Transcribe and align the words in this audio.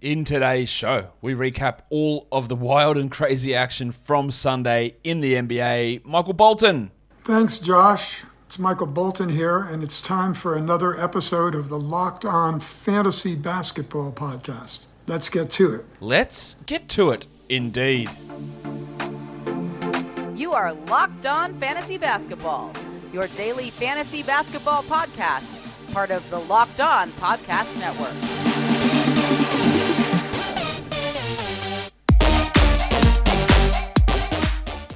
In 0.00 0.24
today's 0.24 0.70
show, 0.70 1.08
we 1.20 1.34
recap 1.34 1.80
all 1.90 2.26
of 2.32 2.48
the 2.48 2.56
wild 2.56 2.96
and 2.96 3.10
crazy 3.10 3.54
action 3.54 3.92
from 3.92 4.30
Sunday 4.30 4.94
in 5.04 5.20
the 5.20 5.34
NBA. 5.34 6.06
Michael 6.06 6.32
Bolton. 6.32 6.90
Thanks, 7.20 7.58
Josh. 7.58 8.24
It's 8.46 8.58
Michael 8.58 8.86
Bolton 8.86 9.28
here, 9.28 9.58
and 9.58 9.82
it's 9.82 10.00
time 10.00 10.32
for 10.32 10.56
another 10.56 10.98
episode 10.98 11.54
of 11.54 11.68
the 11.68 11.78
Locked 11.78 12.24
On 12.24 12.60
Fantasy 12.60 13.36
Basketball 13.36 14.10
Podcast. 14.10 14.86
Let's 15.06 15.28
get 15.28 15.50
to 15.50 15.74
it. 15.74 15.84
Let's 16.00 16.56
get 16.64 16.88
to 16.90 17.10
it, 17.10 17.26
indeed. 17.50 18.08
You 20.34 20.52
are 20.52 20.72
Locked 20.72 21.26
On 21.26 21.52
Fantasy 21.60 21.98
Basketball, 21.98 22.72
your 23.12 23.26
daily 23.28 23.68
fantasy 23.68 24.22
basketball 24.22 24.82
podcast, 24.84 25.92
part 25.92 26.10
of 26.10 26.28
the 26.30 26.38
Locked 26.38 26.80
On 26.80 27.10
Podcast 27.10 27.78
Network. 27.78 28.39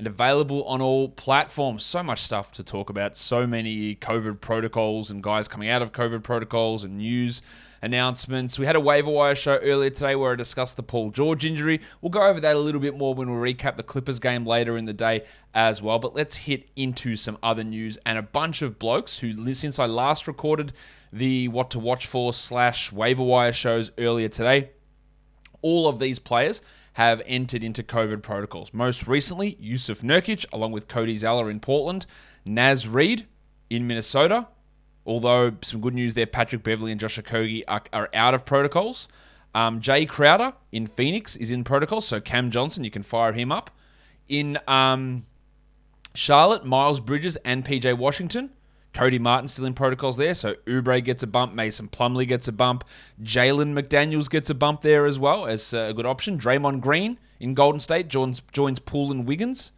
and 0.00 0.06
available 0.06 0.64
on 0.64 0.80
all 0.80 1.10
platforms. 1.10 1.84
So 1.84 2.02
much 2.02 2.22
stuff 2.22 2.50
to 2.52 2.64
talk 2.64 2.88
about. 2.88 3.18
So 3.18 3.46
many 3.46 3.94
COVID 3.96 4.40
protocols 4.40 5.10
and 5.10 5.22
guys 5.22 5.46
coming 5.46 5.68
out 5.68 5.82
of 5.82 5.92
COVID 5.92 6.22
protocols 6.22 6.84
and 6.84 6.96
news 6.96 7.42
announcements. 7.82 8.58
We 8.58 8.64
had 8.64 8.76
a 8.76 8.80
waiver 8.80 9.10
wire 9.10 9.34
show 9.34 9.56
earlier 9.56 9.90
today 9.90 10.16
where 10.16 10.32
I 10.32 10.36
discussed 10.36 10.78
the 10.78 10.82
Paul 10.82 11.10
George 11.10 11.44
injury. 11.44 11.82
We'll 12.00 12.08
go 12.08 12.22
over 12.22 12.40
that 12.40 12.56
a 12.56 12.58
little 12.58 12.80
bit 12.80 12.96
more 12.96 13.14
when 13.14 13.30
we 13.30 13.52
recap 13.52 13.76
the 13.76 13.82
Clippers 13.82 14.18
game 14.18 14.46
later 14.46 14.78
in 14.78 14.86
the 14.86 14.94
day 14.94 15.26
as 15.52 15.82
well. 15.82 15.98
But 15.98 16.14
let's 16.14 16.36
hit 16.36 16.70
into 16.76 17.14
some 17.14 17.36
other 17.42 17.62
news 17.62 17.98
and 18.06 18.16
a 18.16 18.22
bunch 18.22 18.62
of 18.62 18.78
blokes 18.78 19.18
who, 19.18 19.52
since 19.52 19.78
I 19.78 19.84
last 19.84 20.26
recorded 20.26 20.72
the 21.12 21.48
What 21.48 21.70
to 21.72 21.78
Watch 21.78 22.06
For 22.06 22.32
slash 22.32 22.90
waiver 22.90 23.22
wire 23.22 23.52
shows 23.52 23.90
earlier 23.98 24.30
today, 24.30 24.70
all 25.60 25.88
of 25.88 25.98
these 25.98 26.18
players 26.18 26.62
have 26.94 27.22
entered 27.26 27.62
into 27.62 27.82
COVID 27.82 28.22
protocols. 28.22 28.74
Most 28.74 29.06
recently, 29.06 29.56
Yusuf 29.60 30.00
Nurkic, 30.00 30.44
along 30.52 30.72
with 30.72 30.88
Cody 30.88 31.16
Zeller 31.16 31.50
in 31.50 31.60
Portland, 31.60 32.06
Naz 32.44 32.88
Reid 32.88 33.26
in 33.68 33.86
Minnesota, 33.86 34.48
Although 35.06 35.56
some 35.62 35.80
good 35.80 35.94
news 35.94 36.14
there, 36.14 36.26
Patrick 36.26 36.62
Beverley 36.62 36.92
and 36.92 37.00
Josh 37.00 37.18
Okogie 37.18 37.64
are, 37.66 37.82
are 37.92 38.08
out 38.14 38.34
of 38.34 38.44
protocols. 38.44 39.08
Um, 39.54 39.80
Jae 39.80 40.08
Crowder 40.08 40.52
in 40.70 40.86
Phoenix 40.86 41.36
is 41.36 41.50
in 41.50 41.64
protocol, 41.64 42.00
so 42.00 42.20
Cam 42.20 42.50
Johnson, 42.50 42.84
you 42.84 42.90
can 42.90 43.02
fire 43.02 43.32
him 43.32 43.50
up. 43.50 43.70
In 44.28 44.58
um, 44.68 45.26
Charlotte, 46.14 46.64
Miles 46.64 47.00
Bridges 47.00 47.36
and 47.44 47.64
PJ 47.64 47.96
Washington. 47.98 48.50
Cody 48.92 49.18
Martin 49.18 49.48
still 49.48 49.66
in 49.66 49.74
protocols 49.74 50.16
there, 50.16 50.34
so 50.34 50.54
Oubre 50.66 51.02
gets 51.02 51.22
a 51.22 51.26
bump, 51.26 51.54
Mason 51.54 51.88
Plumlee 51.88 52.26
gets 52.26 52.48
a 52.48 52.52
bump, 52.52 52.84
Jalen 53.22 53.72
McDaniels 53.72 54.28
gets 54.28 54.50
a 54.50 54.54
bump 54.54 54.80
there 54.80 55.06
as 55.06 55.18
well 55.18 55.46
as 55.46 55.72
uh, 55.72 55.86
a 55.90 55.94
good 55.94 56.06
option. 56.06 56.38
Draymond 56.38 56.80
Green 56.80 57.18
in 57.38 57.54
Golden 57.54 57.80
State 57.80 58.08
joins 58.08 58.42
joins 58.52 58.78
Poole 58.78 59.12
and 59.12 59.26
Wiggins 59.26 59.72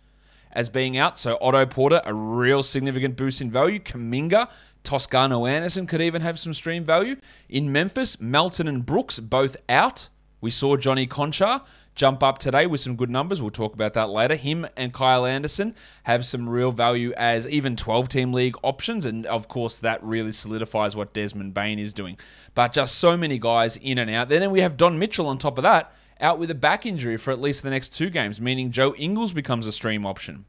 as 0.52 0.68
being 0.68 0.96
out, 0.96 1.18
so 1.18 1.38
Otto 1.40 1.64
Porter 1.66 2.00
a 2.04 2.14
real 2.14 2.62
significant 2.62 3.16
boost 3.16 3.40
in 3.40 3.50
value. 3.50 3.78
Kuminga, 3.78 4.48
Toscano 4.82 5.46
Anderson 5.46 5.86
could 5.86 6.02
even 6.02 6.22
have 6.22 6.38
some 6.38 6.52
stream 6.52 6.84
value. 6.84 7.16
In 7.48 7.72
Memphis, 7.72 8.20
Melton 8.20 8.68
and 8.68 8.84
Brooks 8.84 9.20
both 9.20 9.56
out. 9.68 10.08
We 10.42 10.50
saw 10.50 10.76
Johnny 10.76 11.06
Konchar 11.06 11.62
jump 11.94 12.20
up 12.20 12.38
today 12.38 12.66
with 12.66 12.80
some 12.80 12.96
good 12.96 13.08
numbers. 13.08 13.40
We'll 13.40 13.50
talk 13.50 13.74
about 13.74 13.94
that 13.94 14.10
later. 14.10 14.34
Him 14.34 14.66
and 14.76 14.92
Kyle 14.92 15.24
Anderson 15.24 15.74
have 16.02 16.26
some 16.26 16.48
real 16.48 16.72
value 16.72 17.12
as 17.16 17.48
even 17.48 17.76
12 17.76 18.08
team 18.08 18.32
league 18.32 18.56
options. 18.64 19.06
And 19.06 19.24
of 19.26 19.46
course, 19.46 19.78
that 19.78 20.02
really 20.02 20.32
solidifies 20.32 20.96
what 20.96 21.12
Desmond 21.14 21.54
Bane 21.54 21.78
is 21.78 21.92
doing. 21.92 22.18
But 22.56 22.72
just 22.72 22.96
so 22.96 23.16
many 23.16 23.38
guys 23.38 23.76
in 23.76 23.98
and 23.98 24.10
out. 24.10 24.28
Then 24.28 24.50
we 24.50 24.62
have 24.62 24.76
Don 24.76 24.98
Mitchell 24.98 25.28
on 25.28 25.38
top 25.38 25.58
of 25.58 25.62
that, 25.62 25.94
out 26.20 26.40
with 26.40 26.50
a 26.50 26.56
back 26.56 26.86
injury 26.86 27.16
for 27.16 27.30
at 27.30 27.40
least 27.40 27.62
the 27.62 27.70
next 27.70 27.90
two 27.90 28.10
games, 28.10 28.40
meaning 28.40 28.72
Joe 28.72 28.94
Ingles 28.96 29.32
becomes 29.32 29.68
a 29.68 29.72
stream 29.72 30.04
option. 30.04 30.44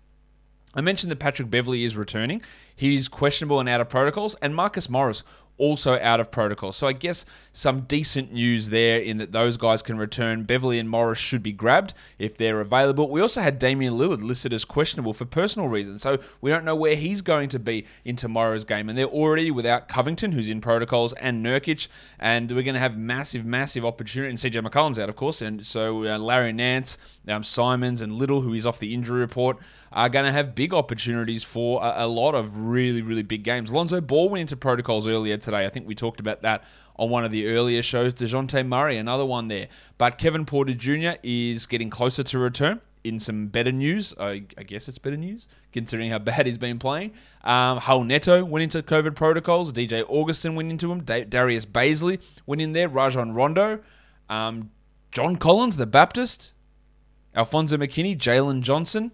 I 0.75 0.81
mentioned 0.81 1.11
that 1.11 1.19
Patrick 1.19 1.51
Beverley 1.51 1.83
is 1.83 1.95
returning. 1.95 2.41
He's 2.75 3.07
questionable 3.07 3.59
and 3.59 3.69
out 3.69 3.79
of 3.79 3.89
protocols, 3.89 4.33
and 4.41 4.55
Marcus 4.55 4.89
Morris 4.89 5.23
also 5.57 5.99
out 5.99 6.19
of 6.19 6.31
protocol. 6.31 6.71
So 6.71 6.87
I 6.87 6.93
guess 6.93 7.25
some 7.51 7.81
decent 7.81 8.33
news 8.33 8.69
there 8.69 8.99
in 8.99 9.17
that 9.17 9.31
those 9.31 9.57
guys 9.57 9.81
can 9.81 9.97
return. 9.97 10.43
Beverley 10.43 10.79
and 10.79 10.89
Morris 10.89 11.19
should 11.19 11.43
be 11.43 11.51
grabbed 11.51 11.93
if 12.17 12.35
they're 12.37 12.59
available. 12.59 13.09
We 13.09 13.21
also 13.21 13.41
had 13.41 13.59
Damian 13.59 13.93
Lillard 13.93 14.23
listed 14.23 14.53
as 14.53 14.65
questionable 14.65 15.13
for 15.13 15.25
personal 15.25 15.67
reasons, 15.67 16.01
so 16.01 16.17
we 16.41 16.49
don't 16.49 16.65
know 16.65 16.75
where 16.75 16.95
he's 16.95 17.21
going 17.21 17.49
to 17.49 17.59
be 17.59 17.85
in 18.03 18.15
tomorrow's 18.15 18.65
game. 18.65 18.89
And 18.89 18.97
they're 18.97 19.05
already 19.05 19.51
without 19.51 19.87
Covington, 19.87 20.31
who's 20.31 20.49
in 20.49 20.61
protocols, 20.61 21.13
and 21.13 21.45
Nurkic, 21.45 21.87
and 22.19 22.51
we're 22.51 22.63
going 22.63 22.73
to 22.73 22.79
have 22.79 22.97
massive, 22.97 23.45
massive 23.45 23.85
opportunity. 23.85 24.29
And 24.29 24.39
CJ 24.39 24.67
McCollum's 24.67 24.99
out, 24.99 25.09
of 25.09 25.15
course, 25.15 25.41
and 25.41 25.65
so 25.65 26.05
uh, 26.05 26.17
Larry 26.17 26.53
Nance, 26.53 26.97
um, 27.27 27.43
Simons, 27.43 28.01
and 28.01 28.13
Little, 28.13 28.41
who 28.41 28.53
is 28.53 28.65
off 28.65 28.79
the 28.79 28.93
injury 28.93 29.19
report, 29.19 29.57
are 29.93 30.09
going 30.09 30.25
to 30.25 30.31
have 30.31 30.55
big 30.55 30.73
opportunities 30.73 31.43
for 31.43 31.81
a, 31.83 32.05
a 32.05 32.07
lot 32.07 32.33
of 32.33 32.57
really, 32.57 33.01
really 33.01 33.21
big 33.21 33.43
games. 33.43 33.71
Lonzo 33.71 34.01
Ball 34.01 34.27
went 34.29 34.41
into 34.41 34.57
protocols 34.57 35.07
earlier 35.07 35.37
today. 35.37 35.65
I 35.65 35.69
think 35.69 35.87
we 35.87 35.95
talked 35.95 36.19
about 36.19 36.41
that 36.41 36.63
on 36.97 37.09
one 37.09 37.23
of 37.23 37.31
the 37.31 37.47
earlier 37.47 37.83
shows. 37.83 38.13
DeJounte 38.13 38.67
Murray, 38.67 38.97
another 38.97 39.25
one 39.25 39.47
there. 39.47 39.67
But 39.97 40.17
Kevin 40.17 40.45
Porter 40.45 40.73
Jr. 40.73 41.19
is 41.21 41.67
getting 41.67 41.89
closer 41.89 42.23
to 42.23 42.39
return. 42.39 42.81
In 43.03 43.19
some 43.19 43.47
better 43.47 43.71
news, 43.71 44.13
I, 44.17 44.43
I 44.57 44.63
guess 44.63 44.87
it's 44.87 44.97
better 44.97 45.17
news 45.17 45.47
considering 45.73 46.09
how 46.09 46.19
bad 46.19 46.45
he's 46.45 46.57
been 46.57 46.79
playing. 46.79 47.11
Um, 47.43 48.07
Neto 48.07 48.45
went 48.45 48.63
into 48.63 48.81
COVID 48.81 49.15
protocols. 49.15 49.73
DJ 49.73 50.05
Augustin 50.09 50.55
went 50.55 50.71
into. 50.71 50.95
Da- 51.01 51.25
Darius 51.25 51.65
Bazley 51.65 52.19
went 52.45 52.61
in 52.61 52.71
there. 52.71 52.87
Rajon 52.87 53.33
Rondo. 53.33 53.81
Um, 54.29 54.71
John 55.11 55.35
Collins, 55.35 55.75
the 55.75 55.85
Baptist. 55.85 56.53
Alfonzo 57.35 57.75
McKinney, 57.77 58.17
Jalen 58.17 58.61
Johnson. 58.61 59.11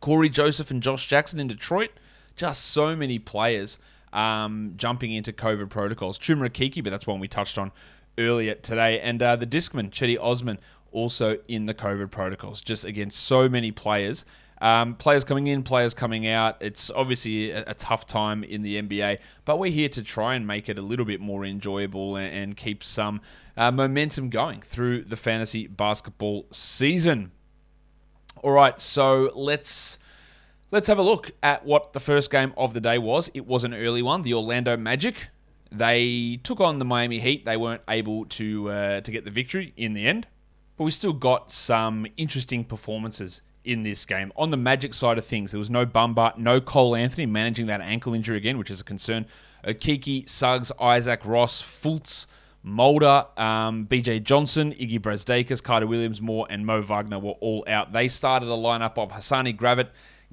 Cory 0.00 0.28
Joseph 0.28 0.70
and 0.70 0.82
Josh 0.82 1.06
Jackson 1.06 1.40
in 1.40 1.48
Detroit. 1.48 1.90
Just 2.36 2.64
so 2.66 2.96
many 2.96 3.18
players 3.18 3.78
um, 4.12 4.74
jumping 4.76 5.12
into 5.12 5.32
COVID 5.32 5.68
protocols. 5.68 6.18
Chuma 6.18 6.48
Okeke, 6.48 6.82
but 6.82 6.90
that's 6.90 7.06
one 7.06 7.20
we 7.20 7.28
touched 7.28 7.58
on 7.58 7.70
earlier 8.18 8.54
today. 8.54 9.00
And 9.00 9.22
uh, 9.22 9.36
the 9.36 9.46
Discman, 9.46 9.90
Cedi 9.90 10.18
Osman, 10.20 10.58
also 10.92 11.38
in 11.48 11.66
the 11.66 11.74
COVID 11.74 12.10
protocols. 12.10 12.60
Just 12.60 12.84
again, 12.84 13.10
so 13.10 13.48
many 13.48 13.70
players. 13.70 14.24
Um, 14.60 14.94
players 14.94 15.24
coming 15.24 15.46
in, 15.46 15.62
players 15.62 15.94
coming 15.94 16.26
out. 16.26 16.62
It's 16.62 16.90
obviously 16.90 17.50
a, 17.50 17.64
a, 17.68 17.74
tough 17.74 18.06
time 18.06 18.44
in 18.44 18.60
the 18.60 18.82
NBA, 18.82 19.18
but 19.46 19.58
we're 19.58 19.70
here 19.70 19.88
to 19.88 20.02
try 20.02 20.34
and 20.34 20.46
make 20.46 20.68
it 20.68 20.78
a 20.78 20.82
little 20.82 21.06
bit 21.06 21.18
more 21.18 21.46
enjoyable 21.46 22.16
and, 22.16 22.34
and 22.34 22.56
keep 22.58 22.84
some 22.84 23.22
uh, 23.56 23.70
momentum 23.70 24.28
going 24.28 24.60
through 24.60 25.04
the 25.04 25.16
fantasy 25.16 25.66
basketball 25.66 26.46
season. 26.50 27.32
All 28.42 28.52
right, 28.52 28.80
so 28.80 29.30
let's 29.34 29.98
Let's 30.72 30.86
have 30.86 30.98
a 30.98 31.02
look 31.02 31.32
at 31.42 31.66
what 31.66 31.94
the 31.94 31.98
first 31.98 32.30
game 32.30 32.52
of 32.56 32.74
the 32.74 32.80
day 32.80 32.96
was. 32.96 33.28
It 33.34 33.44
was 33.44 33.64
an 33.64 33.74
early 33.74 34.02
one, 34.02 34.22
the 34.22 34.34
Orlando 34.34 34.76
Magic. 34.76 35.30
They 35.72 36.38
took 36.44 36.60
on 36.60 36.78
the 36.78 36.84
Miami 36.84 37.18
Heat. 37.18 37.44
They 37.44 37.56
weren't 37.56 37.82
able 37.88 38.26
to 38.26 38.70
uh, 38.70 39.00
to 39.00 39.10
get 39.10 39.24
the 39.24 39.32
victory 39.32 39.72
in 39.76 39.94
the 39.94 40.06
end, 40.06 40.28
but 40.76 40.84
we 40.84 40.92
still 40.92 41.12
got 41.12 41.50
some 41.50 42.06
interesting 42.16 42.62
performances 42.64 43.42
in 43.64 43.82
this 43.82 44.04
game. 44.04 44.32
On 44.36 44.50
the 44.50 44.56
Magic 44.56 44.94
side 44.94 45.18
of 45.18 45.24
things, 45.24 45.50
there 45.50 45.58
was 45.58 45.70
no 45.70 45.84
Bamba, 45.84 46.38
no 46.38 46.60
Cole 46.60 46.94
Anthony 46.94 47.26
managing 47.26 47.66
that 47.66 47.80
ankle 47.80 48.14
injury 48.14 48.36
again, 48.36 48.56
which 48.56 48.70
is 48.70 48.80
a 48.80 48.84
concern. 48.84 49.26
Okeke, 49.66 50.28
Suggs, 50.28 50.70
Isaac 50.80 51.26
Ross, 51.26 51.60
Fultz, 51.60 52.28
Mulder, 52.62 53.26
um, 53.38 53.86
BJ 53.86 54.22
Johnson, 54.22 54.72
Iggy 54.72 55.00
Brazdeikis, 55.00 55.62
Carter 55.62 55.86
Williams, 55.86 56.20
Moore, 56.20 56.46
and 56.50 56.66
Mo 56.66 56.82
Wagner 56.82 57.18
were 57.18 57.32
all 57.40 57.64
out. 57.66 57.92
They 57.92 58.08
started 58.08 58.48
a 58.48 58.56
lineup 58.56 58.98
of 58.98 59.10
Hassani 59.10 59.56
Gravett, 59.56 59.88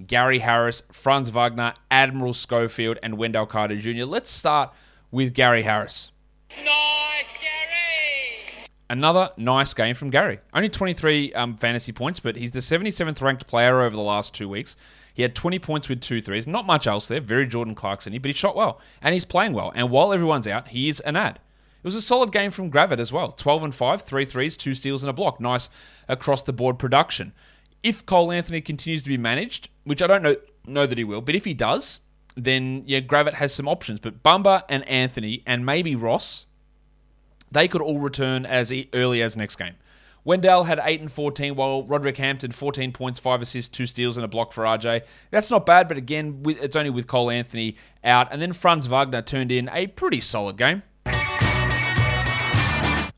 Gary 0.05 0.39
Harris, 0.39 0.83
Franz 0.91 1.29
Wagner, 1.29 1.73
Admiral 1.89 2.33
Schofield, 2.33 2.99
and 3.01 3.17
Wendell 3.17 3.45
Carter 3.45 3.77
Jr. 3.77 4.03
Let's 4.03 4.31
start 4.31 4.73
with 5.09 5.33
Gary 5.33 5.63
Harris. 5.63 6.11
Nice, 6.49 7.31
Gary! 7.33 8.67
Another 8.89 9.31
nice 9.37 9.73
game 9.73 9.95
from 9.95 10.09
Gary. 10.09 10.39
Only 10.53 10.69
23 10.69 11.33
um, 11.33 11.55
fantasy 11.55 11.93
points, 11.93 12.19
but 12.19 12.35
he's 12.35 12.51
the 12.51 12.59
77th 12.59 13.21
ranked 13.21 13.47
player 13.47 13.81
over 13.81 13.95
the 13.95 14.01
last 14.01 14.35
two 14.35 14.49
weeks. 14.49 14.75
He 15.13 15.21
had 15.21 15.33
20 15.33 15.59
points 15.59 15.89
with 15.89 16.01
two 16.01 16.21
threes. 16.21 16.45
Not 16.45 16.67
much 16.67 16.85
else 16.85 17.07
there. 17.07 17.21
Very 17.21 17.47
Jordan 17.47 17.73
Clarkson 17.73 18.13
but 18.19 18.27
he 18.27 18.33
shot 18.33 18.55
well. 18.55 18.79
And 19.01 19.13
he's 19.13 19.25
playing 19.25 19.53
well. 19.53 19.71
And 19.73 19.89
while 19.89 20.13
everyone's 20.13 20.47
out, 20.47 20.67
he 20.67 20.89
is 20.89 20.99
an 20.99 21.15
add. 21.15 21.39
It 21.87 21.93
was 21.93 21.95
a 21.95 22.01
solid 22.01 22.33
game 22.33 22.51
from 22.51 22.69
Gravett 22.69 22.99
as 22.99 23.13
well. 23.13 23.31
12 23.31 23.63
and 23.63 23.73
5, 23.73 24.01
three 24.01 24.25
threes, 24.25 24.57
two 24.57 24.73
steals, 24.73 25.03
and 25.03 25.09
a 25.09 25.13
block. 25.13 25.39
Nice 25.39 25.69
across 26.09 26.43
the 26.43 26.51
board 26.51 26.77
production 26.77 27.31
if 27.83 28.05
Cole 28.05 28.31
Anthony 28.31 28.61
continues 28.61 29.01
to 29.03 29.09
be 29.09 29.17
managed, 29.17 29.69
which 29.83 30.01
I 30.01 30.07
don't 30.07 30.23
know 30.23 30.35
know 30.65 30.85
that 30.85 30.97
he 30.97 31.03
will, 31.05 31.21
but 31.21 31.33
if 31.33 31.45
he 31.45 31.53
does, 31.53 32.01
then 32.35 32.83
yeah, 32.85 32.99
Gravett 32.99 33.35
has 33.35 33.53
some 33.53 33.67
options. 33.67 34.01
But 34.01 34.21
Bamba 34.21 34.63
and 34.67 34.87
Anthony 34.89 35.43
and 35.45 35.65
maybe 35.65 35.95
Ross, 35.95 36.45
they 37.49 37.69
could 37.69 37.81
all 37.81 37.99
return 37.99 38.45
as 38.45 38.73
early 38.93 39.21
as 39.21 39.37
next 39.37 39.55
game. 39.55 39.75
Wendell 40.25 40.65
had 40.65 40.81
8 40.83 40.99
and 40.99 41.09
14, 41.09 41.55
while 41.55 41.83
Roderick 41.85 42.17
Hampton 42.17 42.51
14 42.51 42.91
points, 42.91 43.17
5 43.17 43.43
assists, 43.43 43.69
2 43.69 43.85
steals, 43.85 44.17
and 44.17 44.25
a 44.25 44.27
block 44.27 44.51
for 44.51 44.65
RJ. 44.65 45.03
That's 45.31 45.49
not 45.49 45.65
bad, 45.65 45.87
but 45.87 45.95
again, 45.95 46.43
it's 46.45 46.75
only 46.75 46.89
with 46.89 47.07
Cole 47.07 47.31
Anthony 47.31 47.77
out. 48.03 48.27
And 48.33 48.41
then 48.41 48.51
Franz 48.51 48.87
Wagner 48.87 49.21
turned 49.21 49.53
in 49.53 49.69
a 49.71 49.87
pretty 49.87 50.19
solid 50.19 50.57
game. 50.57 50.83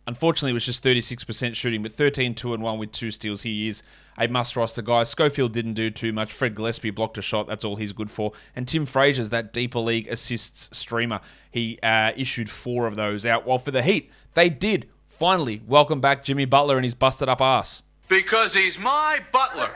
Unfortunately, 0.09 0.49
it 0.49 0.55
was 0.55 0.65
just 0.65 0.83
36% 0.83 1.55
shooting, 1.55 1.83
but 1.83 1.93
13 1.93 2.33
2 2.33 2.55
and 2.55 2.63
1 2.63 2.79
with 2.79 2.91
two 2.91 3.11
steals. 3.11 3.43
He 3.43 3.67
is 3.67 3.83
a 4.17 4.27
must 4.27 4.55
roster 4.55 4.81
guy. 4.81 5.03
Schofield 5.03 5.53
didn't 5.53 5.75
do 5.75 5.91
too 5.91 6.11
much. 6.11 6.33
Fred 6.33 6.55
Gillespie 6.55 6.89
blocked 6.89 7.19
a 7.19 7.21
shot. 7.21 7.45
That's 7.45 7.63
all 7.63 7.75
he's 7.75 7.93
good 7.93 8.09
for. 8.09 8.31
And 8.55 8.67
Tim 8.67 8.87
Frazier's 8.87 9.29
that 9.29 9.53
deeper 9.53 9.77
league 9.77 10.07
assists 10.07 10.75
streamer. 10.75 11.21
He 11.51 11.77
uh, 11.83 12.13
issued 12.17 12.49
four 12.49 12.87
of 12.87 12.95
those 12.95 13.23
out. 13.23 13.45
While 13.45 13.59
for 13.59 13.69
the 13.69 13.83
Heat, 13.83 14.09
they 14.33 14.49
did 14.49 14.89
finally 15.09 15.61
welcome 15.67 16.01
back 16.01 16.23
Jimmy 16.23 16.45
Butler 16.45 16.77
and 16.77 16.85
his 16.85 16.95
busted 16.95 17.29
up 17.29 17.39
ass. 17.39 17.83
Because 18.07 18.55
he's 18.55 18.79
my 18.79 19.19
butler. 19.31 19.69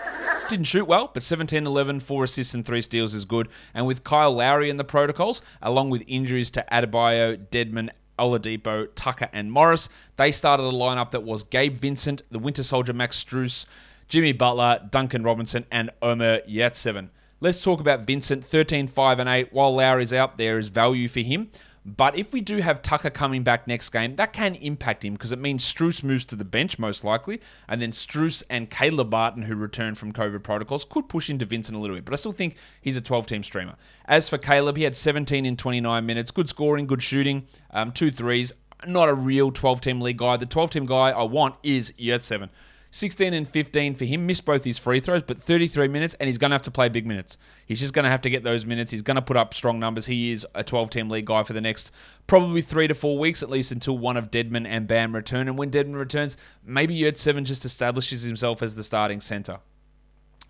Didn't 0.50 0.66
shoot 0.66 0.86
well, 0.86 1.12
but 1.14 1.22
17 1.22 1.68
11, 1.68 2.00
4 2.00 2.24
assists 2.24 2.56
and 2.56 2.66
3 2.66 2.82
steals 2.82 3.14
is 3.14 3.26
good. 3.26 3.50
And 3.76 3.86
with 3.86 4.04
Kyle 4.04 4.34
Lowry 4.34 4.72
in 4.72 4.78
the 4.78 4.84
protocols, 4.84 5.44
along 5.62 5.92
with 5.92 6.04
injuries 6.08 6.50
to 6.52 6.66
Adebayo, 6.72 7.38
Dedmon, 7.52 7.92
Oladipo, 8.20 8.88
Tucker, 8.96 9.30
and 9.34 9.52
Morris, 9.52 9.90
they 10.18 10.32
started 10.32 10.64
a 10.64 10.72
lineup 10.72 11.12
that 11.12 11.24
was 11.24 11.44
Gabe 11.44 11.76
Vincent, 11.76 12.22
the 12.32 12.40
Winter 12.40 12.64
Soldier 12.64 12.94
Max 12.94 13.24
Strus, 13.24 13.66
Jimmy 14.08 14.32
Butler, 14.32 14.88
Duncan 14.92 15.24
Robinson, 15.24 15.66
and 15.72 15.90
Omer 16.02 16.40
Yurtseven. 16.42 17.10
Let's 17.40 17.62
talk 17.62 17.80
about 17.82 18.08
Vincent, 18.08 18.46
13, 18.46 18.88
5, 18.88 19.20
and 19.20 19.28
8. 19.28 19.52
While 19.52 19.76
Lowry's 19.76 20.14
out, 20.14 20.38
there 20.38 20.58
is 20.58 20.70
value 20.70 21.08
for 21.10 21.20
him. 21.20 21.50
But 21.86 22.18
if 22.18 22.32
we 22.32 22.40
do 22.40 22.58
have 22.58 22.82
Tucker 22.82 23.10
coming 23.10 23.44
back 23.44 23.68
next 23.68 23.90
game, 23.90 24.16
that 24.16 24.32
can 24.32 24.56
impact 24.56 25.04
him 25.04 25.14
because 25.14 25.34
it 25.34 25.40
means 25.40 25.66
Strus 25.66 26.02
moves 26.02 26.26
to 26.26 26.36
the 26.36 26.46
bench 26.46 26.80
most 26.80 27.04
likely, 27.04 27.42
and 27.68 27.82
then 27.82 27.92
Strus 27.92 28.42
and 28.50 28.70
Caleb 28.70 29.12
Martin, 29.12 29.44
who 29.44 29.56
returned 29.56 29.98
from 29.98 30.14
COVID 30.14 30.44
protocols, 30.44 30.86
could 30.86 31.10
push 31.10 31.30
into 31.30 31.46
Vincent 31.46 31.78
a 31.78 31.82
little 31.82 31.96
bit. 31.96 32.06
But 32.06 32.14
I 32.14 32.18
still 32.18 32.32
think 32.32 32.56
he's 32.80 32.96
a 32.96 33.02
12-team 33.02 33.44
streamer. 33.44 33.76
As 34.06 34.30
for 34.30 34.38
Caleb, 34.38 34.78
he 34.78 34.84
had 34.84 34.96
17 34.96 35.46
in 35.46 35.58
29 35.58 36.06
minutes, 36.06 36.32
good 36.32 36.48
scoring, 36.48 36.88
good 36.88 37.04
shooting, 37.04 37.48
um, 37.72 37.92
two 37.92 38.12
threes. 38.12 38.54
Not 38.88 39.10
a 39.10 39.14
real 39.14 39.52
12-team 39.52 40.00
league 40.00 40.18
guy. 40.18 40.38
The 40.38 40.46
12-team 40.46 40.86
guy 40.86 41.12
I 41.12 41.24
want 41.24 41.56
is 41.64 41.92
Yurtseven. 41.94 42.50
16 42.94 43.34
and 43.34 43.48
15 43.48 43.96
for 43.96 44.06
him. 44.06 44.28
Missed 44.28 44.46
both 44.46 44.64
his 44.64 44.78
free 44.78 45.00
throws, 45.00 45.24
but 45.24 45.42
33 45.42 45.88
minutes, 45.88 46.14
and 46.20 46.28
he's 46.28 46.38
going 46.38 46.52
to 46.52 46.54
have 46.54 46.62
to 46.62 46.72
play 46.72 46.90
big 46.90 47.08
minutes. 47.08 47.40
He's 47.66 47.80
just 47.80 47.92
going 47.92 48.04
to 48.04 48.10
have 48.10 48.22
to 48.22 48.30
get 48.30 48.44
those 48.44 48.68
minutes. 48.68 48.92
He's 48.92 49.02
going 49.02 49.16
to 49.16 49.22
put 49.22 49.36
up 49.36 49.56
strong 49.56 49.80
numbers. 49.80 50.06
He 50.06 50.32
is 50.32 50.46
a 50.54 50.64
12 50.64 50.92
team 50.92 51.10
league 51.10 51.26
guy 51.26 51.42
for 51.42 51.54
the 51.54 51.62
next 51.62 51.92
probably 52.28 52.62
three 52.62 52.88
to 52.88 52.94
four 52.94 53.18
weeks, 53.18 53.42
at 53.42 53.50
least 53.50 53.72
until 53.72 53.98
one 53.98 54.16
of 54.16 54.30
Dedmon 54.30 54.68
and 54.68 54.88
Bam 54.88 55.16
return. 55.16 55.48
And 55.48 55.58
when 55.58 55.72
Dedmon 55.72 55.96
returns, 55.96 56.38
maybe 56.64 56.96
Yurtseven 56.96 57.46
just 57.46 57.66
establishes 57.66 58.22
himself 58.22 58.62
as 58.62 58.76
the 58.76 58.84
starting 58.84 59.22
center. 59.22 59.60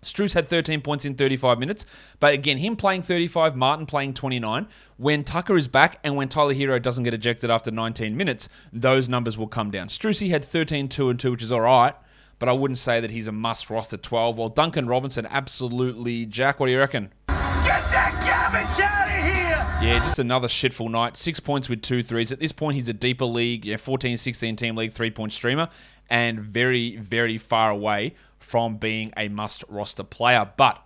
Strus 0.02 0.34
had 0.34 0.46
13 0.46 0.82
points 0.82 1.06
in 1.06 1.14
35 1.14 1.58
minutes, 1.58 1.86
but 2.20 2.34
again, 2.34 2.58
him 2.58 2.76
playing 2.76 3.00
35, 3.00 3.56
Martin 3.56 3.86
playing 3.86 4.12
29. 4.12 4.66
When 4.98 5.24
Tucker 5.24 5.56
is 5.56 5.66
back 5.66 5.98
and 6.04 6.14
when 6.14 6.28
Tyler 6.28 6.52
Herro 6.52 6.78
doesn't 6.78 7.04
get 7.04 7.14
ejected 7.14 7.48
after 7.48 7.70
19 7.70 8.14
minutes, 8.14 8.50
those 8.70 9.08
numbers 9.08 9.38
will 9.38 9.48
come 9.48 9.70
down. 9.70 9.88
Struessy 9.88 10.28
had 10.28 10.44
13, 10.44 10.90
2 10.90 11.08
and 11.08 11.18
2, 11.18 11.30
which 11.30 11.42
is 11.42 11.50
all 11.50 11.62
right, 11.62 11.94
but 12.38 12.48
I 12.48 12.52
wouldn't 12.52 12.78
say 12.78 13.00
that 13.00 13.10
he's 13.10 13.26
a 13.26 13.32
must 13.32 13.70
roster 13.70 13.96
12. 13.96 14.36
While 14.36 14.48
Duncan 14.48 14.86
Robinson, 14.86 15.26
absolutely. 15.30 16.26
Jack, 16.26 16.60
what 16.60 16.66
do 16.66 16.72
you 16.72 16.78
reckon? 16.78 17.12
Get 17.28 17.82
that 17.90 18.12
garbage 18.26 18.80
out 18.80 19.08
of 19.08 19.24
here! 19.24 19.88
Yeah, 19.88 19.98
just 20.02 20.18
another 20.18 20.48
shitful 20.48 20.90
night. 20.90 21.16
Six 21.16 21.40
points 21.40 21.68
with 21.68 21.82
two 21.82 22.02
threes. 22.02 22.32
At 22.32 22.40
this 22.40 22.52
point, 22.52 22.74
he's 22.74 22.88
a 22.88 22.94
deeper 22.94 23.24
league, 23.24 23.64
yeah, 23.64 23.76
14, 23.76 24.16
16 24.16 24.56
team 24.56 24.76
league, 24.76 24.92
three 24.92 25.10
point 25.10 25.32
streamer, 25.32 25.68
and 26.08 26.40
very, 26.40 26.96
very 26.96 27.38
far 27.38 27.70
away 27.70 28.14
from 28.38 28.76
being 28.76 29.12
a 29.16 29.28
must 29.28 29.64
roster 29.68 30.04
player. 30.04 30.50
But 30.56 30.82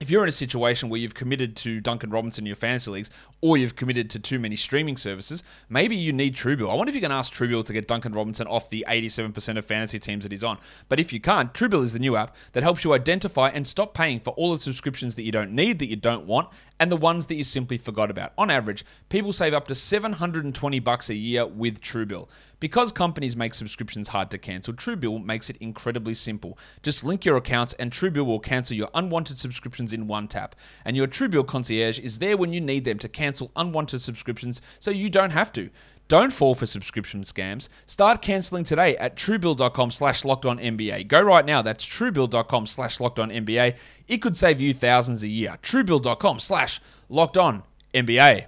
if 0.00 0.08
you're 0.08 0.22
in 0.22 0.28
a 0.30 0.32
situation 0.32 0.88
where 0.88 0.98
you've 0.98 1.14
committed 1.14 1.54
to 1.56 1.78
Duncan 1.78 2.08
Robinson 2.08 2.42
in 2.42 2.46
your 2.46 2.56
fantasy 2.56 2.90
leagues, 2.90 3.10
or 3.42 3.58
you've 3.58 3.76
committed 3.76 4.08
to 4.10 4.18
too 4.18 4.38
many 4.38 4.56
streaming 4.56 4.96
services, 4.96 5.42
maybe 5.68 5.94
you 5.94 6.10
need 6.10 6.34
Truebill. 6.34 6.70
I 6.70 6.74
wonder 6.74 6.88
if 6.88 6.94
you 6.94 7.02
can 7.02 7.12
ask 7.12 7.30
Truebill 7.32 7.66
to 7.66 7.72
get 7.74 7.86
Duncan 7.86 8.12
Robinson 8.12 8.46
off 8.46 8.70
the 8.70 8.84
87% 8.88 9.58
of 9.58 9.64
fantasy 9.66 9.98
teams 9.98 10.24
that 10.24 10.32
he's 10.32 10.42
on. 10.42 10.58
But 10.88 11.00
if 11.00 11.12
you 11.12 11.20
can't, 11.20 11.52
Truebill 11.52 11.84
is 11.84 11.92
the 11.92 11.98
new 11.98 12.16
app 12.16 12.34
that 12.52 12.62
helps 12.62 12.82
you 12.82 12.94
identify 12.94 13.50
and 13.50 13.66
stop 13.66 13.92
paying 13.92 14.20
for 14.20 14.30
all 14.30 14.52
the 14.52 14.58
subscriptions 14.58 15.16
that 15.16 15.22
you 15.22 15.32
don't 15.32 15.52
need, 15.52 15.78
that 15.80 15.90
you 15.90 15.96
don't 15.96 16.24
want, 16.26 16.48
and 16.78 16.90
the 16.90 16.96
ones 16.96 17.26
that 17.26 17.34
you 17.34 17.44
simply 17.44 17.76
forgot 17.76 18.10
about. 18.10 18.32
On 18.38 18.50
average, 18.50 18.86
people 19.10 19.34
save 19.34 19.52
up 19.52 19.68
to 19.68 19.74
720 19.74 20.78
bucks 20.80 21.10
a 21.10 21.14
year 21.14 21.46
with 21.46 21.82
Truebill. 21.82 22.26
Because 22.60 22.92
companies 22.92 23.36
make 23.36 23.54
subscriptions 23.54 24.08
hard 24.08 24.30
to 24.30 24.38
cancel, 24.38 24.74
Truebill 24.74 25.24
makes 25.24 25.48
it 25.48 25.56
incredibly 25.58 26.12
simple. 26.12 26.58
Just 26.82 27.02
link 27.02 27.24
your 27.24 27.38
accounts 27.38 27.72
and 27.74 27.90
Truebill 27.90 28.26
will 28.26 28.38
cancel 28.38 28.76
your 28.76 28.90
unwanted 28.92 29.38
subscriptions 29.38 29.89
in 29.92 30.06
one 30.06 30.28
tap. 30.28 30.54
And 30.84 30.96
your 30.96 31.06
Truebill 31.06 31.46
concierge 31.46 31.98
is 31.98 32.18
there 32.18 32.36
when 32.36 32.52
you 32.52 32.60
need 32.60 32.84
them 32.84 32.98
to 32.98 33.08
cancel 33.08 33.52
unwanted 33.56 34.02
subscriptions 34.02 34.62
so 34.78 34.90
you 34.90 35.08
don't 35.08 35.30
have 35.30 35.52
to. 35.54 35.70
Don't 36.08 36.32
fall 36.32 36.56
for 36.56 36.66
subscription 36.66 37.22
scams. 37.22 37.68
Start 37.86 38.20
canceling 38.20 38.64
today 38.64 38.96
at 38.96 39.14
truebill.com 39.14 39.92
slash 39.92 40.24
locked 40.24 40.44
on 40.44 40.58
NBA. 40.58 41.06
Go 41.06 41.20
right 41.22 41.44
now. 41.44 41.62
That's 41.62 41.86
truebill.com 41.86 42.66
slash 42.66 42.98
locked 42.98 43.20
on 43.20 43.30
NBA. 43.30 43.76
It 44.08 44.18
could 44.18 44.36
save 44.36 44.60
you 44.60 44.74
thousands 44.74 45.22
a 45.22 45.28
year. 45.28 45.56
Truebill.com 45.62 46.40
slash 46.40 46.80
locked 47.08 47.36
on 47.38 47.62
NBA. 47.94 48.46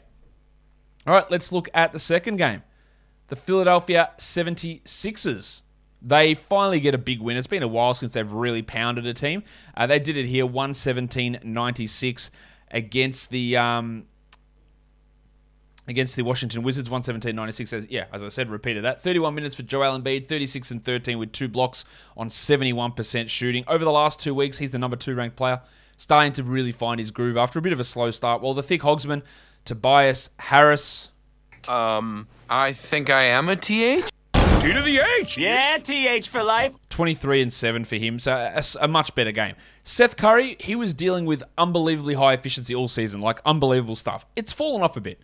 All 1.07 1.15
right, 1.15 1.31
let's 1.31 1.53
look 1.53 1.69
at 1.73 1.93
the 1.93 2.01
second 2.01 2.37
game 2.37 2.63
the 3.29 3.37
Philadelphia 3.37 4.11
76ers. 4.19 5.63
They 6.05 6.35
finally 6.35 6.81
get 6.81 6.95
a 6.95 6.99
big 6.99 7.21
win. 7.21 7.37
It's 7.37 7.47
been 7.47 7.63
a 7.63 7.69
while 7.69 7.95
since 7.95 8.15
they've 8.15 8.31
really 8.33 8.63
pounded 8.63 9.07
a 9.07 9.15
team. 9.15 9.45
Uh, 9.77 9.87
they 9.87 9.99
did 10.01 10.17
it 10.17 10.27
here 10.27 10.45
117 10.47 11.39
96 11.45 12.31
against 12.71 13.31
the. 13.31 13.57
Um, 13.57 14.07
Against 15.89 16.15
the 16.15 16.23
Washington 16.23 16.63
Wizards, 16.63 16.89
117-96. 16.89 17.89
Yeah, 17.91 18.05
as 18.13 18.23
I 18.23 18.29
said, 18.29 18.49
repeated 18.49 18.85
that. 18.85 19.03
31 19.03 19.35
minutes 19.35 19.57
for 19.57 19.65
Joel 19.65 19.99
Embiid, 19.99 20.27
36 20.27 20.71
and 20.71 20.85
13 20.85 21.19
with 21.19 21.33
two 21.33 21.49
blocks 21.49 21.85
on 22.17 22.29
71% 22.29 23.29
shooting. 23.29 23.65
Over 23.67 23.85
the 23.85 23.91
last 23.91 24.21
two 24.21 24.33
weeks, 24.33 24.59
he's 24.59 24.71
the 24.71 24.79
number 24.79 24.97
two 24.97 25.17
ranked 25.17 25.35
player, 25.35 25.61
starting 25.97 26.31
to 26.35 26.45
really 26.45 26.71
find 26.71 27.01
his 27.01 27.11
groove 27.11 27.37
after 27.37 27.59
a 27.59 27.63
bit 27.63 27.73
of 27.73 27.81
a 27.81 27.85
slow 27.85 28.13
start. 28.13 28.41
While 28.43 28.55
the 28.55 28.63
thick 28.63 28.81
hogsman, 28.83 29.23
Tobias 29.65 30.31
Harris, 30.39 31.11
Um, 31.67 32.29
I 32.49 32.73
think 32.73 33.11
I 33.11 33.25
am 33.25 33.49
a 33.49 33.57
TH? 33.57 34.05
T 34.63 34.73
to 34.73 34.81
the 34.81 35.01
H! 35.19 35.37
Yeah, 35.39 35.77
TH 35.79 36.29
for 36.29 36.41
life. 36.41 36.73
23 36.91 37.43
and 37.43 37.53
7 37.53 37.85
for 37.85 37.97
him, 37.97 38.21
so 38.21 38.33
a, 38.33 38.63
a 38.81 38.87
much 38.87 39.13
better 39.17 39.33
game. 39.33 39.57
Seth 39.83 40.17
Curry, 40.17 40.57
he 40.61 40.77
was 40.77 40.95
dealing 40.95 41.25
with 41.25 41.43
unbelievably 41.59 42.15
high 42.15 42.35
efficiency 42.35 42.73
all 42.73 42.87
season, 42.87 43.21
like 43.21 43.41
unbelievable 43.45 43.97
stuff. 43.97 44.25
It's 44.37 44.53
fallen 44.53 44.81
off 44.83 44.97
a 44.97 45.01
bit. 45.01 45.19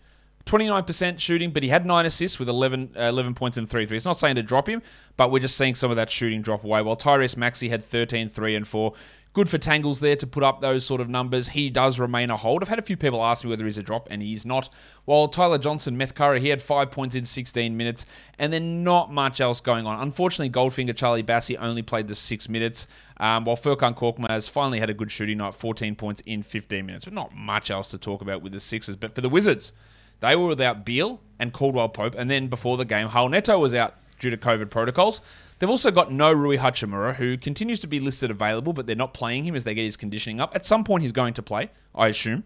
29% 0.46 1.20
shooting, 1.20 1.52
but 1.52 1.62
he 1.62 1.68
had 1.68 1.86
9 1.86 2.04
assists 2.04 2.40
with 2.40 2.48
11, 2.48 2.94
uh, 2.96 3.02
11 3.02 3.34
points 3.34 3.56
and 3.56 3.70
3 3.70 3.86
threes. 3.86 4.04
Not 4.04 4.18
saying 4.18 4.34
to 4.34 4.42
drop 4.42 4.68
him, 4.68 4.82
but 5.16 5.30
we're 5.30 5.38
just 5.38 5.56
seeing 5.56 5.76
some 5.76 5.92
of 5.92 5.96
that 5.98 6.10
shooting 6.10 6.42
drop 6.42 6.64
away. 6.64 6.82
While 6.82 6.96
Tyrese 6.96 7.36
Maxey 7.36 7.68
had 7.68 7.84
13, 7.84 8.28
3 8.28 8.56
and 8.56 8.66
4. 8.66 8.92
Good 9.38 9.48
for 9.48 9.58
Tangles 9.58 10.00
there 10.00 10.16
to 10.16 10.26
put 10.26 10.42
up 10.42 10.60
those 10.60 10.84
sort 10.84 11.00
of 11.00 11.08
numbers. 11.08 11.50
He 11.50 11.70
does 11.70 12.00
remain 12.00 12.28
a 12.28 12.36
hold. 12.36 12.60
I've 12.60 12.68
had 12.68 12.80
a 12.80 12.82
few 12.82 12.96
people 12.96 13.22
ask 13.22 13.44
me 13.44 13.50
whether 13.50 13.66
he's 13.66 13.78
a 13.78 13.84
drop, 13.84 14.08
and 14.10 14.20
he's 14.20 14.44
not. 14.44 14.68
While 15.04 15.28
Tyler 15.28 15.58
Johnson, 15.58 15.96
Meth 15.96 16.16
Curry, 16.16 16.40
he 16.40 16.48
had 16.48 16.60
5 16.60 16.90
points 16.90 17.14
in 17.14 17.24
16 17.24 17.76
minutes, 17.76 18.04
and 18.40 18.52
then 18.52 18.82
not 18.82 19.12
much 19.12 19.40
else 19.40 19.60
going 19.60 19.86
on. 19.86 20.00
Unfortunately, 20.00 20.50
Goldfinger 20.50 20.96
Charlie 20.96 21.22
Bassey 21.22 21.56
only 21.56 21.82
played 21.82 22.08
the 22.08 22.16
6 22.16 22.48
minutes, 22.48 22.88
um, 23.18 23.44
while 23.44 23.56
Furkan 23.56 23.96
Korkmaz 23.96 24.50
finally 24.50 24.80
had 24.80 24.90
a 24.90 24.94
good 24.94 25.12
shooting 25.12 25.38
night, 25.38 25.54
14 25.54 25.94
points 25.94 26.20
in 26.26 26.42
15 26.42 26.84
minutes. 26.84 27.04
But 27.04 27.14
not 27.14 27.32
much 27.32 27.70
else 27.70 27.92
to 27.92 27.98
talk 27.98 28.22
about 28.22 28.42
with 28.42 28.50
the 28.50 28.58
Sixers. 28.58 28.96
But 28.96 29.14
for 29.14 29.20
the 29.20 29.28
Wizards, 29.28 29.72
they 30.18 30.34
were 30.34 30.48
without 30.48 30.84
Beal 30.84 31.20
and 31.38 31.52
Caldwell 31.52 31.90
Pope, 31.90 32.16
and 32.18 32.28
then 32.28 32.48
before 32.48 32.76
the 32.76 32.84
game, 32.84 33.06
Raul 33.06 33.30
Neto 33.30 33.56
was 33.56 33.72
out 33.72 33.94
due 34.18 34.30
to 34.30 34.36
COVID 34.36 34.68
protocols. 34.68 35.20
They've 35.58 35.70
also 35.70 35.90
got 35.90 36.12
no 36.12 36.32
Rui 36.32 36.56
Hachimura, 36.56 37.14
who 37.16 37.36
continues 37.36 37.80
to 37.80 37.86
be 37.86 37.98
listed 37.98 38.30
available, 38.30 38.72
but 38.72 38.86
they're 38.86 38.94
not 38.94 39.12
playing 39.12 39.44
him 39.44 39.56
as 39.56 39.64
they 39.64 39.74
get 39.74 39.82
his 39.82 39.96
conditioning 39.96 40.40
up. 40.40 40.54
At 40.54 40.64
some 40.64 40.84
point, 40.84 41.02
he's 41.02 41.12
going 41.12 41.34
to 41.34 41.42
play, 41.42 41.70
I 41.94 42.08
assume. 42.08 42.44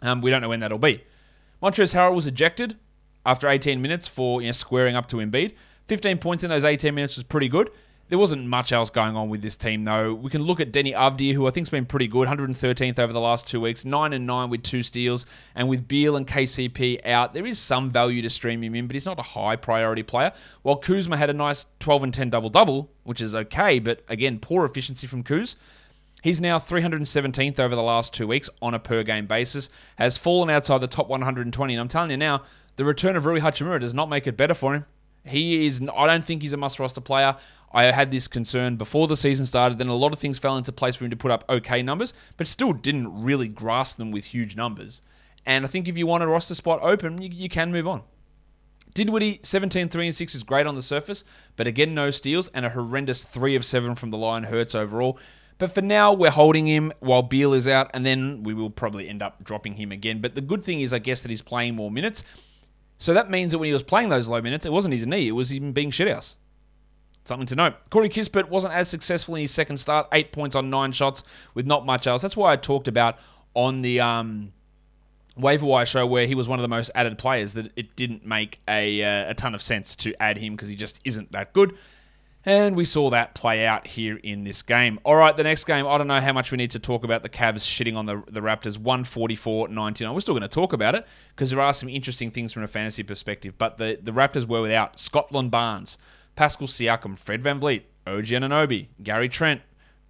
Um, 0.00 0.22
we 0.22 0.30
don't 0.30 0.40
know 0.40 0.48
when 0.48 0.60
that'll 0.60 0.78
be. 0.78 1.02
Montrezl 1.62 1.94
Harrell 1.94 2.14
was 2.14 2.26
ejected 2.26 2.76
after 3.26 3.48
18 3.48 3.80
minutes 3.80 4.06
for 4.06 4.40
you 4.40 4.48
know, 4.48 4.52
squaring 4.52 4.96
up 4.96 5.06
to 5.06 5.16
Embiid. 5.16 5.54
15 5.88 6.18
points 6.18 6.44
in 6.44 6.50
those 6.50 6.64
18 6.64 6.94
minutes 6.94 7.16
was 7.16 7.24
pretty 7.24 7.48
good. 7.48 7.70
There 8.10 8.18
wasn't 8.18 8.46
much 8.46 8.70
else 8.70 8.90
going 8.90 9.16
on 9.16 9.30
with 9.30 9.40
this 9.40 9.56
team, 9.56 9.84
though. 9.84 10.12
We 10.12 10.28
can 10.28 10.42
look 10.42 10.60
at 10.60 10.72
Deni 10.72 10.94
Avdija, 10.94 11.32
who 11.32 11.46
I 11.46 11.50
think's 11.50 11.70
been 11.70 11.86
pretty 11.86 12.06
good, 12.06 12.28
113th 12.28 12.98
over 12.98 13.14
the 13.14 13.20
last 13.20 13.48
two 13.48 13.62
weeks, 13.62 13.86
nine 13.86 14.12
and 14.12 14.26
nine 14.26 14.50
with 14.50 14.62
two 14.62 14.82
steals, 14.82 15.24
and 15.54 15.70
with 15.70 15.88
Beal 15.88 16.14
and 16.14 16.26
KCP 16.26 17.06
out, 17.06 17.32
there 17.32 17.46
is 17.46 17.58
some 17.58 17.90
value 17.90 18.20
to 18.20 18.28
stream 18.28 18.62
him 18.62 18.74
in, 18.74 18.86
but 18.86 18.94
he's 18.94 19.06
not 19.06 19.18
a 19.18 19.22
high 19.22 19.56
priority 19.56 20.02
player. 20.02 20.32
While 20.60 20.76
Kuzma 20.76 21.16
had 21.16 21.30
a 21.30 21.32
nice 21.32 21.64
12 21.78 22.04
and 22.04 22.14
10 22.14 22.28
double 22.28 22.50
double, 22.50 22.90
which 23.04 23.22
is 23.22 23.34
okay, 23.34 23.78
but 23.78 24.04
again, 24.08 24.38
poor 24.38 24.66
efficiency 24.66 25.06
from 25.06 25.24
Kuz. 25.24 25.56
He's 26.22 26.42
now 26.42 26.58
317th 26.58 27.58
over 27.58 27.74
the 27.74 27.82
last 27.82 28.12
two 28.12 28.26
weeks 28.26 28.50
on 28.60 28.74
a 28.74 28.78
per 28.78 29.02
game 29.02 29.26
basis, 29.26 29.70
has 29.96 30.18
fallen 30.18 30.50
outside 30.50 30.78
the 30.78 30.86
top 30.86 31.08
120. 31.08 31.74
And 31.74 31.80
I'm 31.80 31.88
telling 31.88 32.10
you 32.10 32.16
now, 32.18 32.42
the 32.76 32.84
return 32.84 33.16
of 33.16 33.24
Rui 33.24 33.40
Hachimura 33.40 33.80
does 33.80 33.94
not 33.94 34.08
make 34.10 34.26
it 34.26 34.36
better 34.36 34.54
for 34.54 34.74
him. 34.74 34.84
He 35.26 35.66
is, 35.66 35.80
I 35.94 36.06
don't 36.06 36.24
think 36.24 36.42
he's 36.42 36.52
a 36.52 36.58
must 36.58 36.78
roster 36.78 37.00
player. 37.00 37.36
I 37.74 37.90
had 37.90 38.12
this 38.12 38.28
concern 38.28 38.76
before 38.76 39.08
the 39.08 39.16
season 39.16 39.46
started. 39.46 39.78
Then 39.78 39.88
a 39.88 39.94
lot 39.94 40.12
of 40.12 40.18
things 40.20 40.38
fell 40.38 40.56
into 40.56 40.72
place 40.72 40.94
for 40.94 41.04
him 41.04 41.10
to 41.10 41.16
put 41.16 41.32
up 41.32 41.44
okay 41.48 41.82
numbers, 41.82 42.14
but 42.36 42.46
still 42.46 42.72
didn't 42.72 43.24
really 43.24 43.48
grasp 43.48 43.98
them 43.98 44.12
with 44.12 44.26
huge 44.26 44.56
numbers. 44.56 45.02
And 45.44 45.64
I 45.64 45.68
think 45.68 45.88
if 45.88 45.98
you 45.98 46.06
want 46.06 46.22
a 46.22 46.28
roster 46.28 46.54
spot 46.54 46.78
open, 46.82 47.20
you, 47.20 47.28
you 47.30 47.48
can 47.48 47.72
move 47.72 47.88
on. 47.88 48.02
Dinwiddie, 48.94 49.40
17, 49.42 49.88
3 49.88 50.06
and 50.06 50.14
6 50.14 50.34
is 50.36 50.44
great 50.44 50.68
on 50.68 50.76
the 50.76 50.82
surface, 50.82 51.24
but 51.56 51.66
again, 51.66 51.94
no 51.94 52.12
steals 52.12 52.46
and 52.54 52.64
a 52.64 52.70
horrendous 52.70 53.24
3 53.24 53.56
of 53.56 53.64
7 53.64 53.96
from 53.96 54.12
the 54.12 54.16
line 54.16 54.44
hurts 54.44 54.76
overall. 54.76 55.18
But 55.58 55.72
for 55.72 55.82
now, 55.82 56.12
we're 56.12 56.30
holding 56.30 56.66
him 56.66 56.92
while 57.00 57.22
Beal 57.22 57.54
is 57.54 57.66
out, 57.66 57.90
and 57.92 58.06
then 58.06 58.44
we 58.44 58.54
will 58.54 58.70
probably 58.70 59.08
end 59.08 59.20
up 59.20 59.42
dropping 59.42 59.74
him 59.74 59.90
again. 59.90 60.20
But 60.20 60.36
the 60.36 60.40
good 60.40 60.64
thing 60.64 60.80
is, 60.80 60.92
I 60.92 61.00
guess, 61.00 61.22
that 61.22 61.30
he's 61.30 61.42
playing 61.42 61.74
more 61.74 61.90
minutes. 61.90 62.22
So 62.98 63.14
that 63.14 63.30
means 63.30 63.52
that 63.52 63.58
when 63.58 63.66
he 63.66 63.72
was 63.72 63.82
playing 63.82 64.10
those 64.10 64.28
low 64.28 64.40
minutes, 64.40 64.64
it 64.64 64.72
wasn't 64.72 64.94
his 64.94 65.06
knee, 65.06 65.26
it 65.26 65.32
was 65.32 65.50
him 65.50 65.72
being 65.72 65.90
shithouse. 65.90 66.36
Something 67.24 67.46
to 67.46 67.56
note. 67.56 67.74
Corey 67.88 68.08
Kispert 68.10 68.48
wasn't 68.48 68.74
as 68.74 68.88
successful 68.88 69.34
in 69.34 69.42
his 69.42 69.50
second 69.50 69.78
start, 69.78 70.08
eight 70.12 70.30
points 70.30 70.54
on 70.54 70.68
nine 70.68 70.92
shots 70.92 71.24
with 71.54 71.66
not 71.66 71.86
much 71.86 72.06
else. 72.06 72.20
That's 72.20 72.36
why 72.36 72.52
I 72.52 72.56
talked 72.56 72.86
about 72.86 73.18
on 73.54 73.80
the 73.80 74.00
um, 74.00 74.52
waiver 75.36 75.64
wire 75.64 75.86
show 75.86 76.06
where 76.06 76.26
he 76.26 76.34
was 76.34 76.48
one 76.48 76.58
of 76.58 76.62
the 76.62 76.68
most 76.68 76.90
added 76.94 77.16
players 77.16 77.54
that 77.54 77.72
it 77.76 77.96
didn't 77.96 78.26
make 78.26 78.60
a, 78.68 79.02
uh, 79.02 79.30
a 79.30 79.34
ton 79.34 79.54
of 79.54 79.62
sense 79.62 79.96
to 79.96 80.14
add 80.22 80.36
him 80.36 80.54
because 80.54 80.68
he 80.68 80.74
just 80.74 81.00
isn't 81.04 81.32
that 81.32 81.52
good. 81.52 81.76
And 82.46 82.76
we 82.76 82.84
saw 82.84 83.08
that 83.08 83.34
play 83.34 83.66
out 83.66 83.86
here 83.86 84.18
in 84.18 84.44
this 84.44 84.60
game. 84.60 85.00
All 85.02 85.16
right, 85.16 85.34
the 85.34 85.44
next 85.44 85.64
game, 85.64 85.86
I 85.86 85.96
don't 85.96 86.06
know 86.06 86.20
how 86.20 86.34
much 86.34 86.50
we 86.50 86.58
need 86.58 86.72
to 86.72 86.78
talk 86.78 87.02
about 87.02 87.22
the 87.22 87.30
Cavs 87.30 87.60
shitting 87.60 87.96
on 87.96 88.04
the, 88.04 88.22
the 88.30 88.40
Raptors 88.40 88.76
144 88.76 89.68
99. 89.68 90.12
We're 90.12 90.20
still 90.20 90.34
going 90.34 90.42
to 90.42 90.48
talk 90.48 90.74
about 90.74 90.94
it 90.94 91.06
because 91.30 91.48
there 91.48 91.60
are 91.60 91.72
some 91.72 91.88
interesting 91.88 92.30
things 92.30 92.52
from 92.52 92.62
a 92.62 92.68
fantasy 92.68 93.02
perspective. 93.02 93.54
But 93.56 93.78
the, 93.78 93.98
the 94.00 94.12
Raptors 94.12 94.46
were 94.46 94.60
without 94.60 95.00
Scotland 95.00 95.52
Barnes, 95.52 95.96
Pascal 96.36 96.66
Siakam, 96.66 97.18
Fred 97.18 97.42
VanVleet, 97.42 97.82
OG 98.06 98.26
Anunoby, 98.26 98.88
Gary 99.02 99.28
Trent, 99.28 99.62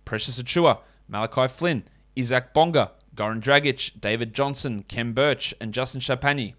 Precious 0.04 0.40
Achiuwa, 0.40 0.81
Malachi 1.09 1.49
Flynn, 1.49 1.85
Isaac 2.19 2.52
Bonga, 2.52 2.93
Goran 3.14 3.40
Dragic, 3.40 4.00
David 4.00 4.35
Johnson, 4.35 4.85
Khem 4.88 5.12
Birch, 5.12 5.54
and 5.61 5.73
Justin 5.73 6.00
Champagnie. 6.00 6.54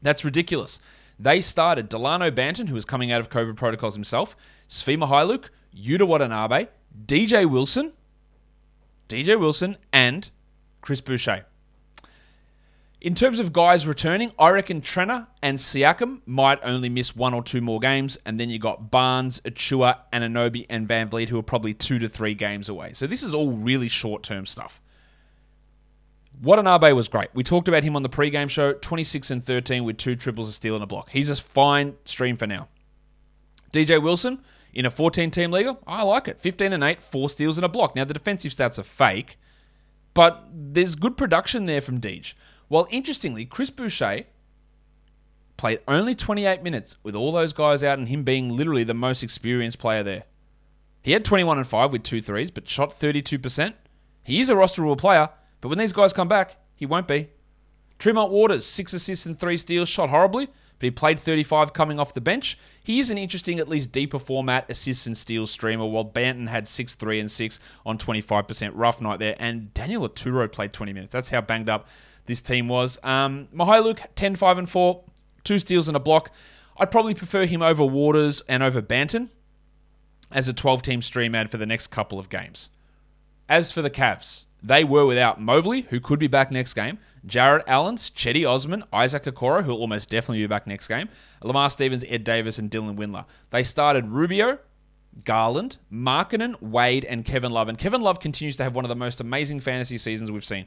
That's 0.00 0.24
ridiculous. 0.24 0.80
They 1.18 1.40
started 1.40 1.88
Delano 1.88 2.30
Banton, 2.30 2.68
who 2.68 2.74
was 2.74 2.84
coming 2.84 3.12
out 3.12 3.20
of 3.20 3.30
COVID 3.30 3.56
protocols 3.56 3.94
himself, 3.94 4.36
Svi 4.68 4.96
Mykhailiuk, 4.96 5.50
Yuta 5.76 6.06
Watanabe, 6.06 6.66
DJ 7.06 7.48
Wilson, 7.48 7.92
DJ 9.08 9.38
Wilson, 9.38 9.76
and 9.92 10.30
Chris 10.80 11.00
Boucher. 11.00 11.44
In 13.02 13.16
terms 13.16 13.40
of 13.40 13.52
guys 13.52 13.84
returning, 13.84 14.30
I 14.38 14.50
reckon 14.50 14.80
Trenner 14.80 15.26
and 15.42 15.58
Siakam 15.58 16.20
might 16.24 16.60
only 16.62 16.88
miss 16.88 17.16
one 17.16 17.34
or 17.34 17.42
two 17.42 17.60
more 17.60 17.80
games, 17.80 18.16
and 18.24 18.38
then 18.38 18.48
you 18.48 18.60
got 18.60 18.92
Barnes, 18.92 19.40
Achiuwa, 19.40 19.98
Anunoby, 20.12 20.66
and 20.70 20.86
VanVleet, 20.86 21.28
who 21.28 21.36
are 21.36 21.42
probably 21.42 21.74
two 21.74 21.98
to 21.98 22.08
three 22.08 22.34
games 22.34 22.68
away. 22.68 22.92
So 22.92 23.08
this 23.08 23.24
is 23.24 23.34
all 23.34 23.50
really 23.50 23.88
short-term 23.88 24.46
stuff. 24.46 24.80
Watanabe 26.40 26.92
was 26.92 27.08
great. 27.08 27.30
We 27.34 27.42
talked 27.42 27.66
about 27.66 27.82
him 27.82 27.96
on 27.96 28.04
the 28.04 28.08
pregame 28.08 28.48
show 28.48 28.72
26 28.74 29.32
and 29.32 29.42
13 29.42 29.82
with 29.82 29.96
two 29.96 30.14
triples, 30.14 30.48
a 30.48 30.52
steal, 30.52 30.76
and 30.76 30.84
a 30.84 30.86
block. 30.86 31.10
He's 31.10 31.28
a 31.28 31.34
fine 31.34 31.96
stream 32.04 32.36
for 32.36 32.46
now. 32.46 32.68
DJ 33.72 34.00
Wilson 34.00 34.38
in 34.72 34.86
a 34.86 34.92
14 34.92 35.32
team 35.32 35.50
league, 35.50 35.76
I 35.88 36.04
like 36.04 36.28
it. 36.28 36.40
15 36.40 36.72
and 36.72 36.84
8, 36.84 37.02
four 37.02 37.28
steals, 37.28 37.58
and 37.58 37.64
a 37.64 37.68
block. 37.68 37.96
Now, 37.96 38.04
the 38.04 38.14
defensive 38.14 38.52
stats 38.52 38.78
are 38.78 38.84
fake, 38.84 39.38
but 40.14 40.46
there's 40.52 40.94
good 40.94 41.16
production 41.16 41.66
there 41.66 41.80
from 41.80 42.00
Deej. 42.00 42.34
Well, 42.72 42.86
interestingly, 42.88 43.44
Chris 43.44 43.68
Boucher 43.68 44.24
played 45.58 45.80
only 45.86 46.14
28 46.14 46.62
minutes 46.62 46.96
with 47.02 47.14
all 47.14 47.30
those 47.30 47.52
guys 47.52 47.84
out 47.84 47.98
and 47.98 48.08
him 48.08 48.22
being 48.22 48.56
literally 48.56 48.82
the 48.82 48.94
most 48.94 49.22
experienced 49.22 49.78
player 49.78 50.02
there. 50.02 50.22
He 51.02 51.12
had 51.12 51.22
21 51.22 51.58
and 51.58 51.66
5 51.66 51.92
with 51.92 52.02
two 52.02 52.22
threes, 52.22 52.50
but 52.50 52.66
shot 52.66 52.92
32%. 52.92 53.74
He 54.22 54.40
is 54.40 54.48
a 54.48 54.54
rosterable 54.54 54.96
player, 54.96 55.28
but 55.60 55.68
when 55.68 55.76
these 55.76 55.92
guys 55.92 56.14
come 56.14 56.28
back, 56.28 56.56
he 56.74 56.86
won't 56.86 57.06
be. 57.06 57.28
Tremont 57.98 58.32
Waters, 58.32 58.64
six 58.64 58.94
assists 58.94 59.26
and 59.26 59.38
three 59.38 59.58
steals, 59.58 59.90
shot 59.90 60.08
horribly, 60.08 60.46
but 60.46 60.86
he 60.86 60.90
played 60.90 61.20
35 61.20 61.74
coming 61.74 62.00
off 62.00 62.14
the 62.14 62.22
bench. 62.22 62.58
He 62.82 63.00
is 63.00 63.10
an 63.10 63.18
interesting, 63.18 63.60
at 63.60 63.68
least 63.68 63.92
deeper 63.92 64.18
format 64.18 64.70
assists 64.70 65.06
and 65.06 65.14
steals 65.14 65.50
streamer, 65.50 65.84
while 65.84 66.06
Banton 66.06 66.48
had 66.48 66.66
6 66.66 66.94
3 66.94 67.20
and 67.20 67.30
6 67.30 67.60
on 67.84 67.98
25%. 67.98 68.70
Rough 68.72 69.02
night 69.02 69.18
there. 69.18 69.36
And 69.38 69.74
Daniel 69.74 70.08
Oturu 70.08 70.50
played 70.50 70.72
20 70.72 70.94
minutes. 70.94 71.12
That's 71.12 71.28
how 71.28 71.42
banged 71.42 71.68
up 71.68 71.86
this 72.26 72.42
team 72.42 72.68
was. 72.68 72.98
Um, 73.02 73.48
Mykhailiuk, 73.54 74.06
10 74.14 74.36
5 74.36 74.58
and 74.58 74.70
4, 74.70 75.04
two 75.44 75.58
steals 75.58 75.88
and 75.88 75.96
a 75.96 76.00
block. 76.00 76.30
I'd 76.78 76.90
probably 76.90 77.14
prefer 77.14 77.44
him 77.44 77.62
over 77.62 77.84
Waters 77.84 78.42
and 78.48 78.62
over 78.62 78.80
Banton 78.80 79.28
as 80.30 80.48
a 80.48 80.52
12 80.52 80.82
team 80.82 81.02
stream 81.02 81.34
add 81.34 81.50
for 81.50 81.58
the 81.58 81.66
next 81.66 81.88
couple 81.88 82.18
of 82.18 82.28
games. 82.28 82.70
As 83.48 83.70
for 83.70 83.82
the 83.82 83.90
Cavs, 83.90 84.46
they 84.62 84.84
were 84.84 85.04
without 85.04 85.40
Mobley, 85.40 85.82
who 85.90 86.00
could 86.00 86.18
be 86.18 86.28
back 86.28 86.50
next 86.50 86.74
game, 86.74 86.98
Jarrett 87.26 87.64
Allen, 87.66 87.96
Cedi 87.96 88.48
Osman, 88.48 88.84
Isaac 88.92 89.24
Okoro, 89.24 89.64
who 89.64 89.72
will 89.72 89.80
almost 89.80 90.08
definitely 90.08 90.42
be 90.42 90.46
back 90.46 90.66
next 90.66 90.88
game, 90.88 91.08
Lamar 91.42 91.68
Stevens, 91.68 92.04
Ed 92.08 92.24
Davis, 92.24 92.58
and 92.58 92.70
Dylan 92.70 92.96
Windler. 92.96 93.26
They 93.50 93.64
started 93.64 94.06
Rubio, 94.06 94.58
Garland, 95.24 95.76
Markkanen, 95.92 96.60
Wade, 96.62 97.04
and 97.04 97.24
Kevin 97.24 97.50
Love. 97.50 97.68
And 97.68 97.76
Kevin 97.76 98.00
Love 98.00 98.20
continues 98.20 98.56
to 98.56 98.62
have 98.62 98.74
one 98.74 98.84
of 98.84 98.88
the 98.88 98.96
most 98.96 99.20
amazing 99.20 99.60
fantasy 99.60 99.98
seasons 99.98 100.30
we've 100.30 100.44
seen. 100.44 100.66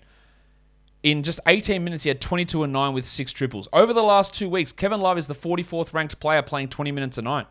In 1.06 1.22
just 1.22 1.40
18 1.46 1.84
minutes, 1.84 2.04
he 2.04 2.08
had 2.08 2.20
22 2.20 2.64
and 2.64 2.74
9 2.74 2.92
with 2.92 3.06
six 3.06 3.32
triples. 3.32 3.68
Over 3.72 3.94
the 3.94 4.02
last 4.02 4.34
two 4.34 4.50
weeks, 4.50 4.72
Kevin 4.72 5.00
Love 5.00 5.20
is 5.20 5.28
the 5.28 5.36
44th 5.36 5.94
ranked 5.94 6.20
player 6.20 6.42
playing 6.42 6.70
20 6.70 6.92
minutes 6.92 7.20
a 7.20 7.22
night. 7.22 7.46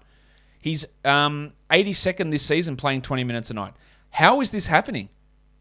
He's 0.61 0.85
um, 1.05 1.53
82nd 1.71 2.33
this 2.33 2.43
season 2.43 2.75
playing 2.75 3.03
20 3.03 3.23
minutes 3.23 3.51
a 3.51 3.55
night. 3.55 3.75
How 4.11 4.41
is 4.41 4.51
this 4.51 4.67
happening? 4.67 5.09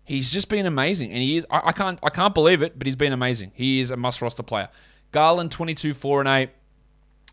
He's 0.04 0.32
just 0.32 0.50
been 0.50 0.66
amazing, 0.66 1.12
and 1.12 1.22
he 1.22 1.38
is. 1.38 1.46
I, 1.52 1.68
I, 1.68 1.72
can't. 1.72 2.00
I 2.02 2.10
can't 2.10 2.34
believe 2.34 2.64
it, 2.64 2.80
but 2.80 2.88
he's 2.88 2.96
been 2.96 3.14
amazing. 3.14 3.52
He 3.54 3.80
is 3.80 3.92
a 3.92 3.96
must 3.96 4.24
roster 4.24 4.42
player. 4.42 4.70
Garland, 5.12 5.52
twenty-two, 5.52 5.94
four 5.94 6.20
and 6.20 6.28
eight. 6.28 6.50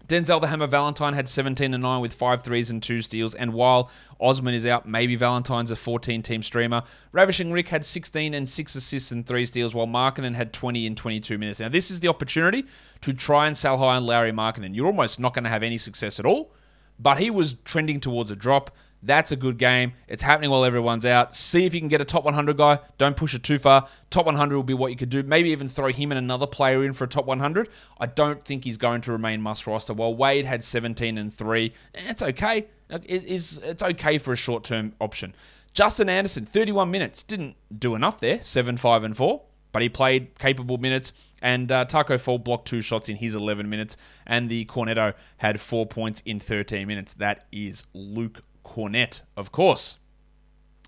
Denzel 0.07 0.41
the 0.41 0.49
Hammer 0.49 0.67
Valentine 0.67 1.15
had 1.15 1.29
17 1.29 1.73
and 1.73 1.83
9 1.83 2.01
with 2.01 2.13
five 2.13 2.43
threes 2.43 2.71
and 2.71 2.83
two 2.83 3.01
steals. 3.01 3.35
And 3.35 3.53
while 3.55 3.91
Osman 4.19 4.55
is 4.55 4.67
out, 4.67 4.89
maybe 4.89 5.15
Valentine's 5.15 5.71
a 5.71 5.77
14 5.77 6.23
team 6.23 6.43
streamer. 6.43 6.83
Ravishing 7.13 7.53
Rick 7.53 7.69
had 7.69 7.85
16 7.85 8.35
and 8.35 8.49
6 8.49 8.75
assists 8.75 9.13
and 9.13 9.25
3 9.25 9.47
steals, 9.47 9.75
while 9.75 9.87
Markkanen 9.87 10.35
had 10.35 10.53
20 10.53 10.87
in 10.87 10.97
22 10.97 11.39
minutes. 11.39 11.61
Now, 11.61 11.69
this 11.69 11.91
is 11.91 12.01
the 12.01 12.09
opportunity 12.09 12.65
to 13.03 13.13
try 13.13 13.47
and 13.47 13.57
sell 13.57 13.79
high 13.79 13.97
on 13.97 14.05
Lauri 14.05 14.33
Markkanen. 14.33 14.75
You're 14.75 14.87
almost 14.87 15.21
not 15.21 15.33
going 15.33 15.45
to 15.45 15.51
have 15.51 15.63
any 15.63 15.79
success 15.79 16.19
at 16.19 16.27
all, 16.27 16.53
but 16.99 17.19
he 17.19 17.31
was 17.31 17.55
trending 17.65 18.01
towards 18.01 18.31
a 18.31 18.37
drop. 18.37 18.75
That's 19.03 19.33
a 19.33 19.37
good 19.37 19.57
game. 19.57 19.95
It's 20.09 20.23
happening 20.23 20.51
while 20.51 20.65
everyone's 20.65 21.07
out. 21.07 21.35
See 21.35 21.65
if 21.65 21.73
you 21.73 21.81
can 21.81 21.89
get 21.89 22.01
a 22.01 22.05
top 22.05 22.25
100 22.25 22.57
guy. 22.57 22.81
Don't 22.99 23.17
push 23.17 23.35
it 23.35 23.43
too 23.43 23.59
far. 23.59 23.89
Top 24.11 24.27
100 24.27 24.55
will 24.55 24.63
be 24.63 24.75
what 24.75 24.91
you 24.91 24.97
could 24.97 25.09
do. 25.09 25.23
Maybe 25.23 25.51
even 25.51 25.69
throw 25.69 25.89
him 25.89 26.13
and 26.13 26.19
another 26.19 26.47
player 26.47 26.85
in 26.85 26.93
for 26.93 27.05
a 27.05 27.09
top 27.09 27.25
100. 27.25 27.71
I 27.99 28.07
don't 28.07 28.45
think 28.45 28.65
he's 28.65 28.77
going 28.77 29.01
to 29.03 29.13
remain 29.13 29.41
must 29.41 29.67
roster. 29.67 29.95
While 29.95 30.15
Wade 30.15 30.45
had 30.45 30.63
17 30.63 31.17
and 31.17 31.33
3, 31.33 31.73
it's 31.95 32.23
okay. 32.23 32.67
It 32.91 33.25
is, 33.25 33.59
it's 33.59 33.83
okay 33.83 34.19
for 34.19 34.33
a 34.33 34.37
short 34.37 34.65
term 34.65 34.93
option. 35.01 35.35
Justin 35.73 36.09
Anderson, 36.09 36.45
31 36.45 36.91
minutes. 36.91 37.23
Didn't 37.23 37.57
do 37.77 37.95
enough 37.95 38.21
there. 38.21 38.43
7, 38.43 38.77
5, 38.77 39.05
and 39.05 39.17
4. 39.17 39.43
But 39.73 39.83
he 39.83 39.89
played 39.89 40.39
capable 40.39 40.77
minutes. 40.77 41.13
And 41.41 41.73
uh, 41.73 41.87
Tacko 41.87 42.19
Fall 42.19 42.39
blocked 42.39 42.69
two 42.69 42.83
shots 42.83 43.09
in 43.09 43.17
his 43.17 43.35
11 43.35 43.71
minutes. 43.71 43.97
And 44.27 44.51
the 44.51 44.67
Cornetto 44.67 45.15
had 45.39 45.59
four 45.59 45.87
points 45.87 46.23
in 46.27 46.39
13 46.39 46.87
minutes. 46.87 47.15
That 47.15 47.45
is 47.51 47.85
Luke 47.95 48.43
Kornet, 48.65 49.23
of 49.37 49.53
course. 49.53 49.99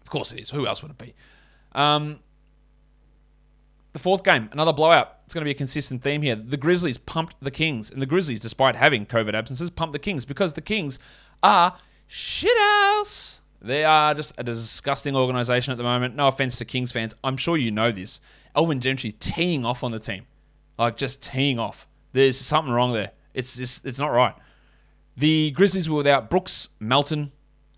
Of 0.02 0.10
course 0.10 0.32
it 0.32 0.40
is. 0.40 0.50
Who 0.50 0.66
else 0.66 0.82
would 0.82 0.90
it 0.90 0.98
be? 0.98 1.14
Um, 1.72 2.20
the 3.92 3.98
fourth 3.98 4.24
game, 4.24 4.48
another 4.52 4.72
blowout. 4.72 5.18
It's 5.24 5.34
going 5.34 5.42
to 5.42 5.46
be 5.46 5.52
a 5.52 5.54
consistent 5.54 6.02
theme 6.02 6.22
here. 6.22 6.34
The 6.36 6.56
Grizzlies 6.56 6.98
pumped 6.98 7.36
the 7.40 7.50
Kings, 7.50 7.90
and 7.90 8.00
the 8.00 8.06
Grizzlies, 8.06 8.40
despite 8.40 8.76
having 8.76 9.06
COVID 9.06 9.34
absences, 9.34 9.70
pumped 9.70 9.92
the 9.92 9.98
Kings 9.98 10.24
because 10.24 10.54
the 10.54 10.60
Kings 10.60 10.98
are 11.42 11.76
shithouse. 12.08 13.40
They 13.60 13.84
are 13.84 14.12
just 14.14 14.34
a 14.38 14.42
disgusting 14.42 15.14
organization 15.14 15.70
at 15.72 15.78
the 15.78 15.84
moment. 15.84 16.16
No 16.16 16.28
offense 16.28 16.56
to 16.56 16.64
Kings 16.64 16.90
fans. 16.90 17.14
I'm 17.22 17.36
sure 17.36 17.56
you 17.56 17.70
know 17.70 17.92
this. 17.92 18.20
Alvin 18.56 18.80
Gentry 18.80 19.12
teeing 19.12 19.64
off 19.64 19.84
on 19.84 19.92
the 19.92 20.00
team. 20.00 20.26
Like 20.78 20.96
just 20.96 21.22
teeing 21.22 21.58
off. 21.58 21.86
There's 22.12 22.38
something 22.38 22.72
wrong 22.72 22.92
there. 22.92 23.12
It's 23.34 23.56
just, 23.56 23.86
it's 23.86 23.98
not 23.98 24.08
right. 24.08 24.34
The 25.16 25.52
Grizzlies 25.52 25.88
were 25.88 25.96
without 25.96 26.28
Brooks, 26.28 26.70
Melton, 26.80 27.30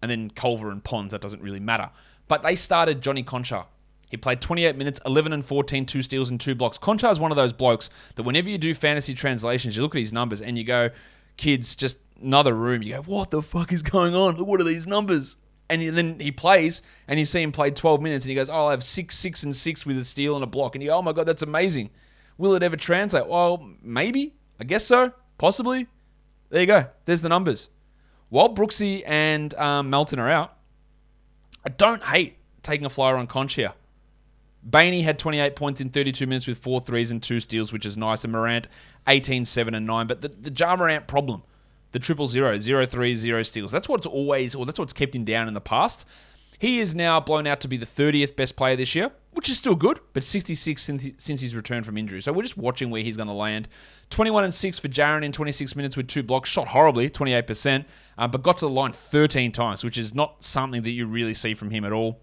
and 0.04 0.10
then 0.10 0.28
Culver 0.28 0.70
and 0.70 0.84
Pons. 0.84 1.12
That 1.12 1.22
doesn't 1.22 1.40
really 1.40 1.60
matter. 1.60 1.90
But 2.28 2.42
they 2.42 2.56
started 2.56 3.00
Johnny 3.00 3.24
Konchar. 3.24 3.64
He 4.10 4.18
played 4.18 4.42
28 4.42 4.76
minutes, 4.76 5.00
11 5.06 5.32
and 5.32 5.42
14, 5.42 5.86
two 5.86 6.02
steals 6.02 6.28
and 6.28 6.38
two 6.38 6.54
blocks. 6.54 6.76
Konchar 6.76 7.10
is 7.10 7.18
one 7.18 7.32
of 7.32 7.36
those 7.36 7.54
blokes 7.54 7.88
that 8.16 8.22
whenever 8.24 8.50
you 8.50 8.58
do 8.58 8.74
fantasy 8.74 9.14
translations, 9.14 9.74
you 9.74 9.82
look 9.82 9.94
at 9.94 10.00
his 10.00 10.12
numbers 10.12 10.42
and 10.42 10.58
you 10.58 10.64
go, 10.64 10.90
kids, 11.38 11.74
just 11.74 11.96
another 12.22 12.52
room. 12.52 12.82
You 12.82 12.96
go, 12.96 13.02
what 13.04 13.30
the 13.30 13.40
fuck 13.40 13.72
is 13.72 13.82
going 13.82 14.14
on? 14.14 14.36
What 14.36 14.60
are 14.60 14.64
these 14.64 14.86
numbers? 14.86 15.38
And 15.70 15.80
then 15.96 16.20
he 16.20 16.30
plays, 16.30 16.82
and 17.08 17.18
you 17.18 17.24
see 17.24 17.40
him 17.40 17.50
play 17.50 17.70
12 17.70 18.02
minutes, 18.02 18.26
and 18.26 18.28
he 18.28 18.34
goes, 18.34 18.50
"Oh, 18.50 18.52
I'll 18.52 18.70
have 18.70 18.84
six, 18.84 19.16
six, 19.16 19.42
and 19.44 19.56
six 19.56 19.86
with 19.86 19.98
a 19.98 20.04
steal 20.04 20.34
and 20.34 20.44
a 20.44 20.46
block." 20.46 20.74
And 20.74 20.82
you 20.84 20.90
go, 20.90 20.98
"Oh 20.98 21.02
my 21.02 21.12
god, 21.12 21.24
that's 21.24 21.42
amazing." 21.42 21.88
Will 22.36 22.52
it 22.52 22.62
ever 22.62 22.76
translate? 22.76 23.26
Well, 23.26 23.70
maybe. 23.82 24.34
I 24.60 24.64
guess 24.64 24.84
so. 24.84 25.14
Possibly. 25.38 25.86
There 26.50 26.60
you 26.60 26.66
go. 26.66 26.88
There's 27.06 27.22
the 27.22 27.30
numbers. 27.30 27.70
While 28.28 28.54
Brooksy 28.54 29.02
and 29.06 29.54
um, 29.54 29.90
Melton 29.90 30.18
are 30.18 30.30
out, 30.30 30.56
I 31.64 31.68
don't 31.68 32.02
hate 32.02 32.36
taking 32.62 32.86
a 32.86 32.90
flyer 32.90 33.16
on 33.16 33.26
Conch 33.26 33.54
here. 33.54 33.72
Bainey 34.68 35.02
had 35.02 35.18
28 35.18 35.56
points 35.56 35.80
in 35.80 35.90
32 35.90 36.26
minutes 36.26 36.46
with 36.46 36.58
four 36.58 36.80
threes 36.80 37.10
and 37.10 37.22
two 37.22 37.40
steals, 37.40 37.72
which 37.72 37.84
is 37.84 37.96
nice. 37.96 38.24
And 38.24 38.32
Morant, 38.32 38.66
18, 39.06 39.44
7, 39.44 39.74
and 39.74 39.86
9. 39.86 40.06
But 40.06 40.22
the, 40.22 40.28
the 40.28 40.50
Ja 40.50 40.74
Morant 40.74 41.06
problem, 41.06 41.42
the 41.92 41.98
triple 41.98 42.28
zero, 42.28 42.58
zero 42.58 42.86
three, 42.86 43.14
zero 43.14 43.42
steals, 43.42 43.70
that's 43.70 43.88
what's 43.88 44.06
always, 44.06 44.54
or 44.54 44.64
that's 44.64 44.78
what's 44.78 44.94
kept 44.94 45.14
him 45.14 45.24
down 45.24 45.48
in 45.48 45.54
the 45.54 45.60
past. 45.60 46.06
He 46.58 46.78
is 46.78 46.94
now 46.94 47.20
blown 47.20 47.46
out 47.46 47.60
to 47.60 47.68
be 47.68 47.76
the 47.76 47.86
30th 47.86 48.36
best 48.36 48.56
player 48.56 48.76
this 48.76 48.94
year, 48.94 49.10
which 49.34 49.48
is 49.48 49.58
still 49.58 49.74
good, 49.74 50.00
but 50.12 50.24
66 50.24 50.82
since, 50.82 51.40
he's 51.40 51.54
returned 51.54 51.84
from 51.84 51.98
injury. 51.98 52.22
So 52.22 52.32
we're 52.32 52.42
just 52.42 52.56
watching 52.56 52.90
where 52.90 53.02
he's 53.02 53.16
going 53.16 53.28
to 53.28 53.34
land. 53.34 53.68
21 54.10 54.44
and 54.44 54.54
6 54.54 54.78
for 54.78 54.88
Jaren 54.88 55.24
in 55.24 55.32
26 55.32 55.76
minutes 55.76 55.96
with 55.96 56.08
two 56.08 56.22
blocks, 56.22 56.48
shot 56.48 56.68
horribly, 56.68 57.10
28%, 57.10 57.84
uh, 58.16 58.28
but 58.28 58.42
got 58.42 58.58
to 58.58 58.66
the 58.66 58.70
line 58.70 58.92
13 58.92 59.52
times, 59.52 59.84
which 59.84 59.98
is 59.98 60.14
not 60.14 60.42
something 60.42 60.82
that 60.82 60.90
you 60.90 61.06
really 61.06 61.34
see 61.34 61.54
from 61.54 61.70
him 61.70 61.84
at 61.84 61.92
all. 61.92 62.20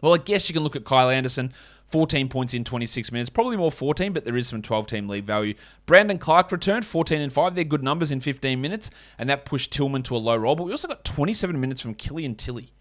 Well, 0.00 0.14
I 0.14 0.18
guess 0.18 0.48
you 0.48 0.52
can 0.52 0.62
look 0.62 0.76
at 0.76 0.84
Kyle 0.84 1.10
Anderson. 1.10 1.52
14 1.88 2.28
points 2.28 2.52
in 2.54 2.64
26 2.64 3.12
minutes. 3.12 3.30
Probably 3.30 3.56
more 3.56 3.72
14, 3.72 4.12
but 4.12 4.24
there 4.24 4.36
is 4.36 4.48
some 4.48 4.60
12 4.60 4.86
team 4.86 5.08
league 5.08 5.24
value. 5.24 5.54
Brandon 5.86 6.18
Clarke 6.18 6.52
returned 6.52 6.84
14 6.84 7.20
and 7.20 7.32
5. 7.32 7.54
They're 7.54 7.64
good 7.64 7.82
numbers 7.82 8.10
in 8.10 8.20
15 8.20 8.60
minutes, 8.60 8.90
and 9.18 9.28
that 9.30 9.44
pushed 9.44 9.72
Tillman 9.72 10.02
to 10.04 10.16
a 10.16 10.18
low 10.18 10.36
role. 10.36 10.54
But 10.54 10.64
we 10.64 10.70
also 10.70 10.88
got 10.88 11.04
27 11.04 11.58
minutes 11.58 11.80
from 11.80 11.94
Killian 11.94 12.34
Tillie. 12.34 12.72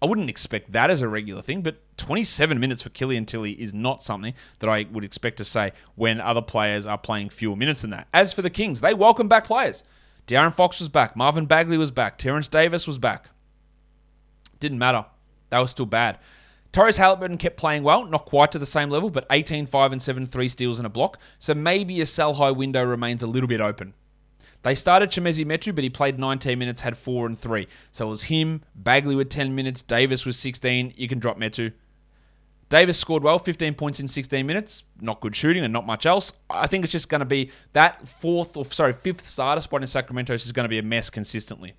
I 0.00 0.06
wouldn't 0.06 0.30
expect 0.30 0.72
that 0.72 0.90
as 0.90 1.02
a 1.02 1.08
regular 1.08 1.42
thing, 1.42 1.62
but 1.62 1.80
27 1.96 2.60
minutes 2.60 2.82
for 2.82 2.90
Killian 2.90 3.26
Tillie 3.26 3.60
is 3.60 3.74
not 3.74 4.02
something 4.02 4.32
that 4.60 4.70
I 4.70 4.86
would 4.92 5.04
expect 5.04 5.38
to 5.38 5.44
say 5.44 5.72
when 5.96 6.20
other 6.20 6.42
players 6.42 6.86
are 6.86 6.98
playing 6.98 7.30
fewer 7.30 7.56
minutes 7.56 7.82
than 7.82 7.90
that. 7.90 8.06
As 8.14 8.32
for 8.32 8.42
the 8.42 8.50
Kings, 8.50 8.80
they 8.80 8.94
welcome 8.94 9.28
back 9.28 9.44
players. 9.44 9.82
De'Aaron 10.28 10.54
Fox 10.54 10.78
was 10.78 10.88
back. 10.88 11.16
Marvin 11.16 11.46
Bagley 11.46 11.78
was 11.78 11.90
back. 11.90 12.16
Terrence 12.16 12.46
Davis 12.46 12.86
was 12.86 12.98
back. 12.98 13.26
Didn't 14.60 14.78
matter. 14.78 15.06
They 15.50 15.58
were 15.58 15.66
still 15.66 15.86
bad. 15.86 16.18
Tyrese 16.72 16.98
Haliburton 16.98 17.38
kept 17.38 17.56
playing 17.56 17.82
well, 17.82 18.04
not 18.04 18.26
quite 18.26 18.52
to 18.52 18.58
the 18.58 18.66
same 18.66 18.90
level, 18.90 19.08
but 19.08 19.26
18, 19.30 19.66
5, 19.66 19.92
and 19.92 20.02
7, 20.02 20.26
3 20.26 20.48
steals 20.48 20.78
and 20.78 20.86
a 20.86 20.90
block. 20.90 21.18
So 21.38 21.54
maybe 21.54 22.00
a 22.00 22.06
sell 22.06 22.34
high 22.34 22.50
window 22.50 22.84
remains 22.84 23.22
a 23.22 23.26
little 23.26 23.48
bit 23.48 23.60
open. 23.60 23.94
They 24.62 24.74
started 24.74 25.10
Chimezie 25.10 25.46
Metu, 25.46 25.74
but 25.74 25.84
he 25.84 25.90
played 25.90 26.18
19 26.18 26.58
minutes, 26.58 26.80
had 26.80 26.96
4 26.96 27.26
and 27.26 27.38
3. 27.38 27.66
So 27.92 28.06
it 28.06 28.10
was 28.10 28.24
him, 28.24 28.62
Bagley 28.74 29.14
with 29.14 29.30
10 29.30 29.54
minutes, 29.54 29.82
Davis 29.82 30.26
with 30.26 30.34
16. 30.34 30.94
You 30.96 31.08
can 31.08 31.18
drop 31.18 31.38
Metu. 31.38 31.72
Davis 32.68 32.98
scored 32.98 33.22
well, 33.22 33.38
15 33.38 33.74
points 33.74 33.98
in 33.98 34.08
16 34.08 34.46
minutes. 34.46 34.84
Not 35.00 35.20
good 35.20 35.34
shooting 35.34 35.64
and 35.64 35.72
not 35.72 35.86
much 35.86 36.04
else. 36.04 36.32
I 36.50 36.66
think 36.66 36.84
it's 36.84 36.92
just 36.92 37.08
going 37.08 37.20
to 37.20 37.24
be 37.24 37.50
that 37.72 38.06
fourth 38.08 38.56
or 38.56 38.64
sorry 38.66 38.92
fifth 38.92 39.26
starter 39.26 39.60
spot 39.60 39.80
in 39.80 39.86
Sacramento 39.86 40.34
is 40.34 40.52
going 40.52 40.64
to 40.64 40.68
be 40.68 40.78
a 40.78 40.82
mess 40.82 41.08
consistently. 41.08 41.74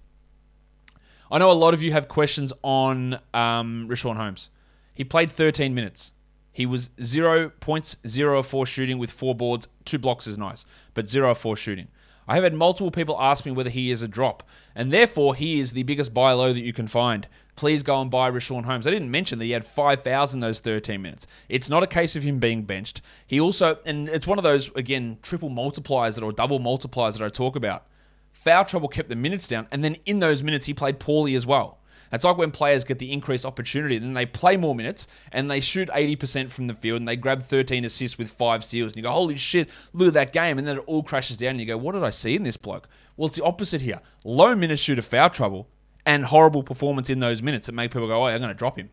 I 1.32 1.38
know 1.38 1.52
a 1.52 1.54
lot 1.54 1.76
of 1.76 1.84
you 1.84 1.92
have 1.92 2.08
questions 2.08 2.54
on 2.64 3.20
um, 3.36 3.88
Richaun 3.88 4.16
Holmes. 4.16 4.50
He 4.96 5.04
played 5.04 5.30
13 5.30 5.76
minutes. 5.76 6.14
He 6.52 6.66
was 6.66 6.90
zero 7.02 7.50
points, 7.60 7.98
zero 8.08 8.40
of 8.40 8.48
four 8.48 8.66
shooting 8.66 8.98
with 8.98 9.12
four 9.12 9.36
boards. 9.36 9.68
Two 9.86 10.00
blocks 10.00 10.26
is 10.26 10.38
nice, 10.38 10.66
but 10.96 11.08
zero 11.08 11.32
of 11.32 11.38
four 11.38 11.56
shooting. 11.56 11.88
I 12.30 12.36
have 12.36 12.44
had 12.44 12.54
multiple 12.54 12.92
people 12.92 13.20
ask 13.20 13.44
me 13.44 13.52
whether 13.52 13.72
he 13.72 13.90
is 13.90 14.04
a 14.04 14.08
drop, 14.08 14.44
and 14.76 14.94
therefore 14.94 15.34
he 15.34 15.60
is 15.60 15.74
the 15.74 15.82
biggest 15.82 16.14
buy 16.14 16.32
low 16.34 16.54
that 16.54 16.62
you 16.62 16.74
can 16.74 16.86
find. 16.86 17.28
Please 17.56 17.82
go 17.82 18.00
and 18.00 18.12
buy 18.12 18.30
Richaun 18.30 18.66
Holmes. 18.66 18.86
I 18.86 18.92
didn't 18.92 19.10
mention 19.10 19.40
that 19.40 19.46
he 19.46 19.52
had 19.52 19.66
5,000 19.66 20.40
those 20.40 20.60
13 20.60 21.02
minutes. 21.02 21.26
It's 21.50 21.70
not 21.70 21.82
a 21.82 21.88
case 21.88 22.16
of 22.16 22.22
him 22.22 22.38
being 22.38 22.66
benched. 22.66 23.02
He 23.26 23.40
also, 23.40 23.80
and 23.84 24.08
it's 24.08 24.28
one 24.28 24.38
of 24.38 24.44
those, 24.44 24.70
again, 24.76 25.18
triple 25.24 25.50
multipliers 25.50 26.16
that, 26.16 26.24
or 26.24 26.32
double 26.32 26.60
multipliers 26.60 27.18
that 27.18 27.26
I 27.26 27.30
talk 27.30 27.56
about. 27.56 27.88
Foul 28.32 28.64
trouble 28.64 28.90
kept 28.90 29.10
the 29.10 29.16
minutes 29.16 29.48
down, 29.48 29.66
and 29.72 29.84
then 29.84 29.98
in 30.06 30.20
those 30.20 30.44
minutes 30.44 30.68
he 30.68 30.74
played 30.76 31.00
poorly 31.00 31.34
as 31.34 31.48
well. 31.48 31.79
It's 32.12 32.24
like 32.24 32.38
when 32.38 32.52
players 32.52 32.84
get 32.84 33.00
the 33.00 33.12
increased 33.12 33.46
opportunity, 33.46 33.98
then 33.98 34.14
they 34.14 34.26
play 34.26 34.58
more 34.58 34.74
minutes 34.74 35.08
and 35.32 35.50
they 35.50 35.60
shoot 35.60 35.90
80% 35.90 36.50
from 36.50 36.68
the 36.68 36.74
field 36.74 37.00
and 37.00 37.08
they 37.08 37.16
grab 37.16 37.44
13 37.44 37.86
assists 37.86 38.18
with 38.18 38.32
five 38.32 38.64
steals. 38.64 38.92
And 38.92 38.98
you 38.98 39.04
go, 39.04 39.12
holy 39.12 39.38
shit, 39.38 39.70
look 39.94 40.10
at 40.10 40.14
that 40.16 40.34
game. 40.34 40.58
And 40.58 40.68
then 40.68 40.78
it 40.78 40.84
all 40.88 41.04
crashes 41.04 41.38
down 41.38 41.52
and 41.52 41.60
you 41.60 41.66
go, 41.66 41.78
what 41.78 41.94
did 41.94 42.04
I 42.04 42.10
see 42.10 42.36
in 42.36 42.44
this 42.44 42.58
bloke? 42.58 42.88
Well, 43.16 43.28
it's 43.28 43.38
the 43.38 43.44
opposite 43.44 43.82
here. 43.82 44.00
Low 44.24 44.56
minutes 44.56 44.82
shoot 44.82 44.98
of 44.98 45.06
foul 45.06 45.30
trouble 45.30 45.68
and 46.06 46.26
horrible 46.26 46.64
performance 46.64 47.10
in 47.10 47.20
those 47.20 47.42
minutes 47.42 47.68
that 47.68 47.74
make 47.74 47.92
people 47.92 48.08
go, 48.08 48.24
oh, 48.24 48.28
I'm 48.28 48.40
going 48.40 48.50
to 48.50 48.58
drop 48.58 48.78
him. 48.78 48.90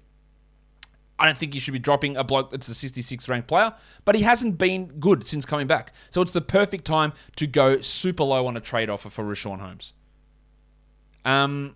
I 1.18 1.24
don't 1.24 1.38
think 1.38 1.54
you 1.54 1.60
should 1.60 1.72
be 1.72 1.78
dropping 1.78 2.16
a 2.16 2.24
bloke 2.24 2.50
that's 2.50 2.68
a 2.68 2.72
66th 2.72 3.28
ranked 3.28 3.48
player, 3.48 3.72
but 4.04 4.14
he 4.14 4.22
hasn't 4.22 4.58
been 4.58 4.86
good 5.00 5.26
since 5.26 5.46
coming 5.46 5.66
back. 5.66 5.92
So 6.10 6.20
it's 6.20 6.32
the 6.32 6.42
perfect 6.42 6.84
time 6.84 7.14
to 7.36 7.46
go 7.46 7.80
super 7.80 8.24
low 8.24 8.46
on 8.46 8.56
a 8.56 8.60
trade 8.60 8.90
offer 8.90 9.08
for 9.08 9.24
Richaun 9.24 9.60
Holmes. 9.60 9.94
Um, 11.24 11.74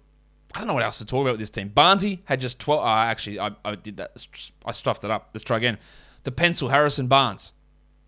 I 0.54 0.58
don't 0.58 0.66
know 0.66 0.74
what 0.74 0.82
else 0.82 0.98
to 0.98 1.06
talk 1.06 1.22
about 1.22 1.32
with 1.32 1.40
this 1.40 1.50
team. 1.50 1.70
Barnesy 1.70 2.20
had 2.24 2.40
just 2.40 2.58
12. 2.58 2.84
Uh, 2.84 2.88
actually, 2.88 3.38
I, 3.38 3.50
I 3.64 3.76
did 3.76 3.98
that. 3.98 4.26
I 4.64 4.72
stuffed 4.72 5.04
it 5.04 5.10
up. 5.10 5.30
Let's 5.32 5.44
try 5.44 5.58
again. 5.58 5.78
The 6.24 6.32
pencil, 6.32 6.68
Harrison 6.68 7.06
Barnes. 7.06 7.52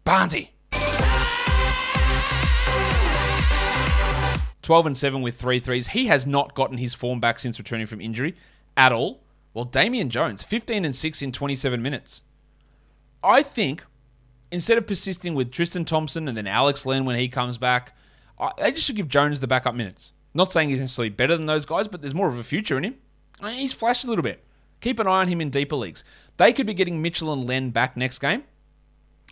Barnesy. 0.04 0.48
12 4.62 4.86
and 4.86 4.96
7 4.96 5.22
with 5.22 5.36
three 5.36 5.58
threes. 5.58 5.88
He 5.88 6.06
has 6.06 6.26
not 6.26 6.54
gotten 6.54 6.78
his 6.78 6.94
form 6.94 7.20
back 7.20 7.38
since 7.38 7.58
returning 7.58 7.86
from 7.86 8.00
injury 8.00 8.34
at 8.76 8.92
all. 8.92 9.22
Well, 9.54 9.64
Damian 9.64 10.08
Jones, 10.08 10.42
15 10.42 10.84
and 10.84 10.94
6 10.94 11.22
in 11.22 11.32
27 11.32 11.82
minutes. 11.82 12.22
I 13.22 13.42
think 13.42 13.84
instead 14.50 14.78
of 14.78 14.86
persisting 14.86 15.34
with 15.34 15.50
Tristan 15.50 15.84
Thompson 15.84 16.28
and 16.28 16.36
then 16.36 16.46
Alex 16.46 16.86
Len 16.86 17.04
when 17.04 17.16
he 17.16 17.28
comes 17.28 17.58
back, 17.58 17.96
I, 18.38 18.50
they 18.58 18.72
just 18.72 18.86
should 18.86 18.96
give 18.96 19.08
Jones 19.08 19.40
the 19.40 19.46
backup 19.46 19.74
minutes. 19.74 20.12
Not 20.34 20.52
saying 20.52 20.70
he's 20.70 20.80
necessarily 20.80 21.10
better 21.10 21.36
than 21.36 21.46
those 21.46 21.66
guys, 21.66 21.88
but 21.88 22.00
there's 22.00 22.14
more 22.14 22.28
of 22.28 22.38
a 22.38 22.42
future 22.42 22.78
in 22.78 22.84
him. 22.84 22.94
He's 23.50 23.72
flashed 23.72 24.04
a 24.04 24.08
little 24.08 24.22
bit. 24.22 24.42
Keep 24.80 24.98
an 24.98 25.06
eye 25.06 25.20
on 25.20 25.28
him 25.28 25.40
in 25.40 25.50
deeper 25.50 25.76
leagues. 25.76 26.04
They 26.36 26.52
could 26.52 26.66
be 26.66 26.74
getting 26.74 27.02
Mitchell 27.02 27.32
and 27.32 27.46
Len 27.46 27.70
back 27.70 27.96
next 27.96 28.18
game. 28.18 28.44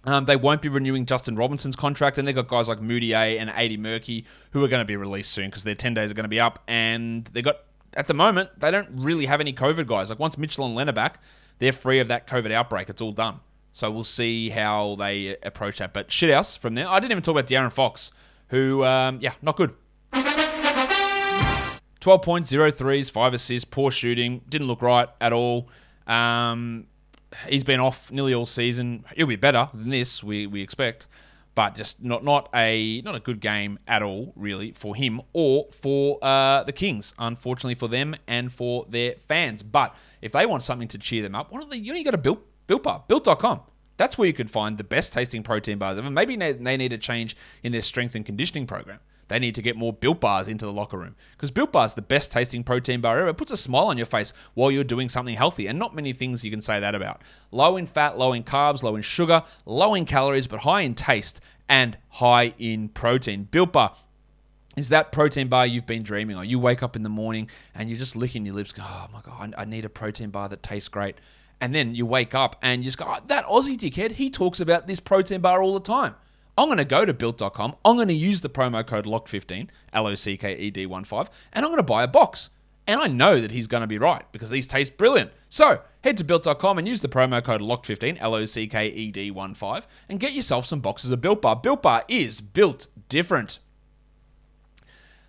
Um, 0.04 0.24
they 0.24 0.36
won't 0.36 0.62
be 0.62 0.68
renewing 0.68 1.04
Justin 1.06 1.36
Robinson's 1.36 1.76
contract, 1.76 2.16
and 2.16 2.26
they've 2.26 2.34
got 2.34 2.48
guys 2.48 2.68
like 2.68 2.80
Mudiay 2.80 3.38
and 3.38 3.52
Ade 3.54 3.78
Murkey 3.78 4.24
who 4.52 4.64
are 4.64 4.68
going 4.68 4.80
to 4.80 4.86
be 4.86 4.96
released 4.96 5.32
soon 5.32 5.50
because 5.50 5.64
their 5.64 5.74
10 5.74 5.92
days 5.94 6.10
are 6.10 6.14
going 6.14 6.24
to 6.24 6.28
be 6.28 6.40
up. 6.40 6.58
And 6.66 7.24
they 7.26 7.42
got, 7.42 7.58
at 7.94 8.06
the 8.06 8.14
moment, 8.14 8.50
they 8.58 8.70
don't 8.70 8.88
really 8.94 9.26
have 9.26 9.40
any 9.40 9.52
COVID 9.52 9.86
guys. 9.86 10.08
Like 10.08 10.18
once 10.18 10.38
Mitchell 10.38 10.64
and 10.64 10.74
Len 10.74 10.88
are 10.88 10.92
back, 10.92 11.22
they're 11.58 11.72
free 11.72 11.98
of 11.98 12.08
that 12.08 12.26
COVID 12.26 12.50
outbreak. 12.52 12.88
It's 12.88 13.02
all 13.02 13.12
done. 13.12 13.40
So 13.72 13.90
we'll 13.90 14.04
see 14.04 14.48
how 14.48 14.96
they 14.96 15.36
approach 15.42 15.78
that. 15.78 15.92
But 15.92 16.10
shit 16.10 16.30
else 16.30 16.56
from 16.56 16.74
there. 16.74 16.88
I 16.88 16.98
didn't 16.98 17.12
even 17.12 17.22
talk 17.22 17.32
about 17.32 17.46
De'Aaron 17.46 17.72
Fox, 17.72 18.10
who, 18.48 18.84
um, 18.84 19.18
yeah, 19.20 19.32
not 19.42 19.56
good. 19.56 19.74
12 22.00 22.22
points, 22.22 22.48
zero 22.48 22.70
threes, 22.70 23.10
five 23.10 23.34
assists, 23.34 23.64
poor 23.64 23.90
shooting, 23.90 24.40
didn't 24.48 24.66
look 24.66 24.82
right 24.82 25.08
at 25.20 25.32
all. 25.32 25.68
Um, 26.06 26.86
he's 27.46 27.64
been 27.64 27.80
off 27.80 28.10
nearly 28.10 28.34
all 28.34 28.46
season. 28.46 29.04
He'll 29.14 29.26
be 29.26 29.36
better 29.36 29.68
than 29.72 29.90
this, 29.90 30.22
we, 30.22 30.46
we 30.46 30.62
expect, 30.62 31.06
but 31.54 31.74
just 31.74 32.02
not 32.02 32.24
not 32.24 32.48
a 32.54 33.02
not 33.02 33.14
a 33.14 33.20
good 33.20 33.40
game 33.40 33.78
at 33.86 34.02
all, 34.02 34.32
really, 34.34 34.72
for 34.72 34.94
him 34.94 35.20
or 35.32 35.68
for 35.72 36.18
uh, 36.22 36.64
the 36.64 36.72
Kings. 36.72 37.14
Unfortunately 37.18 37.74
for 37.74 37.88
them 37.88 38.16
and 38.26 38.52
for 38.52 38.86
their 38.88 39.12
fans. 39.12 39.62
But 39.62 39.94
if 40.22 40.32
they 40.32 40.46
want 40.46 40.62
something 40.62 40.88
to 40.88 40.98
cheer 40.98 41.22
them 41.22 41.34
up, 41.34 41.52
what 41.52 41.62
are 41.62 41.68
they? 41.68 41.78
You 41.78 41.92
only 41.92 42.04
got 42.04 42.12
to 42.12 42.18
build 42.18 42.38
built 42.66 42.82
bar 42.82 43.04
built.com. 43.06 43.60
That's 43.98 44.16
where 44.16 44.26
you 44.26 44.32
could 44.32 44.50
find 44.50 44.78
the 44.78 44.84
best 44.84 45.12
tasting 45.12 45.42
protein 45.42 45.76
bars 45.76 45.98
ever. 45.98 46.10
Maybe 46.10 46.34
they 46.34 46.76
need 46.78 46.94
a 46.94 46.98
change 46.98 47.36
in 47.62 47.72
their 47.72 47.82
strength 47.82 48.14
and 48.14 48.24
conditioning 48.24 48.66
program. 48.66 48.98
They 49.30 49.38
need 49.38 49.54
to 49.54 49.62
get 49.62 49.76
more 49.76 49.92
Built 49.92 50.20
Bars 50.20 50.48
into 50.48 50.66
the 50.66 50.72
locker 50.72 50.98
room 50.98 51.14
because 51.32 51.52
Built 51.52 51.70
Bar 51.70 51.86
is 51.86 51.94
the 51.94 52.02
best 52.02 52.32
tasting 52.32 52.64
protein 52.64 53.00
bar 53.00 53.20
ever. 53.20 53.28
It 53.28 53.36
puts 53.36 53.52
a 53.52 53.56
smile 53.56 53.86
on 53.86 53.96
your 53.96 54.04
face 54.04 54.32
while 54.54 54.72
you're 54.72 54.82
doing 54.82 55.08
something 55.08 55.36
healthy, 55.36 55.68
and 55.68 55.78
not 55.78 55.94
many 55.94 56.12
things 56.12 56.44
you 56.44 56.50
can 56.50 56.60
say 56.60 56.80
that 56.80 56.96
about. 56.96 57.22
Low 57.52 57.76
in 57.76 57.86
fat, 57.86 58.18
low 58.18 58.32
in 58.32 58.42
carbs, 58.42 58.82
low 58.82 58.96
in 58.96 59.02
sugar, 59.02 59.44
low 59.64 59.94
in 59.94 60.04
calories, 60.04 60.48
but 60.48 60.60
high 60.60 60.80
in 60.80 60.96
taste 60.96 61.40
and 61.68 61.96
high 62.08 62.54
in 62.58 62.88
protein. 62.88 63.44
Built 63.44 63.72
Bar 63.72 63.94
is 64.76 64.88
that 64.88 65.12
protein 65.12 65.46
bar 65.46 65.64
you've 65.64 65.86
been 65.86 66.02
dreaming 66.02 66.36
of. 66.36 66.44
You 66.44 66.58
wake 66.58 66.82
up 66.82 66.96
in 66.96 67.04
the 67.04 67.08
morning 67.08 67.48
and 67.72 67.88
you're 67.88 68.00
just 68.00 68.16
licking 68.16 68.44
your 68.44 68.56
lips, 68.56 68.72
go, 68.72 68.82
oh 68.84 69.06
my 69.12 69.20
God, 69.20 69.54
I 69.56 69.64
need 69.64 69.84
a 69.84 69.88
protein 69.88 70.30
bar 70.30 70.48
that 70.48 70.64
tastes 70.64 70.88
great. 70.88 71.14
And 71.60 71.72
then 71.72 71.94
you 71.94 72.04
wake 72.04 72.34
up 72.34 72.56
and 72.62 72.82
you 72.82 72.88
just 72.88 72.98
go, 72.98 73.04
oh, 73.06 73.18
that 73.28 73.44
Aussie 73.44 73.76
dickhead, 73.76 74.12
he 74.12 74.28
talks 74.28 74.58
about 74.58 74.88
this 74.88 74.98
protein 74.98 75.40
bar 75.40 75.62
all 75.62 75.74
the 75.74 75.80
time. 75.80 76.16
I'm 76.60 76.66
going 76.66 76.76
to 76.76 76.84
go 76.84 77.06
to 77.06 77.14
built.com. 77.14 77.76
I'm 77.86 77.96
going 77.96 78.08
to 78.08 78.14
use 78.14 78.42
the 78.42 78.50
promo 78.50 78.86
code 78.86 79.06
LOCKED15, 79.06 79.70
L 79.94 80.06
O 80.06 80.14
C 80.14 80.36
K 80.36 80.54
E 80.54 80.70
D 80.70 80.84
1 80.84 81.04
5, 81.04 81.30
and 81.54 81.64
I'm 81.64 81.70
going 81.70 81.78
to 81.78 81.82
buy 81.82 82.02
a 82.02 82.08
box. 82.08 82.50
And 82.86 83.00
I 83.00 83.06
know 83.06 83.40
that 83.40 83.50
he's 83.50 83.66
going 83.66 83.80
to 83.80 83.86
be 83.86 83.96
right 83.96 84.30
because 84.30 84.50
these 84.50 84.66
taste 84.66 84.98
brilliant. 84.98 85.30
So 85.48 85.80
head 86.04 86.18
to 86.18 86.24
built.com 86.24 86.76
and 86.76 86.86
use 86.86 87.00
the 87.00 87.08
promo 87.08 87.42
code 87.42 87.62
LOCKED15, 87.62 88.18
L 88.20 88.34
O 88.34 88.44
C 88.44 88.66
K 88.66 88.88
E 88.88 89.10
D 89.10 89.30
1 89.30 89.54
5, 89.54 89.86
and 90.10 90.20
get 90.20 90.34
yourself 90.34 90.66
some 90.66 90.80
boxes 90.80 91.10
of 91.10 91.22
Built 91.22 91.40
Bar. 91.40 91.56
Built 91.56 91.80
Bar 91.80 92.04
is 92.08 92.42
built 92.42 92.88
different. 93.08 93.58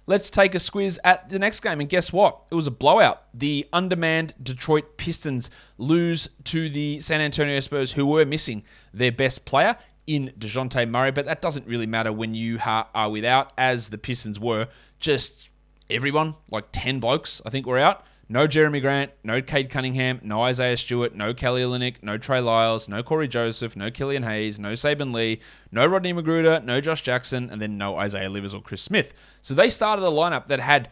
Let's 0.05 0.29
take 0.29 0.53
a 0.53 0.57
squiz 0.57 0.99
at 1.05 1.29
the 1.29 1.39
next 1.39 1.61
game. 1.61 1.79
And 1.79 1.87
guess 1.87 2.11
what? 2.11 2.41
It 2.51 2.55
was 2.55 2.67
a 2.67 2.71
blowout. 2.71 3.23
The 3.33 3.69
undermanned 3.71 4.33
Detroit 4.43 4.97
Pistons 4.97 5.49
lose 5.77 6.27
to 6.45 6.69
the 6.69 6.99
San 6.99 7.21
Antonio 7.21 7.61
Spurs, 7.61 7.93
who 7.93 8.05
were 8.05 8.25
missing 8.25 8.63
their 8.93 9.13
best 9.13 9.45
player 9.45 9.77
in 10.15 10.33
DeJounte 10.37 10.89
Murray. 10.89 11.11
But 11.11 11.25
that 11.25 11.41
doesn't 11.41 11.67
really 11.67 11.87
matter 11.87 12.11
when 12.11 12.33
you 12.33 12.59
are 12.65 13.09
without, 13.09 13.53
as 13.57 13.89
the 13.89 13.97
Pistons 13.97 14.39
were, 14.39 14.67
just 14.99 15.49
everyone, 15.89 16.35
like 16.49 16.65
10 16.71 16.99
blokes, 16.99 17.41
I 17.45 17.49
think, 17.49 17.65
were 17.65 17.79
out. 17.79 18.05
No 18.29 18.47
Jerami 18.47 18.79
Grant, 18.79 19.11
no 19.25 19.41
Cade 19.41 19.69
Cunningham, 19.69 20.21
no 20.23 20.41
Isaiah 20.43 20.77
Stewart, 20.77 21.13
no 21.13 21.33
Kelly 21.33 21.63
Olynyk, 21.63 21.95
no 22.01 22.17
Trey 22.17 22.39
Lyles, 22.39 22.87
no 22.87 23.03
Cory 23.03 23.27
Joseph, 23.27 23.75
no 23.75 23.91
Killian 23.91 24.23
Hayes, 24.23 24.57
no 24.57 24.71
Saben 24.71 25.13
Lee, 25.13 25.41
no 25.69 25.85
Rodney 25.85 26.13
McGruder, 26.13 26.63
no 26.63 26.79
Josh 26.79 27.01
Jackson, 27.01 27.49
and 27.49 27.61
then 27.61 27.77
no 27.77 27.97
Isaiah 27.97 28.29
Livers 28.29 28.53
or 28.53 28.61
Chris 28.61 28.81
Smith. 28.81 29.13
So 29.41 29.53
they 29.53 29.69
started 29.69 30.05
a 30.05 30.09
lineup 30.09 30.47
that 30.47 30.61
had 30.61 30.87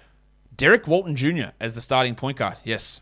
Derrick 0.53 0.85
Walton 0.85 1.15
Jr. 1.15 1.51
as 1.61 1.75
the 1.75 1.81
starting 1.81 2.13
point 2.13 2.37
guard. 2.37 2.57
Yes, 2.65 2.99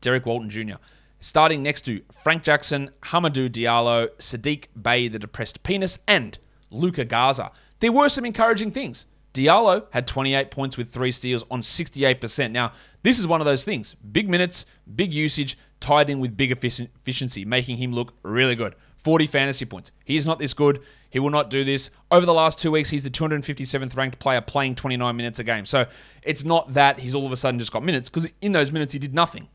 Derrick 0.00 0.26
Walton 0.26 0.50
Jr. 0.50 0.78
Starting 1.22 1.62
next 1.62 1.82
to 1.82 2.02
Frank 2.10 2.42
Jackson, 2.42 2.90
Hamidou 3.02 3.48
Diallo, 3.48 4.08
Saddiq 4.18 4.66
Bey, 4.74 5.06
the 5.06 5.20
depressed 5.20 5.62
penis, 5.62 6.00
and 6.08 6.36
Luka 6.68 7.04
Garza. 7.04 7.52
There 7.78 7.92
were 7.92 8.08
some 8.08 8.24
encouraging 8.24 8.72
things. 8.72 9.06
Diallo 9.32 9.86
had 9.92 10.08
28 10.08 10.50
points 10.50 10.76
with 10.76 10.90
three 10.90 11.12
steals 11.12 11.44
on 11.48 11.62
68%. 11.62 12.50
Now, 12.50 12.72
this 13.04 13.20
is 13.20 13.28
one 13.28 13.40
of 13.40 13.44
those 13.44 13.64
things 13.64 13.94
big 14.10 14.28
minutes, 14.28 14.66
big 14.96 15.12
usage, 15.12 15.56
tied 15.78 16.10
in 16.10 16.18
with 16.18 16.36
big 16.36 16.50
efficiency, 16.50 17.44
making 17.44 17.76
him 17.76 17.92
look 17.92 18.14
really 18.24 18.56
good. 18.56 18.74
40 18.96 19.28
fantasy 19.28 19.64
points. 19.64 19.92
He's 20.04 20.26
not 20.26 20.40
this 20.40 20.54
good. 20.54 20.82
He 21.08 21.20
will 21.20 21.30
not 21.30 21.50
do 21.50 21.62
this. 21.62 21.90
Over 22.10 22.26
the 22.26 22.34
last 22.34 22.58
two 22.58 22.72
weeks, 22.72 22.90
he's 22.90 23.04
the 23.04 23.10
257th 23.10 23.96
ranked 23.96 24.18
player 24.18 24.40
playing 24.40 24.74
29 24.74 25.14
minutes 25.14 25.38
a 25.38 25.44
game. 25.44 25.66
So 25.66 25.86
it's 26.24 26.42
not 26.42 26.74
that 26.74 26.98
he's 26.98 27.14
all 27.14 27.26
of 27.26 27.32
a 27.32 27.36
sudden 27.36 27.60
just 27.60 27.72
got 27.72 27.84
minutes, 27.84 28.10
because 28.10 28.28
in 28.40 28.50
those 28.50 28.72
minutes, 28.72 28.92
he 28.92 28.98
did 28.98 29.14
nothing. 29.14 29.46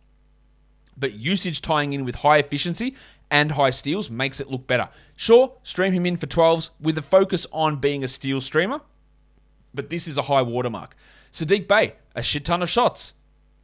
But 0.98 1.14
usage 1.14 1.62
tying 1.62 1.94
in 1.94 2.06
with 2.06 2.16
high 2.16 2.38
efficiency 2.38 2.96
and 3.30 3.52
high 3.52 3.70
steals 3.70 4.10
makes 4.10 4.40
it 4.40 4.50
look 4.50 4.68
better. 4.68 4.90
Sure, 5.16 5.54
stream 5.64 5.94
him 5.94 6.06
in 6.06 6.18
for 6.18 6.28
12s 6.28 6.70
with 6.80 6.98
a 6.98 7.02
focus 7.02 7.46
on 7.52 7.78
being 7.78 8.04
a 8.04 8.08
steal 8.08 8.42
streamer 8.42 8.82
but 9.78 9.90
this 9.90 10.10
is 10.10 10.18
a 10.18 10.24
high 10.24 10.42
watermark. 10.42 10.98
Saddiq 11.32 11.70
Bey, 11.70 11.94
a 12.16 12.22
shit 12.22 12.44
ton 12.44 12.62
of 12.62 12.70
shots. 12.70 13.14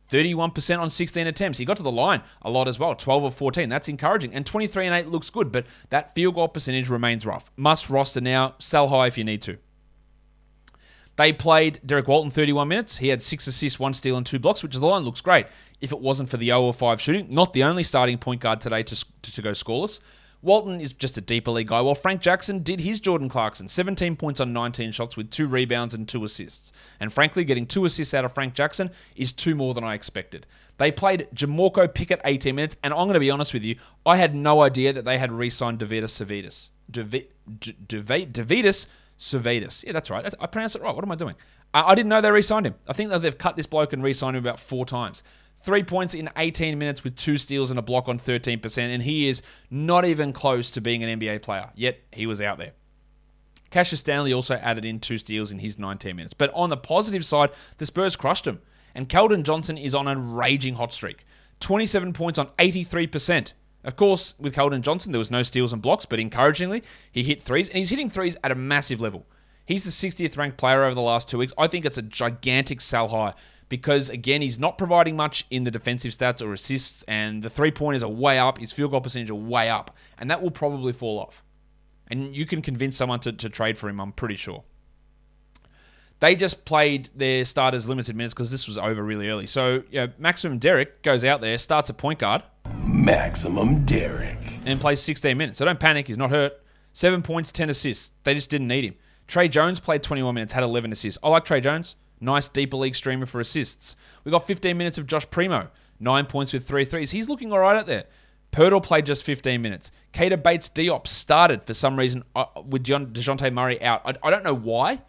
31% 0.10 0.80
on 0.80 0.90
16 0.90 1.28
attempts. 1.28 1.58
He 1.58 1.66
got 1.66 1.78
to 1.78 1.84
the 1.84 1.92
line 1.92 2.22
a 2.42 2.50
lot 2.50 2.68
as 2.68 2.78
well, 2.78 2.94
12 2.94 3.24
of 3.26 3.36
14. 3.36 3.68
That's 3.68 3.90
encouraging. 3.90 4.34
And 4.34 4.46
23 4.46 4.86
and 4.86 4.96
8 4.96 5.08
looks 5.08 5.30
good, 5.30 5.52
but 5.52 5.66
that 5.90 6.14
field 6.14 6.36
goal 6.36 6.48
percentage 6.48 6.90
remains 6.90 7.26
rough. 7.26 7.50
Must 7.58 7.90
roster 7.90 8.22
now. 8.22 8.56
Sell 8.60 8.90
high 8.90 9.08
if 9.08 9.18
you 9.18 9.24
need 9.24 9.42
to. 9.44 9.58
They 11.16 11.32
played 11.32 11.80
Derrick 11.86 12.08
Walton 12.08 12.32
31 12.32 12.68
minutes. 12.68 12.98
He 12.98 13.10
had 13.10 13.22
six 13.22 13.46
assists, 13.46 13.80
one 13.80 13.94
steal, 13.94 14.18
and 14.18 14.26
two 14.26 14.40
blocks, 14.40 14.64
which 14.64 14.76
the 14.76 14.86
line 14.86 15.04
looks 15.04 15.22
great. 15.22 15.46
If 15.80 15.92
it 15.92 16.00
wasn't 16.00 16.30
for 16.30 16.38
the 16.38 16.48
0 16.48 16.70
of 16.70 16.76
5 16.76 17.00
shooting, 17.00 17.28
not 17.30 17.54
the 17.54 17.64
only 17.64 17.84
starting 17.84 18.18
point 18.18 18.42
guard 18.42 18.62
today 18.62 18.84
to, 18.84 18.96
to, 18.96 19.34
to 19.34 19.42
go 19.42 19.52
scoreless. 19.52 20.00
Walton 20.44 20.82
is 20.82 20.92
just 20.92 21.18
a 21.18 21.22
deeper 21.22 21.52
league 21.52 21.70
guy, 21.70 21.80
while 21.80 21.96
Frank 21.96 22.20
Jackson 22.20 22.64
did 22.64 22.82
his 22.82 23.00
Jordan 23.00 23.30
Clarkson 23.30 23.70
17 23.70 24.18
points 24.18 24.42
on 24.42 24.52
19 24.52 24.92
shots 24.92 25.16
with 25.16 25.30
two 25.30 25.48
rebounds 25.48 25.94
and 25.94 26.06
two 26.06 26.26
assists. 26.26 26.74
And 27.00 27.14
frankly, 27.14 27.46
getting 27.46 27.66
two 27.66 27.86
assists 27.86 28.14
out 28.14 28.26
of 28.26 28.34
Frank 28.34 28.54
Jackson 28.54 28.92
is 29.16 29.32
two 29.32 29.56
more 29.56 29.74
than 29.74 29.86
I 29.86 29.94
expected. 29.94 30.46
They 30.80 30.92
played 30.92 31.30
Jamorko 31.34 31.94
Pickett 31.94 32.20
18 32.26 32.56
minutes, 32.56 32.76
and 32.84 32.94
I'm 32.94 33.06
going 33.06 33.14
to 33.14 33.22
be 33.22 33.32
honest 33.32 33.54
with 33.54 33.64
you, 33.64 33.78
I 34.06 34.18
had 34.18 34.36
no 34.36 34.62
idea 34.62 34.92
that 34.92 35.06
they 35.06 35.18
had 35.18 35.32
re 35.32 35.50
signed 35.50 35.80
Davidas 35.80 36.12
Savidis. 36.22 36.72
Davidas 36.92 38.88
Savidis. 39.18 39.84
Yeah, 39.86 39.94
that's 39.94 40.10
right. 40.10 40.34
I 40.40 40.48
pronounced 40.48 40.76
it 40.76 40.82
right. 40.82 40.94
What 40.94 41.04
am 41.04 41.12
I 41.12 41.16
doing? 41.16 41.36
I 41.74 41.96
didn't 41.96 42.10
know 42.10 42.22
they 42.22 42.30
re 42.30 42.42
signed 42.42 42.68
him. 42.68 42.76
I 42.88 42.94
think 42.94 43.10
that 43.10 43.22
they've 43.22 43.38
cut 43.38 43.56
this 43.56 43.66
bloke 43.66 43.94
and 43.94 44.04
re 44.04 44.14
signed 44.14 44.38
him 44.38 44.44
about 44.44 44.60
four 44.60 44.86
times. 44.86 45.24
Three 45.58 45.84
points 45.84 46.14
in 46.14 46.30
18 46.36 46.78
minutes 46.78 47.04
with 47.04 47.16
two 47.16 47.38
steals 47.38 47.70
and 47.70 47.80
a 47.80 47.82
block 47.82 48.10
on 48.10 48.20
13%, 48.20 48.78
and 48.78 49.02
he 49.02 49.28
is 49.28 49.42
not 49.72 50.06
even 50.06 50.34
close 50.34 50.70
to 50.72 50.82
being 50.82 51.04
an 51.04 51.20
NBA 51.20 51.42
player, 51.42 51.70
yet 51.74 52.02
he 52.12 52.28
was 52.28 52.42
out 52.42 52.58
there. 52.58 52.74
Cassius 53.72 54.02
Stanley 54.02 54.34
also 54.34 54.56
added 54.56 54.86
in 54.86 55.00
two 55.00 55.18
steals 55.18 55.52
in 55.52 55.60
his 55.60 55.80
19 55.80 56.16
minutes. 56.16 56.34
But 56.34 56.52
on 56.54 56.70
the 56.70 56.78
positive 56.78 57.26
side, 57.26 57.50
the 57.78 57.86
Spurs 57.86 58.16
crushed 58.16 58.46
him, 58.46 58.60
and 58.94 59.10
Keldon 59.10 59.44
Johnson 59.44 59.78
is 59.78 59.96
on 59.96 60.08
a 60.08 60.16
raging 60.16 60.76
hot 60.76 60.94
streak. 60.94 61.26
27 61.62 62.14
points 62.14 62.38
on 62.38 62.48
83%. 62.60 63.54
Of 63.84 63.96
course, 63.96 64.36
with 64.40 64.56
Keldon 64.56 64.82
Johnson, 64.82 65.12
there 65.12 65.20
was 65.20 65.32
no 65.32 65.44
steals 65.44 65.74
and 65.74 65.82
blocks, 65.82 66.06
but 66.06 66.20
encouragingly, 66.20 66.84
he 67.12 67.24
hit 67.24 67.42
threes, 67.42 67.68
and 67.68 67.78
he's 67.78 67.90
hitting 67.90 68.10
threes 68.10 68.38
at 68.44 68.52
a 68.52 68.56
massive 68.56 69.02
level. 69.02 69.26
He's 69.66 69.84
the 69.84 69.92
60th 69.92 70.38
ranked 70.38 70.58
player 70.58 70.84
over 70.84 70.96
the 70.96 71.02
last 71.02 71.30
two 71.30 71.38
weeks. 71.38 71.54
I 71.58 71.68
think 71.68 71.86
it's 71.86 71.98
a 71.98 72.02
gigantic 72.02 72.82
sell 72.82 73.10
high 73.10 73.34
because 73.70 74.10
again 74.10 74.42
he's 74.42 74.60
not 74.60 74.78
providing 74.78 75.16
much 75.16 75.48
in 75.50 75.64
the 75.64 75.72
defensive 75.72 76.12
stats 76.12 76.42
or 76.42 76.54
assists, 76.54 77.04
and 77.08 77.42
the 77.42 77.50
three 77.50 77.72
pointers 77.72 78.04
are 78.04 78.10
way 78.10 78.38
up, 78.38 78.60
his 78.60 78.72
field 78.72 78.92
goal 78.92 79.02
percentage 79.02 79.32
are 79.32 79.36
way 79.36 79.70
up, 79.70 79.98
and 80.18 80.30
that 80.30 80.42
will 80.42 80.52
probably 80.52 80.94
fall 80.94 81.20
off. 81.20 81.44
And 82.08 82.36
you 82.36 82.46
can 82.46 82.62
convince 82.62 82.96
someone 82.96 83.20
to, 83.22 83.32
to 83.32 83.50
trade 83.50 83.78
for 83.78 83.90
him, 83.90 84.00
I'm 84.00 84.12
pretty 84.12 84.36
sure. 84.36 84.64
They 86.20 86.36
just 86.36 86.66
played 86.66 87.10
their 87.16 87.44
starters 87.46 87.88
limited 87.88 88.16
minutes 88.16 88.34
because 88.34 88.52
this 88.52 88.68
was 88.68 88.78
over 88.78 89.04
really 89.04 89.28
early. 89.28 89.48
So 89.48 89.84
you 89.90 90.02
know, 90.02 90.10
Maximum 90.18 90.60
Derek 90.60 91.02
goes 91.02 91.24
out 91.24 91.42
there, 91.42 91.58
starts 91.58 91.90
a 91.90 91.94
point 91.94 92.20
guard. 92.20 92.44
Maximum 93.04 93.84
Derek. 93.84 94.38
And 94.66 94.80
plays 94.80 95.02
16 95.02 95.38
minutes. 95.38 95.60
So 95.60 95.66
don't 95.66 95.78
panic, 95.78 96.08
he's 96.08 96.18
not 96.18 96.30
hurt. 96.30 96.54
Seven 96.94 97.22
points, 97.22 97.52
10 97.52 97.70
assists. 97.70 98.14
They 98.24 98.34
just 98.34 98.50
didn't 98.50 98.70
need 98.70 98.86
him. 98.86 98.96
Tre 99.28 99.50
Jones 99.50 99.82
played 99.82 100.02
21 100.02 100.34
minutes, 100.34 100.54
had 100.54 100.64
11 100.64 100.94
assists. 100.94 101.20
I 101.22 101.28
like 101.28 101.44
Tre 101.44 101.60
Jones. 101.60 101.98
Nice 102.22 102.48
deeper 102.48 102.78
league 102.78 102.96
streamer 102.96 103.26
for 103.26 103.42
assists. 103.42 103.98
We 104.24 104.32
got 104.32 104.48
15 104.48 104.78
minutes 104.78 104.98
of 104.98 105.06
Josh 105.06 105.30
Primo, 105.30 105.68
nine 106.00 106.26
points 106.28 106.54
with 106.54 106.66
three 106.66 106.86
threes. 106.86 107.12
He's 107.12 107.28
looking 107.28 107.52
all 107.52 107.60
right 107.60 107.76
out 107.76 107.88
there. 107.88 108.06
Poeltl 108.54 108.82
played 108.82 109.06
just 109.06 109.26
15 109.26 109.62
minutes. 109.62 109.92
Keita 110.14 110.42
Bates 110.42 110.70
Diop 110.70 111.06
started 111.06 111.66
for 111.66 111.74
some 111.74 112.00
reason 112.00 112.24
uh, 112.38 112.46
with 112.66 112.86
DeJounte 112.86 113.52
Murray 113.52 113.82
out. 113.82 114.02
I, 114.06 114.14
I, 114.24 114.32
don't 114.32 114.46
know 114.46 114.56
why. 114.56 115.00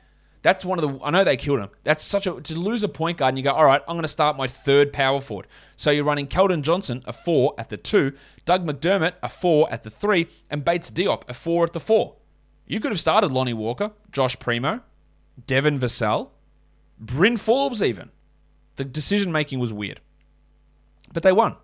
That's 0.45 0.63
one 0.63 0.79
of 0.79 0.83
the. 0.83 1.03
I 1.03 1.11
know 1.11 1.25
they 1.25 1.39
killed 1.39 1.61
him. 1.61 1.71
That's 1.85 2.05
such 2.05 2.27
a. 2.27 2.39
To 2.39 2.55
lose 2.55 2.83
a 2.83 2.89
point 2.89 3.17
guard 3.17 3.31
and 3.31 3.39
you 3.39 3.43
go, 3.43 3.53
all 3.53 3.65
right, 3.65 3.81
I'm 3.89 3.97
going 3.97 4.03
to 4.03 4.09
start 4.09 4.37
my 4.37 4.47
third 4.47 4.93
power 4.93 5.23
forward. 5.23 5.47
So 5.75 5.91
you're 5.91 6.05
running 6.05 6.27
Keldon 6.27 6.61
Johnson, 6.61 7.03
a 7.07 7.15
four 7.15 7.55
at 7.57 7.71
the 7.71 7.79
two, 7.79 8.13
Doug 8.45 8.67
McDermott, 8.67 9.15
a 9.23 9.31
four 9.31 9.73
at 9.73 9.85
the 9.85 9.91
three, 9.91 10.29
and 10.51 10.63
Bates 10.63 10.91
Diop, 10.91 11.23
a 11.31 11.33
four 11.35 11.65
at 11.65 11.73
the 11.73 11.81
four. 11.81 12.17
You 12.67 12.79
could 12.79 12.93
have 12.93 13.01
started 13.01 13.33
Lonnie 13.33 13.55
Walker, 13.55 13.93
Josh 14.13 14.39
Primo, 14.39 14.83
Devin 15.47 15.79
Vassell, 15.79 16.29
Bryn 17.01 17.39
Forbes, 17.39 17.83
even. 17.83 18.11
The 18.77 18.85
decision 18.85 19.33
making 19.33 19.61
was 19.61 19.73
weird. 19.73 20.01
But 21.15 21.23
they 21.23 21.33
won. 21.33 21.57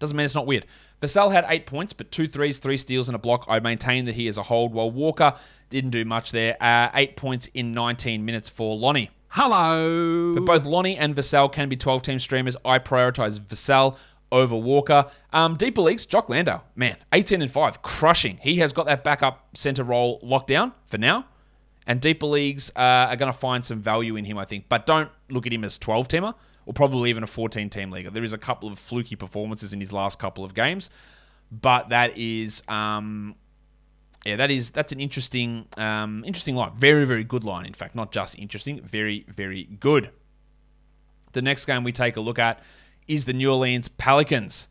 Doesn't 0.00 0.16
mean 0.16 0.24
it's 0.24 0.34
not 0.34 0.46
weird. 0.46 0.66
Vassell 1.00 1.30
had 1.30 1.44
eight 1.48 1.66
points, 1.66 1.92
but 1.92 2.10
two 2.10 2.26
threes, 2.26 2.58
three 2.58 2.76
steals, 2.76 3.08
and 3.08 3.14
a 3.14 3.18
block. 3.18 3.44
I 3.48 3.60
maintain 3.60 4.06
that 4.06 4.14
he 4.14 4.26
is 4.26 4.36
a 4.36 4.42
hold, 4.42 4.72
while 4.72 4.90
Walker 4.90 5.34
didn't 5.68 5.90
do 5.90 6.04
much 6.04 6.32
there. 6.32 6.56
Uh, 6.60 6.90
eight 6.94 7.16
points 7.16 7.46
in 7.54 7.72
19 7.72 8.24
minutes 8.24 8.48
for 8.48 8.76
Lonnie. 8.76 9.10
Hello. 9.28 10.34
But 10.34 10.44
both 10.46 10.64
Lonnie 10.64 10.96
and 10.96 11.14
Vassell 11.14 11.52
can 11.52 11.68
be 11.68 11.76
12 11.76 12.02
team 12.02 12.18
streamers. 12.18 12.56
I 12.64 12.78
prioritize 12.78 13.38
Vassell 13.38 13.96
over 14.32 14.56
Walker. 14.56 15.06
Um, 15.32 15.56
deeper 15.56 15.82
leagues, 15.82 16.06
Jock 16.06 16.28
Landale, 16.28 16.64
man, 16.74 16.96
18 17.12 17.42
and 17.42 17.50
5, 17.50 17.82
crushing. 17.82 18.38
He 18.42 18.56
has 18.56 18.72
got 18.72 18.86
that 18.86 19.04
backup 19.04 19.56
center 19.56 19.84
role 19.84 20.18
locked 20.22 20.48
down 20.48 20.72
for 20.86 20.98
now. 20.98 21.26
And 21.86 22.00
deeper 22.00 22.26
leagues 22.26 22.70
uh, 22.76 23.08
are 23.10 23.16
going 23.16 23.32
to 23.32 23.38
find 23.38 23.64
some 23.64 23.80
value 23.80 24.16
in 24.16 24.24
him, 24.24 24.38
I 24.38 24.44
think. 24.44 24.66
But 24.68 24.86
don't 24.86 25.10
look 25.28 25.46
at 25.46 25.52
him 25.52 25.64
as 25.64 25.78
12 25.78 26.08
teamer 26.08 26.34
or 26.70 26.72
probably 26.72 27.10
even 27.10 27.24
a 27.24 27.26
14 27.26 27.68
team 27.68 27.90
league. 27.90 28.06
There 28.12 28.22
is 28.22 28.32
a 28.32 28.38
couple 28.38 28.68
of 28.68 28.78
fluky 28.78 29.16
performances 29.16 29.72
in 29.72 29.80
his 29.80 29.92
last 29.92 30.20
couple 30.20 30.44
of 30.44 30.54
games, 30.54 30.88
but 31.50 31.88
that 31.88 32.16
is. 32.16 32.62
Um, 32.68 33.34
yeah, 34.24 34.36
that 34.36 34.50
is 34.52 34.70
that's 34.70 34.92
an 34.92 35.00
interesting, 35.00 35.66
um, 35.78 36.22
interesting 36.24 36.54
line. 36.54 36.72
Very, 36.76 37.06
very 37.06 37.24
good 37.24 37.42
line. 37.42 37.66
In 37.66 37.72
fact, 37.72 37.96
not 37.96 38.12
just 38.12 38.38
interesting, 38.38 38.80
very, 38.82 39.26
very 39.28 39.64
good. 39.64 40.10
The 41.32 41.42
next 41.42 41.66
game 41.66 41.82
we 41.82 41.90
take 41.90 42.16
a 42.16 42.20
look 42.20 42.38
at 42.38 42.62
is 43.08 43.24
the 43.24 43.32
New 43.32 43.50
Orleans 43.50 43.88
Pelicans. 43.88 44.68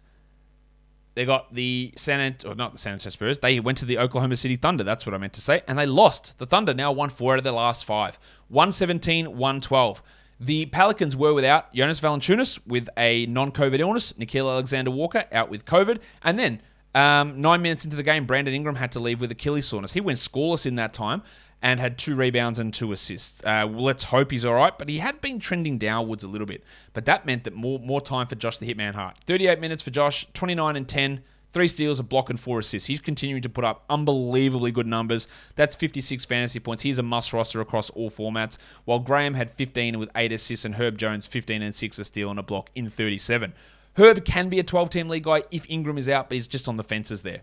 They 1.16 1.26
got 1.26 1.54
the 1.54 1.92
San 1.98 2.38
or 2.46 2.56
not 2.56 2.72
the 2.72 2.78
San 2.78 2.94
Antonio 2.94 3.10
Spurs. 3.10 3.40
They 3.40 3.60
went 3.60 3.78
to 3.80 3.86
the 3.86 3.98
Oklahoma 3.98 4.38
City 4.38 4.56
Thunder. 4.56 4.86
That's 4.86 5.06
what 5.06 5.14
I 5.14 5.18
meant 5.18 5.34
to 5.34 5.42
say. 5.42 5.64
And 5.68 5.78
they 5.78 5.86
lost. 5.86 6.38
The 6.38 6.46
Thunder 6.46 6.74
now 6.74 6.94
won 6.94 7.10
four 7.10 7.34
out 7.34 7.40
of 7.40 7.44
their 7.44 7.52
last 7.52 7.84
five 7.84 8.18
117, 8.48 9.36
112. 9.36 10.02
The 10.40 10.68
Pelicans 10.68 11.18
were 11.18 11.34
without 11.34 11.74
Jonas 11.74 12.00
Valanciunas 12.00 12.60
with 12.66 12.90
a 12.98 13.26
non-COVID 13.26 13.80
illness, 13.80 14.14
Nickeil 14.14 14.50
Alexander 14.50 14.92
Walker 14.92 15.26
out 15.32 15.50
with 15.50 15.66
COVID, 15.66 16.00
and 16.24 16.40
then 16.40 16.62
um, 16.96 17.42
nine 17.42 17.62
minutes 17.62 17.84
into 17.84 17.98
the 17.98 18.04
game, 18.04 18.26
Brandon 18.26 18.54
Ingram 18.54 18.76
had 18.76 18.92
to 18.94 19.00
leave 19.00 19.22
with 19.22 19.32
Achilles 19.32 19.66
soreness. 19.66 19.94
He 19.94 20.02
went 20.02 20.18
scoreless 20.18 20.66
in 20.66 20.76
that 20.76 20.94
time 20.94 21.24
and 21.62 21.80
had 21.80 21.98
two 21.98 22.16
rebounds 22.16 22.58
and 22.58 22.74
two 22.74 22.92
assists. 22.92 23.44
Uh, 23.44 23.68
let's 23.70 24.06
hope 24.06 24.32
he's 24.32 24.46
all 24.46 24.54
right, 24.54 24.78
but 24.78 24.88
he 24.88 25.00
had 25.00 25.20
been 25.22 25.40
trending 25.40 25.78
downwards 25.78 26.24
a 26.24 26.28
little 26.28 26.48
bit. 26.48 26.64
But 26.94 27.06
that 27.06 27.26
meant 27.26 27.44
that 27.44 27.54
more 27.54 27.80
more 27.80 28.02
time 28.02 28.28
for 28.28 28.36
Josh 28.36 28.60
the 28.60 28.74
Hitman 28.74 28.96
Hart. 28.96 29.18
38 29.26 29.60
minutes 29.60 29.84
for 29.84 29.92
Josh, 29.92 30.26
29 30.34 30.76
and 30.76 30.88
10, 30.88 31.22
Three 31.52 31.68
steals, 31.68 32.00
a 32.00 32.04
block, 32.04 32.30
and 32.30 32.40
four 32.40 32.60
assists. 32.60 32.88
He's 32.88 33.02
continuing 33.02 33.42
to 33.42 33.50
put 33.50 33.64
up 33.64 33.84
unbelievably 33.90 34.72
good 34.72 34.86
numbers. 34.86 35.28
That's 35.56 35.76
56 35.76 36.26
fantasy 36.26 36.60
points. 36.60 36.84
He's 36.84 37.00
a 37.00 37.04
must 37.04 37.34
roster 37.34 37.60
across 37.60 37.90
all 37.92 38.12
formats. 38.12 38.58
While 38.86 39.00
Graham 39.00 39.34
had 39.34 39.50
15 39.50 39.98
with 39.98 40.10
eight 40.16 40.32
assists, 40.32 40.64
and 40.66 40.76
Herb 40.76 40.98
Jones 40.98 41.26
15 41.28 41.62
and 41.62 41.74
six, 41.74 41.98
a 41.98 42.04
steal 42.04 42.30
and 42.30 42.40
a 42.40 42.44
block 42.44 42.70
in 42.76 42.88
37. 42.88 43.54
Herb 43.96 44.24
can 44.26 44.50
be 44.50 44.60
a 44.60 44.64
12 44.64 44.90
team 44.92 45.10
league 45.10 45.24
guy 45.24 45.44
if 45.50 45.66
Ingram 45.70 45.98
is 45.98 46.08
out, 46.08 46.30
but 46.30 46.36
he's 46.36 46.48
just 46.48 46.68
on 46.68 46.78
the 46.78 46.84
fences 46.84 47.24
there. 47.24 47.42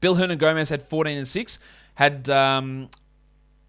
Bill 0.00 0.16
Hernan 0.16 0.38
Gomez 0.38 0.68
had 0.68 0.82
14 0.82 1.16
and 1.16 1.26
6, 1.26 1.58
had 1.94 2.28
um, 2.28 2.90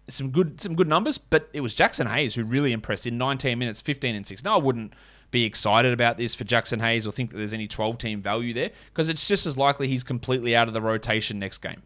some 0.08 0.30
good 0.30 0.60
some 0.60 0.74
good 0.74 0.88
numbers, 0.88 1.18
but 1.18 1.48
it 1.52 1.60
was 1.60 1.74
Jaxson 1.74 2.08
Hayes 2.10 2.34
who 2.34 2.44
really 2.44 2.72
impressed 2.72 3.06
in 3.06 3.18
19 3.18 3.58
minutes, 3.58 3.80
15 3.80 4.14
and 4.14 4.26
6. 4.26 4.44
Now, 4.44 4.54
I 4.54 4.62
wouldn't 4.62 4.94
be 5.30 5.44
excited 5.44 5.92
about 5.92 6.16
this 6.16 6.34
for 6.34 6.44
Jaxson 6.44 6.80
Hayes 6.80 7.06
or 7.06 7.12
think 7.12 7.30
that 7.30 7.36
there's 7.36 7.52
any 7.52 7.68
12 7.68 7.98
team 7.98 8.22
value 8.22 8.54
there 8.54 8.70
because 8.86 9.08
it's 9.08 9.28
just 9.28 9.46
as 9.46 9.58
likely 9.58 9.88
he's 9.88 10.02
completely 10.02 10.56
out 10.56 10.68
of 10.68 10.74
the 10.74 10.80
rotation 10.80 11.38
next 11.38 11.58
game. 11.58 11.82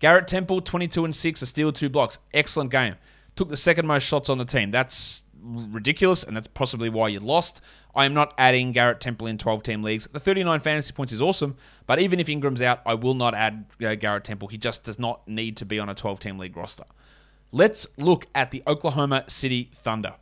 Garrett 0.00 0.28
Temple, 0.28 0.60
22 0.60 1.04
and 1.04 1.14
6, 1.14 1.42
a 1.42 1.46
steal, 1.46 1.72
two 1.72 1.88
blocks. 1.88 2.18
Excellent 2.32 2.70
game. 2.70 2.96
Took 3.34 3.48
the 3.48 3.56
second 3.56 3.86
most 3.86 4.04
shots 4.04 4.28
on 4.28 4.38
the 4.38 4.44
team. 4.44 4.70
That's 4.70 5.24
ridiculous, 5.40 6.24
and 6.24 6.36
that's 6.36 6.46
possibly 6.46 6.88
why 6.88 7.08
you 7.08 7.20
lost. 7.20 7.60
I 7.94 8.04
am 8.04 8.14
not 8.14 8.34
adding 8.38 8.72
Garrett 8.72 9.00
Temple 9.00 9.26
in 9.26 9.38
12 9.38 9.62
team 9.62 9.82
leagues. 9.82 10.06
The 10.06 10.20
39 10.20 10.60
fantasy 10.60 10.92
points 10.92 11.12
is 11.12 11.22
awesome, 11.22 11.56
but 11.86 12.00
even 12.00 12.20
if 12.20 12.28
Ingram's 12.28 12.62
out, 12.62 12.80
I 12.86 12.94
will 12.94 13.14
not 13.14 13.34
add 13.34 13.66
uh, 13.82 13.94
Garrett 13.94 14.24
Temple. 14.24 14.48
He 14.48 14.58
just 14.58 14.84
does 14.84 14.98
not 14.98 15.26
need 15.26 15.56
to 15.58 15.64
be 15.64 15.78
on 15.78 15.88
a 15.88 15.94
12 15.94 16.20
team 16.20 16.38
league 16.38 16.56
roster. 16.56 16.84
Let's 17.50 17.86
look 17.96 18.26
at 18.34 18.50
the 18.50 18.62
Oklahoma 18.66 19.24
City 19.26 19.70
Thunder. 19.74 20.14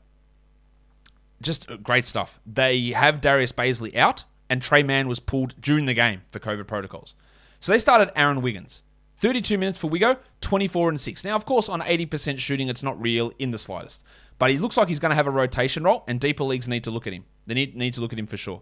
Just 1.42 1.70
uh, 1.70 1.76
great 1.76 2.04
stuff. 2.04 2.40
They 2.46 2.90
have 2.90 3.20
Darius 3.20 3.52
Bazley 3.52 3.96
out, 3.96 4.24
and 4.48 4.62
Tre 4.62 4.82
Mann 4.82 5.08
was 5.08 5.20
pulled 5.20 5.60
during 5.60 5.86
the 5.86 5.94
game 5.94 6.22
for 6.30 6.38
COVID 6.38 6.66
protocols. 6.66 7.14
So 7.60 7.72
they 7.72 7.78
started 7.78 8.12
Aaron 8.16 8.42
Wiggins. 8.42 8.82
32 9.18 9.56
minutes 9.58 9.78
for 9.78 9.90
Wigo, 9.90 10.18
24 10.42 10.90
and 10.90 11.00
6. 11.00 11.24
Now, 11.24 11.34
of 11.36 11.46
course, 11.46 11.68
on 11.68 11.80
80% 11.80 12.38
shooting, 12.38 12.68
it's 12.68 12.82
not 12.82 13.00
real 13.00 13.32
in 13.38 13.50
the 13.50 13.58
slightest. 13.58 14.04
But 14.38 14.50
he 14.50 14.58
looks 14.58 14.76
like 14.76 14.88
he's 14.88 14.98
going 14.98 15.10
to 15.10 15.16
have 15.16 15.26
a 15.26 15.30
rotation 15.30 15.82
role, 15.82 16.04
and 16.06 16.20
deeper 16.20 16.44
leagues 16.44 16.68
need 16.68 16.84
to 16.84 16.90
look 16.90 17.06
at 17.06 17.14
him. 17.14 17.24
They 17.46 17.54
need, 17.54 17.74
need 17.74 17.94
to 17.94 18.02
look 18.02 18.12
at 18.12 18.18
him 18.18 18.26
for 18.26 18.36
sure. 18.36 18.60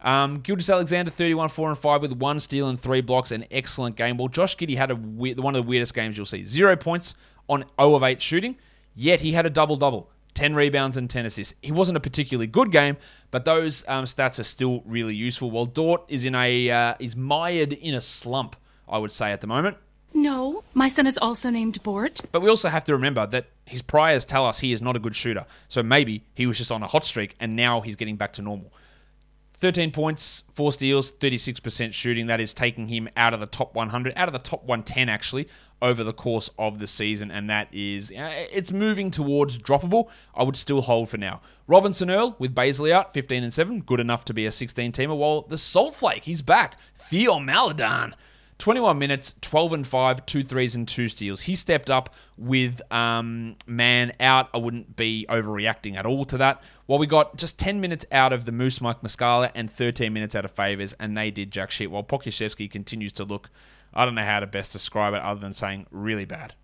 Um, 0.00 0.40
Gilgeous 0.40 0.70
Alexander, 0.70 1.10
31, 1.10 1.50
4 1.50 1.68
and 1.70 1.78
5 1.78 2.02
with 2.02 2.12
one 2.14 2.40
steal 2.40 2.68
and 2.68 2.80
three 2.80 3.02
blocks. 3.02 3.30
An 3.30 3.44
excellent 3.50 3.96
game. 3.96 4.16
Well, 4.16 4.28
Josh 4.28 4.56
Giddey 4.56 4.76
had 4.76 4.90
a 4.90 4.96
weird, 4.96 5.38
one 5.38 5.54
of 5.54 5.62
the 5.62 5.68
weirdest 5.68 5.94
games 5.94 6.16
you'll 6.16 6.24
see. 6.24 6.44
Zero 6.44 6.74
points 6.76 7.14
on 7.50 7.64
0 7.78 7.96
of 7.96 8.02
8 8.02 8.22
shooting, 8.22 8.56
yet 8.94 9.20
he 9.20 9.32
had 9.32 9.44
a 9.44 9.50
double 9.50 9.76
double. 9.76 10.08
10 10.34 10.54
rebounds 10.54 10.96
and 10.96 11.10
10 11.10 11.26
assists. 11.26 11.54
He 11.60 11.72
wasn't 11.72 11.96
a 11.96 12.00
particularly 12.00 12.46
good 12.46 12.70
game, 12.70 12.96
but 13.30 13.44
those 13.44 13.84
um, 13.88 14.04
stats 14.04 14.38
are 14.38 14.44
still 14.44 14.82
really 14.86 15.14
useful. 15.14 15.50
While 15.50 15.66
Dort 15.66 16.04
is 16.08 16.24
in 16.24 16.34
a 16.34 16.70
uh, 16.70 16.94
is 17.00 17.16
mired 17.16 17.72
in 17.72 17.94
a 17.94 18.00
slump, 18.00 18.56
I 18.88 18.98
would 18.98 19.12
say 19.12 19.32
at 19.32 19.40
the 19.40 19.48
moment. 19.48 19.76
No, 20.12 20.64
my 20.74 20.88
son 20.88 21.06
is 21.06 21.18
also 21.18 21.50
named 21.50 21.82
Bort. 21.82 22.20
But 22.32 22.42
we 22.42 22.48
also 22.48 22.68
have 22.68 22.84
to 22.84 22.92
remember 22.92 23.26
that 23.26 23.46
his 23.64 23.82
priors 23.82 24.24
tell 24.24 24.44
us 24.46 24.58
he 24.58 24.72
is 24.72 24.82
not 24.82 24.96
a 24.96 24.98
good 24.98 25.14
shooter. 25.14 25.46
So 25.68 25.82
maybe 25.82 26.24
he 26.34 26.46
was 26.46 26.58
just 26.58 26.72
on 26.72 26.82
a 26.82 26.86
hot 26.86 27.04
streak 27.04 27.36
and 27.38 27.54
now 27.54 27.80
he's 27.80 27.96
getting 27.96 28.16
back 28.16 28.32
to 28.34 28.42
normal. 28.42 28.72
13 29.60 29.90
points, 29.92 30.44
4 30.54 30.72
steals, 30.72 31.12
36% 31.12 31.92
shooting. 31.92 32.26
That 32.26 32.40
is 32.40 32.54
taking 32.54 32.88
him 32.88 33.10
out 33.14 33.34
of 33.34 33.40
the 33.40 33.46
top 33.46 33.74
100, 33.74 34.14
out 34.16 34.26
of 34.26 34.32
the 34.32 34.38
top 34.38 34.64
110 34.64 35.10
actually, 35.10 35.48
over 35.82 36.02
the 36.02 36.14
course 36.14 36.48
of 36.58 36.78
the 36.78 36.86
season. 36.86 37.30
And 37.30 37.50
that 37.50 37.68
is, 37.70 38.10
uh, 38.10 38.30
it's 38.50 38.72
moving 38.72 39.10
towards 39.10 39.58
droppable. 39.58 40.08
I 40.34 40.44
would 40.44 40.56
still 40.56 40.80
hold 40.80 41.10
for 41.10 41.18
now. 41.18 41.42
Robinson 41.66 42.10
Earl 42.10 42.36
with 42.38 42.54
Bazley 42.54 42.90
out, 42.90 43.12
15 43.12 43.42
and 43.42 43.52
7, 43.52 43.82
good 43.82 44.00
enough 44.00 44.24
to 44.26 44.34
be 44.34 44.46
a 44.46 44.50
16 44.50 44.92
teamer. 44.92 45.16
While 45.16 45.42
the 45.42 45.58
Salt 45.58 45.94
Flake, 45.94 46.24
he's 46.24 46.40
back. 46.40 46.76
Theo 46.94 47.38
Maledon 47.38 48.14
21 48.60 48.98
minutes, 48.98 49.34
12 49.40 49.72
and 49.72 49.86
5, 49.86 50.26
two 50.26 50.42
threes 50.42 50.76
and 50.76 50.86
two 50.86 51.08
steals. 51.08 51.40
He 51.40 51.56
stepped 51.56 51.88
up 51.88 52.14
with 52.36 52.80
um, 52.92 53.56
Mann 53.66 54.12
out. 54.20 54.50
I 54.52 54.58
wouldn't 54.58 54.96
be 54.96 55.24
overreacting 55.28 55.96
at 55.96 56.04
all 56.04 56.26
to 56.26 56.36
that. 56.38 56.62
Well, 56.86 56.98
we 56.98 57.06
got 57.06 57.36
just 57.36 57.58
10 57.58 57.80
minutes 57.80 58.04
out 58.12 58.34
of 58.34 58.44
the 58.44 58.52
Moose 58.52 58.80
Mike 58.80 59.00
Muscala 59.00 59.50
and 59.54 59.70
13 59.70 60.12
minutes 60.12 60.34
out 60.34 60.44
of 60.44 60.50
Favors, 60.50 60.92
and 61.00 61.16
they 61.16 61.30
did 61.30 61.50
jack 61.50 61.70
shit. 61.70 61.90
While 61.90 62.04
Pokusevski 62.04 62.70
continues 62.70 63.12
to 63.14 63.24
look, 63.24 63.48
I 63.94 64.04
don't 64.04 64.14
know 64.14 64.22
how 64.22 64.40
to 64.40 64.46
best 64.46 64.72
describe 64.72 65.14
it 65.14 65.22
other 65.22 65.40
than 65.40 65.54
saying 65.54 65.86
really 65.90 66.26
bad. 66.26 66.54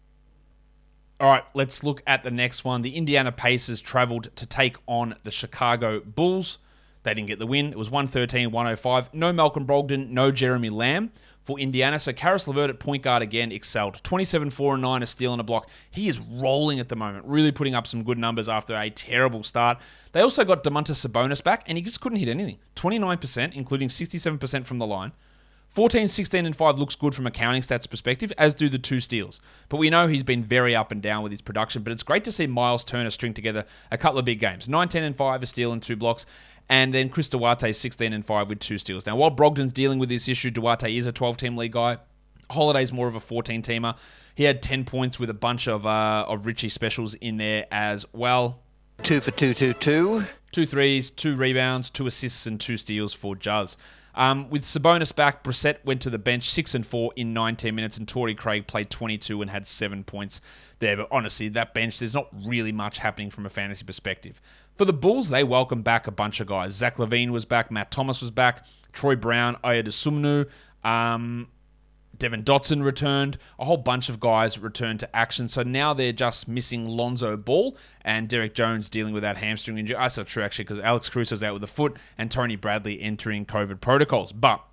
All 1.18 1.30
right, 1.30 1.44
let's 1.54 1.82
look 1.82 2.02
at 2.06 2.22
the 2.22 2.30
next 2.30 2.62
one. 2.62 2.82
The 2.82 2.94
Indiana 2.94 3.32
Pacers 3.32 3.80
traveled 3.80 4.28
to 4.36 4.44
take 4.44 4.76
on 4.86 5.14
the 5.22 5.30
Chicago 5.30 6.00
Bulls. 6.00 6.58
They 7.04 7.14
didn't 7.14 7.28
get 7.28 7.38
the 7.38 7.46
win. 7.46 7.70
It 7.70 7.78
was 7.78 7.88
113 7.88 8.50
105. 8.50 9.14
No 9.14 9.32
Malcolm 9.32 9.66
Brogdon, 9.66 10.10
no 10.10 10.30
Jeremy 10.30 10.68
Lamb 10.68 11.12
for 11.46 11.60
Indiana. 11.60 11.98
So 12.00 12.12
Caris 12.12 12.48
LeVert 12.48 12.70
at 12.70 12.80
point 12.80 13.04
guard 13.04 13.22
again 13.22 13.52
excelled. 13.52 14.02
27 14.02 14.50
4 14.50 14.74
and 14.74 14.82
9, 14.82 15.02
a 15.02 15.06
steal 15.06 15.32
and 15.32 15.40
a 15.40 15.44
block. 15.44 15.70
He 15.92 16.08
is 16.08 16.18
rolling 16.18 16.80
at 16.80 16.88
the 16.88 16.96
moment, 16.96 17.24
really 17.24 17.52
putting 17.52 17.74
up 17.74 17.86
some 17.86 18.02
good 18.02 18.18
numbers 18.18 18.48
after 18.48 18.74
a 18.74 18.90
terrible 18.90 19.44
start. 19.44 19.78
They 20.10 20.20
also 20.20 20.44
got 20.44 20.64
Domantas 20.64 21.06
Sabonis 21.06 21.42
back, 21.42 21.62
and 21.68 21.78
he 21.78 21.84
just 21.84 22.00
couldn't 22.00 22.18
hit 22.18 22.28
anything. 22.28 22.58
29%, 22.74 23.54
including 23.54 23.88
67% 23.88 24.66
from 24.66 24.78
the 24.78 24.86
line. 24.86 25.12
14, 25.68 26.08
16, 26.08 26.46
and 26.46 26.56
5 26.56 26.78
looks 26.78 26.96
good 26.96 27.14
from 27.14 27.26
a 27.26 27.30
counting 27.30 27.60
stats 27.60 27.88
perspective, 27.88 28.32
as 28.38 28.54
do 28.54 28.68
the 28.70 28.78
two 28.78 28.98
steals. 28.98 29.40
But 29.68 29.76
we 29.76 29.90
know 29.90 30.08
he's 30.08 30.22
been 30.22 30.42
very 30.42 30.74
up 30.74 30.90
and 30.90 31.02
down 31.02 31.22
with 31.22 31.32
his 31.32 31.42
production, 31.42 31.82
but 31.82 31.92
it's 31.92 32.02
great 32.02 32.24
to 32.24 32.32
see 32.32 32.46
Miles 32.46 32.82
Turner 32.82 33.10
string 33.10 33.34
together 33.34 33.66
a 33.90 33.98
couple 33.98 34.18
of 34.18 34.24
big 34.24 34.40
games. 34.40 34.70
19 34.70 35.02
and 35.02 35.14
5, 35.14 35.42
a 35.42 35.46
steal 35.46 35.72
and 35.72 35.82
two 35.82 35.94
blocks. 35.94 36.24
And 36.68 36.92
then 36.92 37.08
Chris 37.08 37.28
Duarte, 37.28 37.72
16 37.72 38.12
and 38.12 38.24
5 38.24 38.48
with 38.48 38.58
two 38.58 38.78
steals. 38.78 39.06
Now, 39.06 39.16
while 39.16 39.30
Brogdon's 39.30 39.72
dealing 39.72 39.98
with 39.98 40.08
this 40.08 40.28
issue, 40.28 40.50
Duarte 40.50 40.94
is 40.94 41.06
a 41.06 41.12
12 41.12 41.36
team 41.36 41.56
league 41.56 41.72
guy. 41.72 41.98
Holiday's 42.50 42.92
more 42.92 43.08
of 43.08 43.14
a 43.14 43.20
14 43.20 43.62
teamer. 43.62 43.96
He 44.34 44.44
had 44.44 44.62
10 44.62 44.84
points 44.84 45.18
with 45.18 45.30
a 45.30 45.34
bunch 45.34 45.68
of 45.68 45.86
uh, 45.86 46.26
of 46.28 46.46
Richie 46.46 46.68
specials 46.68 47.14
in 47.14 47.36
there 47.36 47.66
as 47.70 48.04
well. 48.12 48.62
Two 49.02 49.20
for 49.20 49.30
two, 49.30 49.54
two, 49.54 49.72
two. 49.72 50.24
Two 50.52 50.66
threes, 50.66 51.10
two 51.10 51.36
rebounds, 51.36 51.90
two 51.90 52.06
assists, 52.06 52.46
and 52.46 52.58
two 52.58 52.76
steals 52.76 53.12
for 53.12 53.36
Juz. 53.36 53.76
Um, 54.16 54.48
with 54.48 54.62
Sabonis 54.62 55.14
back, 55.14 55.44
Brissett 55.44 55.84
went 55.84 56.00
to 56.02 56.10
the 56.10 56.18
bench, 56.18 56.48
six 56.48 56.74
and 56.74 56.86
four 56.86 57.12
in 57.16 57.34
19 57.34 57.74
minutes, 57.74 57.98
and 57.98 58.08
Torrey 58.08 58.34
Craig 58.34 58.66
played 58.66 58.88
22 58.88 59.42
and 59.42 59.50
had 59.50 59.66
seven 59.66 60.04
points 60.04 60.40
there. 60.78 60.96
But 60.96 61.08
honestly, 61.10 61.48
that 61.50 61.74
bench, 61.74 61.98
there's 61.98 62.14
not 62.14 62.28
really 62.46 62.72
much 62.72 62.98
happening 62.98 63.30
from 63.30 63.44
a 63.44 63.50
fantasy 63.50 63.84
perspective. 63.84 64.40
For 64.76 64.86
the 64.86 64.94
Bulls, 64.94 65.28
they 65.28 65.44
welcomed 65.44 65.84
back 65.84 66.06
a 66.06 66.10
bunch 66.10 66.40
of 66.40 66.46
guys. 66.46 66.74
Zach 66.74 66.96
LaVine 66.96 67.30
was 67.30 67.44
back, 67.44 67.70
Matt 67.70 67.90
Thomas 67.90 68.22
was 68.22 68.30
back, 68.30 68.64
Troy 68.92 69.16
Brown, 69.16 69.56
Ayo 69.62 69.84
Dosunmu, 69.84 70.48
um, 70.88 71.48
Devon 72.18 72.42
Dotson 72.44 72.82
returned. 72.82 73.36
A 73.58 73.64
whole 73.64 73.76
bunch 73.76 74.08
of 74.08 74.20
guys 74.20 74.58
returned 74.58 75.00
to 75.00 75.16
action. 75.16 75.48
So 75.48 75.62
now 75.62 75.92
they're 75.92 76.12
just 76.12 76.48
missing 76.48 76.86
Lonzo 76.86 77.36
Ball 77.36 77.76
and 78.02 78.28
Derrick 78.28 78.54
Jones 78.54 78.88
dealing 78.88 79.12
with 79.12 79.22
that 79.22 79.36
hamstring 79.36 79.76
injury. 79.78 79.96
Ah, 79.96 80.02
That's 80.02 80.16
not 80.16 80.26
true, 80.26 80.42
actually, 80.42 80.64
because 80.64 80.78
Alex 80.80 81.10
Caruso's 81.10 81.42
out 81.42 81.52
with 81.54 81.62
a 81.64 81.68
foot 81.68 81.96
and 82.16 82.30
Tony 82.30 82.56
Bradley 82.56 83.00
entering 83.02 83.44
COVID 83.44 83.80
protocols. 83.80 84.32
But 84.32 84.64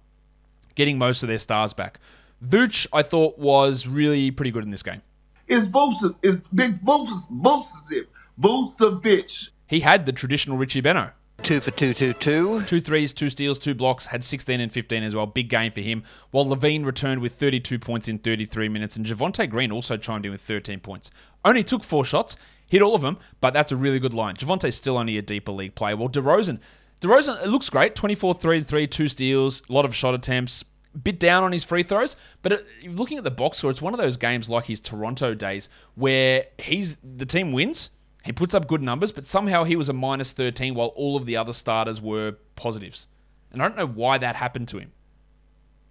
getting 0.75 0.97
most 0.97 1.21
of 1.23 1.29
their 1.29 1.37
stars 1.37 1.73
back. 1.73 1.99
Vooch, 2.45 2.87
I 2.93 3.03
thought, 3.03 3.37
was 3.37 3.87
really 3.87 4.31
pretty 4.31 4.51
good 4.51 4.63
in 4.63 4.71
this 4.71 4.83
game. 4.83 5.01
It's 5.47 5.65
Vucevic. 5.67 6.15
It's 6.23 6.47
Big 6.53 6.81
Vucevic. 6.83 8.07
Vucevic. 8.39 9.49
He 9.67 9.79
had 9.81 10.05
the 10.05 10.11
traditional 10.13 10.57
Richie 10.57 10.81
Benaud. 10.81 11.11
Two 11.43 11.59
for 11.59 11.71
two, 11.71 11.93
two, 11.93 12.13
two. 12.13 12.63
Two 12.63 12.79
threes, 12.79 13.13
two 13.13 13.29
steals, 13.29 13.59
two 13.59 13.75
blocks, 13.75 14.05
had 14.05 14.23
16 14.23 14.61
and 14.61 14.71
15 14.71 15.03
as 15.03 15.13
well. 15.13 15.25
Big 15.25 15.49
game 15.49 15.73
for 15.73 15.81
him. 15.81 16.03
While 16.31 16.45
LaVine 16.45 16.85
returned 16.85 17.21
with 17.21 17.33
32 17.33 17.79
points 17.79 18.07
in 18.07 18.19
33 18.19 18.69
minutes, 18.69 18.95
and 18.95 19.05
Javonte 19.05 19.49
Green 19.49 19.69
also 19.69 19.97
chimed 19.97 20.25
in 20.25 20.31
with 20.31 20.39
13 20.39 20.79
points. 20.79 21.11
Only 21.43 21.61
took 21.65 21.83
four 21.83 22.05
shots, 22.05 22.37
hit 22.65 22.81
all 22.81 22.95
of 22.95 23.01
them, 23.01 23.17
but 23.41 23.53
that's 23.53 23.73
a 23.73 23.75
really 23.75 23.99
good 23.99 24.13
line. 24.13 24.35
Javonte's 24.35 24.77
still 24.77 24.97
only 24.97 25.17
a 25.17 25.21
deeper 25.21 25.51
league 25.51 25.75
player. 25.75 25.97
Well, 25.97 26.07
DeRozan, 26.07 26.61
DeRozan, 27.01 27.43
it 27.43 27.49
looks 27.49 27.69
great. 27.69 27.93
24 27.93 28.35
3 28.35 28.61
3, 28.61 28.87
two 28.87 29.09
steals, 29.09 29.63
a 29.69 29.73
lot 29.73 29.83
of 29.83 29.93
shot 29.93 30.13
attempts. 30.13 30.63
Bit 31.03 31.19
down 31.19 31.43
on 31.43 31.51
his 31.51 31.65
free 31.65 31.83
throws, 31.83 32.15
but 32.41 32.53
uh, 32.53 32.57
looking 32.85 33.17
at 33.17 33.25
the 33.25 33.31
box 33.31 33.57
score, 33.57 33.69
it's 33.69 33.81
one 33.81 33.93
of 33.93 33.99
those 33.99 34.15
games 34.15 34.49
like 34.49 34.65
his 34.65 34.79
Toronto 34.79 35.33
days 35.33 35.67
where 35.95 36.45
he's 36.57 36.97
the 37.03 37.25
team 37.25 37.51
wins, 37.51 37.89
he 38.23 38.31
puts 38.31 38.53
up 38.53 38.67
good 38.67 38.81
numbers, 38.81 39.11
but 39.11 39.25
somehow 39.25 39.63
he 39.63 39.75
was 39.75 39.89
a 39.89 39.93
minus 39.93 40.31
13 40.31 40.75
while 40.75 40.93
all 40.95 41.17
of 41.17 41.25
the 41.25 41.35
other 41.35 41.53
starters 41.53 42.01
were 42.01 42.37
positives. 42.55 43.07
And 43.51 43.61
I 43.61 43.67
don't 43.67 43.77
know 43.77 43.87
why 43.87 44.17
that 44.17 44.37
happened 44.37 44.69
to 44.69 44.79
him. 44.79 44.91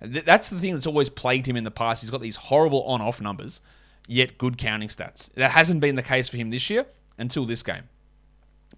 That's 0.01 0.51
the 0.51 0.59
thing 0.59 0.73
that's 0.73 0.87
always 0.87 1.09
plagued 1.09 1.47
him 1.47 1.57
in 1.57 1.65
the 1.65 1.71
past. 1.71 2.03
He's 2.03 2.11
got 2.11 2.23
these 2.23 2.37
horrible 2.37 2.83
on 2.85 3.01
off 3.01 3.21
numbers, 3.21 3.61
yet 4.09 4.39
good 4.39 4.59
counting 4.59 4.89
stats. 4.89 5.33
That 5.35 5.53
hasn't 5.53 5.81
been 5.81 5.95
the 5.95 6.03
case 6.03 6.29
for 6.29 6.39
him 6.39 6.51
this 6.51 6.71
year 6.71 6.87
until 7.19 7.45
this 7.45 7.63
game. 7.63 7.85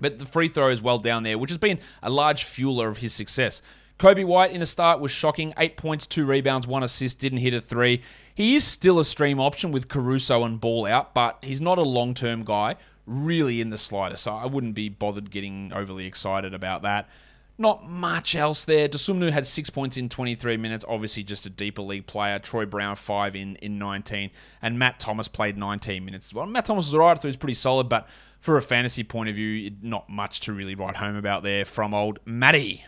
But 0.00 0.18
the 0.18 0.26
free 0.26 0.48
throw 0.48 0.68
is 0.68 0.82
well 0.82 0.98
down 0.98 1.22
there, 1.22 1.38
which 1.38 1.50
has 1.50 1.58
been 1.58 1.78
a 2.02 2.10
large 2.10 2.44
fueler 2.44 2.88
of 2.88 2.98
his 2.98 3.14
success. 3.14 3.62
Coby 3.98 4.24
White 4.24 4.50
in 4.50 4.60
a 4.60 4.66
start 4.66 4.98
was 4.98 5.12
shocking. 5.12 5.54
Eight 5.56 5.76
points, 5.76 6.06
two 6.06 6.26
rebounds, 6.26 6.66
one 6.66 6.82
assist, 6.82 7.20
didn't 7.20 7.38
hit 7.38 7.54
a 7.54 7.60
three. 7.60 8.02
He 8.34 8.56
is 8.56 8.64
still 8.64 8.98
a 8.98 9.04
stream 9.04 9.38
option 9.38 9.70
with 9.70 9.88
Caruso 9.88 10.42
and 10.42 10.60
Ball 10.60 10.86
out, 10.86 11.14
but 11.14 11.38
he's 11.42 11.60
not 11.60 11.78
a 11.78 11.82
long 11.82 12.12
term 12.12 12.44
guy 12.44 12.76
really 13.06 13.60
in 13.60 13.70
the 13.70 13.78
slightest. 13.78 14.24
So 14.24 14.32
I 14.32 14.46
wouldn't 14.46 14.74
be 14.74 14.88
bothered 14.88 15.30
getting 15.30 15.72
overly 15.72 16.06
excited 16.06 16.54
about 16.54 16.82
that. 16.82 17.08
Not 17.56 17.88
much 17.88 18.34
else 18.34 18.64
there. 18.64 18.88
Dosunmu 18.88 19.30
had 19.30 19.46
six 19.46 19.70
points 19.70 19.96
in 19.96 20.08
23 20.08 20.56
minutes. 20.56 20.84
Obviously, 20.88 21.22
just 21.22 21.46
a 21.46 21.50
deeper 21.50 21.82
league 21.82 22.06
player. 22.06 22.40
Troy 22.40 22.66
Brown 22.66 22.96
five 22.96 23.36
in 23.36 23.54
in 23.56 23.78
19, 23.78 24.30
and 24.60 24.78
Matt 24.78 24.98
Thomas 24.98 25.28
played 25.28 25.56
19 25.56 26.04
minutes 26.04 26.34
well. 26.34 26.46
Matt 26.46 26.64
Thomas 26.64 26.86
was 26.86 26.94
alright. 26.94 27.12
I 27.12 27.14
thought 27.14 27.22
he 27.22 27.28
was 27.28 27.36
pretty 27.36 27.54
solid, 27.54 27.88
but 27.88 28.08
for 28.40 28.56
a 28.56 28.62
fantasy 28.62 29.04
point 29.04 29.28
of 29.28 29.36
view, 29.36 29.70
not 29.82 30.10
much 30.10 30.40
to 30.40 30.52
really 30.52 30.74
write 30.74 30.96
home 30.96 31.14
about 31.14 31.44
there 31.44 31.64
from 31.64 31.94
old 31.94 32.18
Matty. 32.24 32.84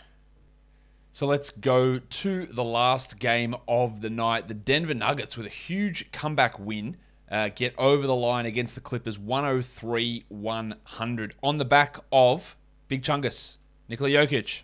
So 1.13 1.27
let's 1.27 1.51
go 1.51 1.99
to 1.99 2.47
the 2.47 2.65
last 2.65 3.19
game 3.19 3.55
of 3.67 4.03
the 4.03 4.11
night. 4.11 4.49
The 4.49 4.55
Denver 4.55 4.93
Nuggets 4.93 5.37
with 5.37 5.47
a 5.47 5.49
huge 5.49 6.11
comeback 6.13 6.59
win. 6.59 6.97
Uh, 7.31 7.49
get 7.55 7.75
over 7.77 8.07
the 8.07 8.15
line 8.15 8.47
against 8.47 8.75
the 8.75 8.81
Clippers 8.81 9.19
103 9.19 10.25
100 10.29 11.35
on 11.43 11.59
the 11.59 11.65
back 11.65 11.99
of 12.13 12.57
Big 12.89 13.03
Chungus, 13.03 13.59
Nikola 13.89 14.11
Jokic. 14.11 14.63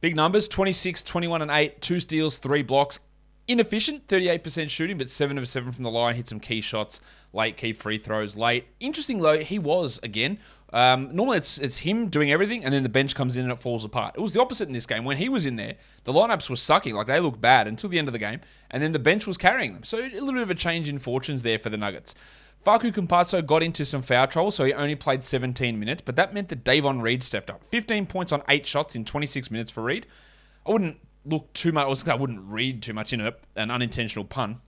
Big 0.00 0.16
numbers 0.16 0.48
26, 0.48 1.02
21, 1.02 1.40
and 1.40 1.50
8, 1.50 1.80
two 1.80 1.98
steals, 1.98 2.36
three 2.36 2.62
blocks. 2.62 2.98
Inefficient, 3.48 4.06
38% 4.06 4.68
shooting, 4.68 4.98
but 4.98 5.08
7 5.08 5.38
of 5.38 5.48
7 5.48 5.72
from 5.72 5.82
the 5.82 5.90
line. 5.90 6.14
Hit 6.14 6.28
some 6.28 6.40
key 6.40 6.60
shots 6.60 7.00
late, 7.32 7.56
key 7.56 7.72
free 7.72 7.96
throws 7.96 8.36
late. 8.36 8.66
Interesting, 8.80 9.20
though, 9.20 9.38
he 9.38 9.58
was, 9.58 9.98
again, 10.02 10.38
um, 10.74 11.14
normally 11.14 11.38
it's 11.38 11.58
it's 11.58 11.78
him 11.78 12.08
doing 12.08 12.32
everything, 12.32 12.64
and 12.64 12.74
then 12.74 12.82
the 12.82 12.88
bench 12.88 13.14
comes 13.14 13.36
in 13.36 13.44
and 13.44 13.52
it 13.52 13.60
falls 13.60 13.84
apart. 13.84 14.16
It 14.16 14.20
was 14.20 14.32
the 14.32 14.40
opposite 14.40 14.66
in 14.66 14.74
this 14.74 14.86
game. 14.86 15.04
When 15.04 15.16
he 15.16 15.28
was 15.28 15.46
in 15.46 15.54
there, 15.54 15.76
the 16.02 16.12
lineups 16.12 16.50
were 16.50 16.56
sucking, 16.56 16.96
like 16.96 17.06
they 17.06 17.20
looked 17.20 17.40
bad 17.40 17.68
until 17.68 17.88
the 17.88 17.96
end 17.96 18.08
of 18.08 18.12
the 18.12 18.18
game, 18.18 18.40
and 18.72 18.82
then 18.82 18.90
the 18.90 18.98
bench 18.98 19.24
was 19.24 19.38
carrying 19.38 19.72
them. 19.72 19.84
So 19.84 19.98
a 19.98 20.10
little 20.10 20.32
bit 20.32 20.42
of 20.42 20.50
a 20.50 20.54
change 20.56 20.88
in 20.88 20.98
fortunes 20.98 21.44
there 21.44 21.60
for 21.60 21.70
the 21.70 21.76
Nuggets. 21.76 22.16
Facu 22.66 22.90
Campazzo 22.90 23.46
got 23.46 23.62
into 23.62 23.84
some 23.84 24.02
foul 24.02 24.26
trouble, 24.26 24.50
so 24.50 24.64
he 24.64 24.72
only 24.72 24.96
played 24.96 25.22
17 25.22 25.78
minutes, 25.78 26.02
but 26.04 26.16
that 26.16 26.34
meant 26.34 26.48
that 26.48 26.64
Davon 26.64 27.00
Reed 27.00 27.22
stepped 27.22 27.50
up. 27.50 27.62
15 27.68 28.06
points 28.06 28.32
on 28.32 28.42
8 28.48 28.66
shots 28.66 28.96
in 28.96 29.04
26 29.04 29.52
minutes 29.52 29.70
for 29.70 29.82
Reed. 29.82 30.08
I 30.66 30.72
wouldn't 30.72 30.96
look 31.24 31.52
too 31.52 31.70
much, 31.70 32.08
I 32.08 32.14
wouldn't 32.16 32.40
read 32.40 32.82
too 32.82 32.94
much 32.94 33.12
into 33.12 33.32
an 33.54 33.70
unintentional 33.70 34.24
pun. 34.24 34.60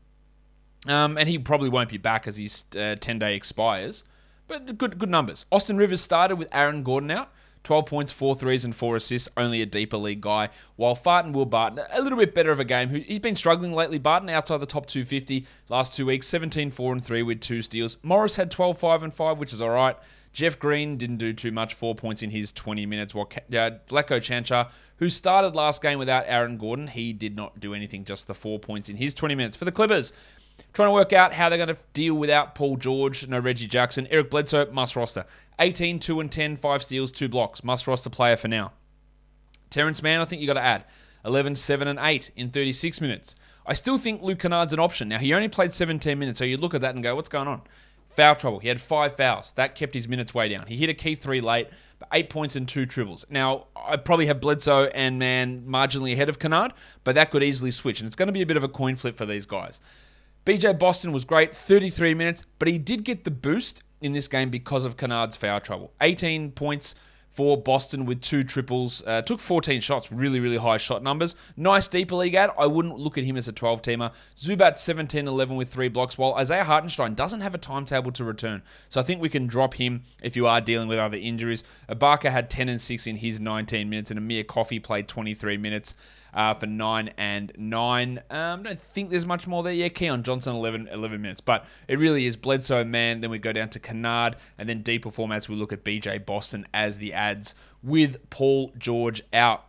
Um, 0.87 1.19
and 1.19 1.29
he 1.29 1.37
probably 1.37 1.69
won't 1.69 1.89
be 1.89 1.97
back 1.97 2.29
as 2.29 2.37
his 2.37 2.63
10 2.63 3.17
uh, 3.17 3.19
day 3.19 3.35
expires. 3.35 4.05
But 4.49 4.79
good 4.79 4.99
good 4.99 5.11
numbers. 5.11 5.45
Austin 5.51 5.77
Rivers 5.77 6.01
started 6.01 6.37
with 6.37 6.49
Aaron 6.53 6.83
Gordon 6.83 7.11
out. 7.11 7.33
12 7.65 7.87
points, 7.87 8.13
4 8.13 8.37
threes, 8.37 8.65
and 8.65 8.77
4 8.77 8.95
assists, 8.95 9.29
only 9.37 9.61
a 9.61 9.67
deeper 9.67 9.97
league 9.97 10.21
guy. 10.21 10.51
While 10.77 10.95
Farton 10.95 11.33
Will 11.33 11.47
Barton, 11.47 11.81
a 11.91 12.01
little 12.01 12.17
bit 12.17 12.33
better 12.33 12.53
of 12.53 12.61
a 12.61 12.65
game. 12.65 12.91
He's 12.91 13.19
been 13.19 13.35
struggling 13.35 13.73
lately. 13.73 13.99
Barton 13.99 14.29
outside 14.29 14.59
the 14.59 14.67
top 14.67 14.87
250 14.87 15.45
last 15.69 15.97
two 15.97 16.07
weeks, 16.07 16.29
17, 16.29 16.71
4 16.71 16.93
and 16.93 17.05
3 17.05 17.23
with 17.23 17.41
two 17.41 17.63
steals. 17.63 17.97
Morris 18.05 18.37
had 18.37 18.53
12, 18.53 18.79
5 18.79 19.03
and 19.03 19.13
5, 19.13 19.39
which 19.39 19.53
is 19.53 19.61
all 19.61 19.71
right. 19.71 19.97
Jeff 20.37 20.59
Green 20.59 20.99
didn't 20.99 21.17
do 21.17 21.33
too 21.33 21.51
much, 21.51 21.73
four 21.73 21.95
points 21.95 22.23
in 22.23 22.29
his 22.29 22.53
20 22.53 22.85
minutes. 22.85 23.15
While 23.15 23.27
uh, 23.35 23.71
Vlatko 23.89 24.21
Cancar, 24.21 24.69
who 24.99 25.09
started 25.09 25.57
last 25.57 25.81
game 25.81 25.99
without 25.99 26.25
Aaron 26.27 26.59
Gordon, 26.59 26.89
he 26.89 27.15
did 27.15 27.35
not 27.35 27.59
do 27.59 27.73
anything, 27.73 28.05
just 28.05 28.27
the 28.27 28.35
four 28.35 28.59
points 28.59 28.91
in 28.91 28.97
his 28.97 29.15
20 29.15 29.35
minutes. 29.35 29.57
For 29.57 29.65
the 29.65 29.73
Clippers, 29.73 30.13
Trying 30.73 30.89
to 30.89 30.93
work 30.93 31.13
out 31.13 31.33
how 31.33 31.49
they're 31.49 31.59
going 31.59 31.75
to 31.75 31.79
deal 31.93 32.15
without 32.15 32.55
Paul 32.55 32.77
George, 32.77 33.27
no 33.29 33.39
Reggie 33.39 33.67
Jackson. 33.67 34.07
Eric 34.11 34.31
Bledsoe, 34.31 34.71
must 34.73 34.95
roster. 34.95 35.25
18, 35.59 35.99
2 35.99 36.21
and 36.21 36.31
10, 36.31 36.57
5 36.57 36.83
steals, 36.83 37.11
2 37.13 37.29
blocks. 37.29 37.65
Must 37.65 37.87
roster 37.87 38.11
player 38.11 38.37
for 38.37 38.49
now. 38.49 38.73
Terance 39.71 40.03
Mann, 40.03 40.21
I 40.21 40.27
think 40.27 40.41
you 40.41 40.47
got 40.47 40.55
to 40.55 40.61
add. 40.61 40.85
11, 41.25 41.57
7 41.57 41.89
and 41.89 41.99
8 42.01 42.31
in 42.37 42.51
36 42.51 43.01
minutes. 43.01 43.35
I 43.67 43.75
still 43.75 43.99
think 43.99 44.23
Luke 44.23 44.39
Kennard's 44.39 44.73
an 44.73 44.79
option. 44.79 45.09
Now, 45.09 45.19
he 45.19 45.35
only 45.35 45.49
played 45.49 45.73
17 45.73 46.19
minutes, 46.19 46.39
so 46.39 46.45
you 46.45 46.57
look 46.57 46.75
at 46.75 46.83
that 46.83 46.95
and 46.95 47.03
go, 47.03 47.17
what's 47.17 47.29
going 47.29 47.49
on? 47.49 47.63
Foul 48.11 48.37
trouble. 48.37 48.61
He 48.61 48.69
had 48.69 48.81
five 48.81 49.17
fouls. 49.17 49.53
That 49.57 49.75
kept 49.75 49.93
his 49.93 50.09
minutes 50.09 50.33
way 50.33 50.49
down. 50.49 50.67
He 50.67 50.77
hit 50.77 50.89
a 50.89 50.95
key 50.95 51.17
three 51.17 51.41
late, 51.41 51.69
but 51.99 52.09
eight 52.13 52.31
points 52.31 52.55
and 52.55 52.69
two 52.69 52.87
triples. 52.87 53.27
Now, 53.29 53.67
I 53.75 53.97
probably 53.97 54.27
have 54.27 54.41
Bledsoe 54.41 54.85
and 54.87 55.19
Mann 55.19 55.65
marginally 55.67 56.13
ahead 56.13 56.29
of 56.29 56.39
Kennard, 56.39 56.73
but 57.03 57.17
that 57.17 57.31
could 57.31 57.43
easily 57.43 57.71
switch, 57.71 58.01
and 58.01 58.07
it's 58.07 58.17
going 58.17 58.29
to 58.29 58.33
be 58.33 58.43
a 58.43 58.47
bit 58.47 58.57
of 58.57 58.65
a 58.65 58.69
coin 58.69 58.95
flip 58.95 59.17
for 59.17 59.27
these 59.27 59.47
guys. 59.47 59.81
BJ 60.47 60.79
Boston 60.79 61.11
was 61.11 61.25
great, 61.25 61.57
33 61.57 62.15
minutes, 62.15 62.47
but 62.61 62.69
he 62.69 62.79
did 62.79 63.03
get 63.03 63.25
the 63.25 63.33
boost 63.33 63.83
in 64.01 64.13
this 64.13 64.29
game 64.29 64.49
because 64.49 64.85
of 64.85 64.97
Kennard's 64.97 65.35
foul 65.35 65.59
trouble. 65.59 65.93
18 66.01 66.53
points 66.53 66.95
for 67.33 67.61
Boston 67.61 68.07
with 68.07 68.21
two 68.21 68.45
triples. 68.45 69.03
Uh, 69.05 69.23
took 69.23 69.41
14 69.41 69.81
shots, 69.81 70.13
really, 70.13 70.39
really 70.39 70.57
high 70.57 70.77
shot 70.77 71.03
numbers. 71.03 71.35
Nice 71.57 71.89
deeper 71.89 72.15
league 72.15 72.37
ad. 72.37 72.51
I 72.57 72.69
wouldn't 72.69 72.97
look 72.97 73.19
at 73.19 73.25
him 73.25 73.37
as 73.37 73.49
a 73.49 73.53
12 73.53 73.83
teamer. 73.83 74.13
Zubac 74.37 74.79
17 74.79 75.27
11 75.27 75.57
with 75.57 75.69
three 75.69 75.89
blocks, 75.89 76.17
while 76.17 76.35
Isaiah 76.35 76.63
Hartenstein 76.63 77.15
doesn't 77.15 77.41
have 77.41 77.57
a 77.57 77.59
timetable 77.59 78.13
to 78.13 78.23
return. 78.23 78.63
So 78.89 79.01
I 79.01 79.03
think 79.03 79.21
we 79.21 79.29
can 79.29 79.49
drop 79.49 79.75
him 79.75 80.05
if 80.23 80.37
you 80.37 80.47
are 80.47 80.61
dealing 80.61 80.87
with 80.87 81.01
other 81.01 81.19
injuries. 81.19 81.65
Ibaka 81.89 82.31
had 82.31 82.51
10 82.51 82.69
and 82.69 82.81
6 82.81 83.07
in 83.09 83.17
his 83.17 83.41
19 83.41 83.91
minutes, 83.91 84.13
and 84.13 84.19
Amir 84.19 84.45
Coffey 84.45 84.79
played 84.79 85.09
23 85.09 85.57
minutes 85.57 85.97
uh, 86.37 86.53
for 86.53 86.67
9 86.67 87.11
and 87.17 87.51
9. 87.57 88.19
Um, 88.31 88.61
I 88.61 88.63
don't 88.63 88.79
think 88.79 89.11
there's 89.11 89.25
much 89.27 89.47
more 89.47 89.63
there. 89.63 89.73
Yeah, 89.73 89.89
Keon 89.89 90.23
Johnson, 90.23 90.55
11, 90.55 90.89
11 90.89 91.21
minutes. 91.21 91.41
But 91.41 91.65
it 91.89 91.99
really 91.99 92.27
is 92.27 92.37
Bledsoe, 92.37 92.85
Mann. 92.85 93.21
Then 93.21 93.31
we 93.31 93.39
go 93.39 93.53
down 93.53 93.71
to 93.71 93.81
Kennard, 93.81 94.37
and 94.59 94.69
then 94.69 94.83
deeper 94.83 95.11
formats, 95.11 95.49
we 95.49 95.57
look 95.57 95.73
at 95.73 95.83
BJ 95.83 96.25
Boston 96.25 96.67
as 96.75 96.99
the 96.99 97.15
ads 97.15 97.55
with 97.83 98.29
Paul 98.29 98.73
George 98.79 99.23
out. 99.33 99.65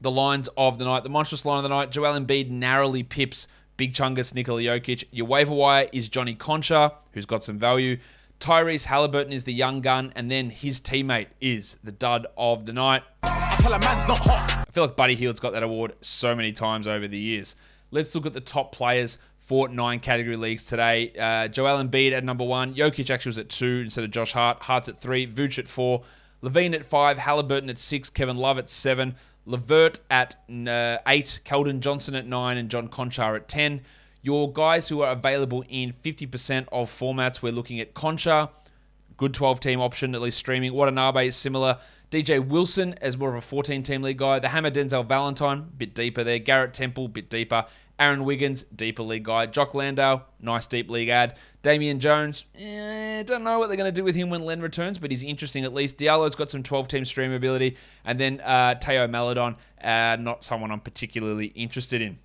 The 0.00 0.12
lines 0.12 0.48
of 0.56 0.78
the 0.78 0.84
night, 0.84 1.02
the 1.02 1.10
monstrous 1.10 1.44
line 1.44 1.58
of 1.58 1.62
the 1.64 1.68
night, 1.70 1.90
Joel 1.90 2.18
Embiid 2.18 2.50
narrowly 2.50 3.02
pips 3.02 3.48
Big 3.76 3.94
Chungus 3.94 4.32
Nikola 4.32 4.62
Jokic. 4.62 5.04
Your 5.10 5.26
waiver 5.26 5.54
wire 5.54 5.88
is 5.92 6.08
Johnny 6.08 6.36
Konchar, 6.36 6.92
who's 7.12 7.26
got 7.26 7.42
some 7.42 7.58
value. 7.58 7.98
Tyrese 8.44 8.88
Haliburton 8.88 9.32
is 9.32 9.44
the 9.44 9.54
young 9.54 9.80
gun, 9.80 10.12
and 10.14 10.30
then 10.30 10.50
his 10.50 10.78
teammate 10.78 11.28
is 11.40 11.78
the 11.82 11.90
dud 11.90 12.26
of 12.36 12.66
the 12.66 12.74
night. 12.74 13.02
I 13.22 14.66
feel 14.70 14.84
like 14.84 14.96
Buddy 14.96 15.14
Hield's 15.14 15.40
got 15.40 15.54
that 15.54 15.62
award 15.62 15.94
so 16.02 16.36
many 16.36 16.52
times 16.52 16.86
over 16.86 17.08
the 17.08 17.16
years. 17.16 17.56
Let's 17.90 18.14
look 18.14 18.26
at 18.26 18.34
the 18.34 18.42
top 18.42 18.70
players 18.70 19.16
for 19.38 19.70
nine 19.70 19.98
category 19.98 20.36
leagues 20.36 20.62
today. 20.62 21.10
Uh, 21.18 21.48
Joel 21.48 21.82
Embiid 21.82 22.12
at 22.12 22.22
number 22.22 22.44
one. 22.44 22.74
Jokic 22.74 23.08
actually 23.08 23.30
was 23.30 23.38
at 23.38 23.48
two 23.48 23.80
instead 23.82 24.04
of 24.04 24.10
Josh 24.10 24.32
Hart. 24.32 24.62
Hart's 24.62 24.90
at 24.90 24.98
three. 24.98 25.26
Vooch 25.26 25.58
at 25.58 25.66
four. 25.66 26.02
LaVine 26.42 26.74
at 26.74 26.84
five. 26.84 27.16
Halliburton 27.16 27.70
at 27.70 27.78
six. 27.78 28.10
Kevin 28.10 28.36
Love 28.36 28.58
at 28.58 28.68
seven. 28.68 29.14
LeVert 29.46 30.00
at 30.10 30.36
uh, 30.50 30.98
eight. 31.06 31.40
Keldon 31.46 31.80
Johnson 31.80 32.14
at 32.14 32.26
nine. 32.26 32.58
And 32.58 32.68
John 32.68 32.88
Konchar 32.88 33.36
at 33.36 33.48
10. 33.48 33.80
Your 34.24 34.50
guys 34.50 34.88
who 34.88 35.02
are 35.02 35.12
available 35.12 35.66
in 35.68 35.92
50% 35.92 36.66
of 36.72 36.90
formats, 36.90 37.42
we're 37.42 37.52
looking 37.52 37.78
at 37.78 37.92
Konchar, 37.92 38.48
good 39.18 39.34
12 39.34 39.60
team 39.60 39.82
option, 39.82 40.14
at 40.14 40.22
least 40.22 40.38
streaming. 40.38 40.72
Watanabe 40.72 41.26
is 41.26 41.36
similar. 41.36 41.76
DJ 42.10 42.42
Wilson 42.42 42.94
as 43.02 43.18
more 43.18 43.28
of 43.28 43.34
a 43.34 43.42
14 43.42 43.82
team 43.82 44.00
league 44.00 44.16
guy. 44.16 44.38
The 44.38 44.48
Hammer 44.48 44.70
Denzel 44.70 45.06
Valentine, 45.06 45.70
bit 45.76 45.94
deeper 45.94 46.24
there. 46.24 46.38
Garrett 46.38 46.72
Temple, 46.72 47.08
bit 47.08 47.28
deeper. 47.28 47.66
Aaron 47.98 48.24
Wiggins, 48.24 48.62
deeper 48.74 49.02
league 49.02 49.24
guy. 49.24 49.44
Jock 49.44 49.74
Landale, 49.74 50.22
nice 50.40 50.66
deep 50.66 50.88
league 50.88 51.10
ad. 51.10 51.36
Damian 51.60 52.00
Jones, 52.00 52.46
eh, 52.58 53.24
don't 53.24 53.44
know 53.44 53.58
what 53.58 53.66
they're 53.66 53.76
going 53.76 53.92
to 53.92 54.00
do 54.00 54.04
with 54.04 54.14
him 54.14 54.30
when 54.30 54.42
Len 54.42 54.62
returns, 54.62 54.98
but 54.98 55.10
he's 55.10 55.22
interesting 55.22 55.64
at 55.64 55.74
least. 55.74 55.98
Diallo's 55.98 56.34
got 56.34 56.50
some 56.50 56.62
12 56.62 56.88
team 56.88 57.04
stream 57.04 57.30
ability. 57.30 57.76
And 58.06 58.18
then 58.18 58.40
uh, 58.40 58.76
Teo 58.76 59.06
Maledon, 59.06 59.56
uh, 59.82 60.16
not 60.18 60.44
someone 60.44 60.72
I'm 60.72 60.80
particularly 60.80 61.48
interested 61.48 62.00
in. 62.00 62.18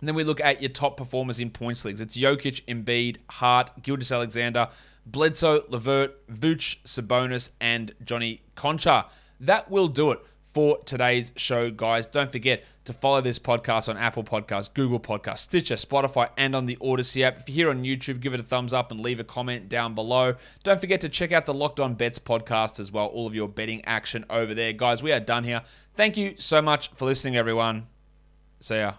And 0.00 0.08
then 0.08 0.14
we 0.14 0.24
look 0.24 0.40
at 0.40 0.60
your 0.60 0.70
top 0.70 0.96
performers 0.96 1.40
in 1.40 1.50
points 1.50 1.84
leagues. 1.84 2.00
It's 2.00 2.16
Jokic, 2.16 2.64
Embiid, 2.66 3.16
Hart, 3.30 3.82
Gilgeous 3.82 4.12
Alexander, 4.12 4.68
Bledsoe, 5.06 5.64
LeVert, 5.68 6.26
Vooch, 6.28 6.82
Sabonis, 6.84 7.50
and 7.60 7.92
Johnny 8.04 8.42
Konchar. 8.56 9.06
That 9.40 9.70
will 9.70 9.88
do 9.88 10.10
it 10.12 10.20
for 10.56 10.78
today's 10.84 11.32
show, 11.36 11.70
guys. 11.70 12.06
Don't 12.06 12.32
forget 12.32 12.64
to 12.86 12.94
follow 12.94 13.20
this 13.20 13.38
podcast 13.38 13.90
on 13.90 13.98
Apple 13.98 14.24
Podcasts, 14.24 14.72
Google 14.72 14.98
Podcasts, 14.98 15.38
Stitcher, 15.40 15.74
Spotify, 15.74 16.30
and 16.38 16.56
on 16.56 16.64
the 16.64 16.78
Odyssey 16.80 17.24
app. 17.24 17.40
If 17.40 17.48
you're 17.48 17.68
here 17.68 17.70
on 17.70 17.84
YouTube, 17.84 18.20
give 18.20 18.32
it 18.32 18.40
a 18.40 18.42
thumbs 18.42 18.72
up 18.72 18.90
and 18.90 18.98
leave 18.98 19.20
a 19.20 19.24
comment 19.24 19.68
down 19.68 19.94
below. 19.94 20.34
Don't 20.62 20.80
forget 20.80 21.02
to 21.02 21.10
check 21.10 21.30
out 21.30 21.44
the 21.44 21.52
Locked 21.52 21.78
On 21.78 21.92
Bets 21.94 22.18
podcast 22.18 22.80
as 22.80 22.90
well. 22.90 23.06
All 23.06 23.26
of 23.26 23.34
your 23.34 23.48
betting 23.48 23.84
action 23.84 24.24
over 24.30 24.54
there. 24.54 24.72
Guys, 24.72 25.02
we 25.02 25.12
are 25.12 25.20
done 25.20 25.44
here. 25.44 25.62
Thank 25.94 26.16
you 26.16 26.34
so 26.38 26.62
much 26.62 26.90
for 26.92 27.04
listening, 27.04 27.36
everyone. 27.36 27.86
See 28.60 28.76
ya. 28.76 28.94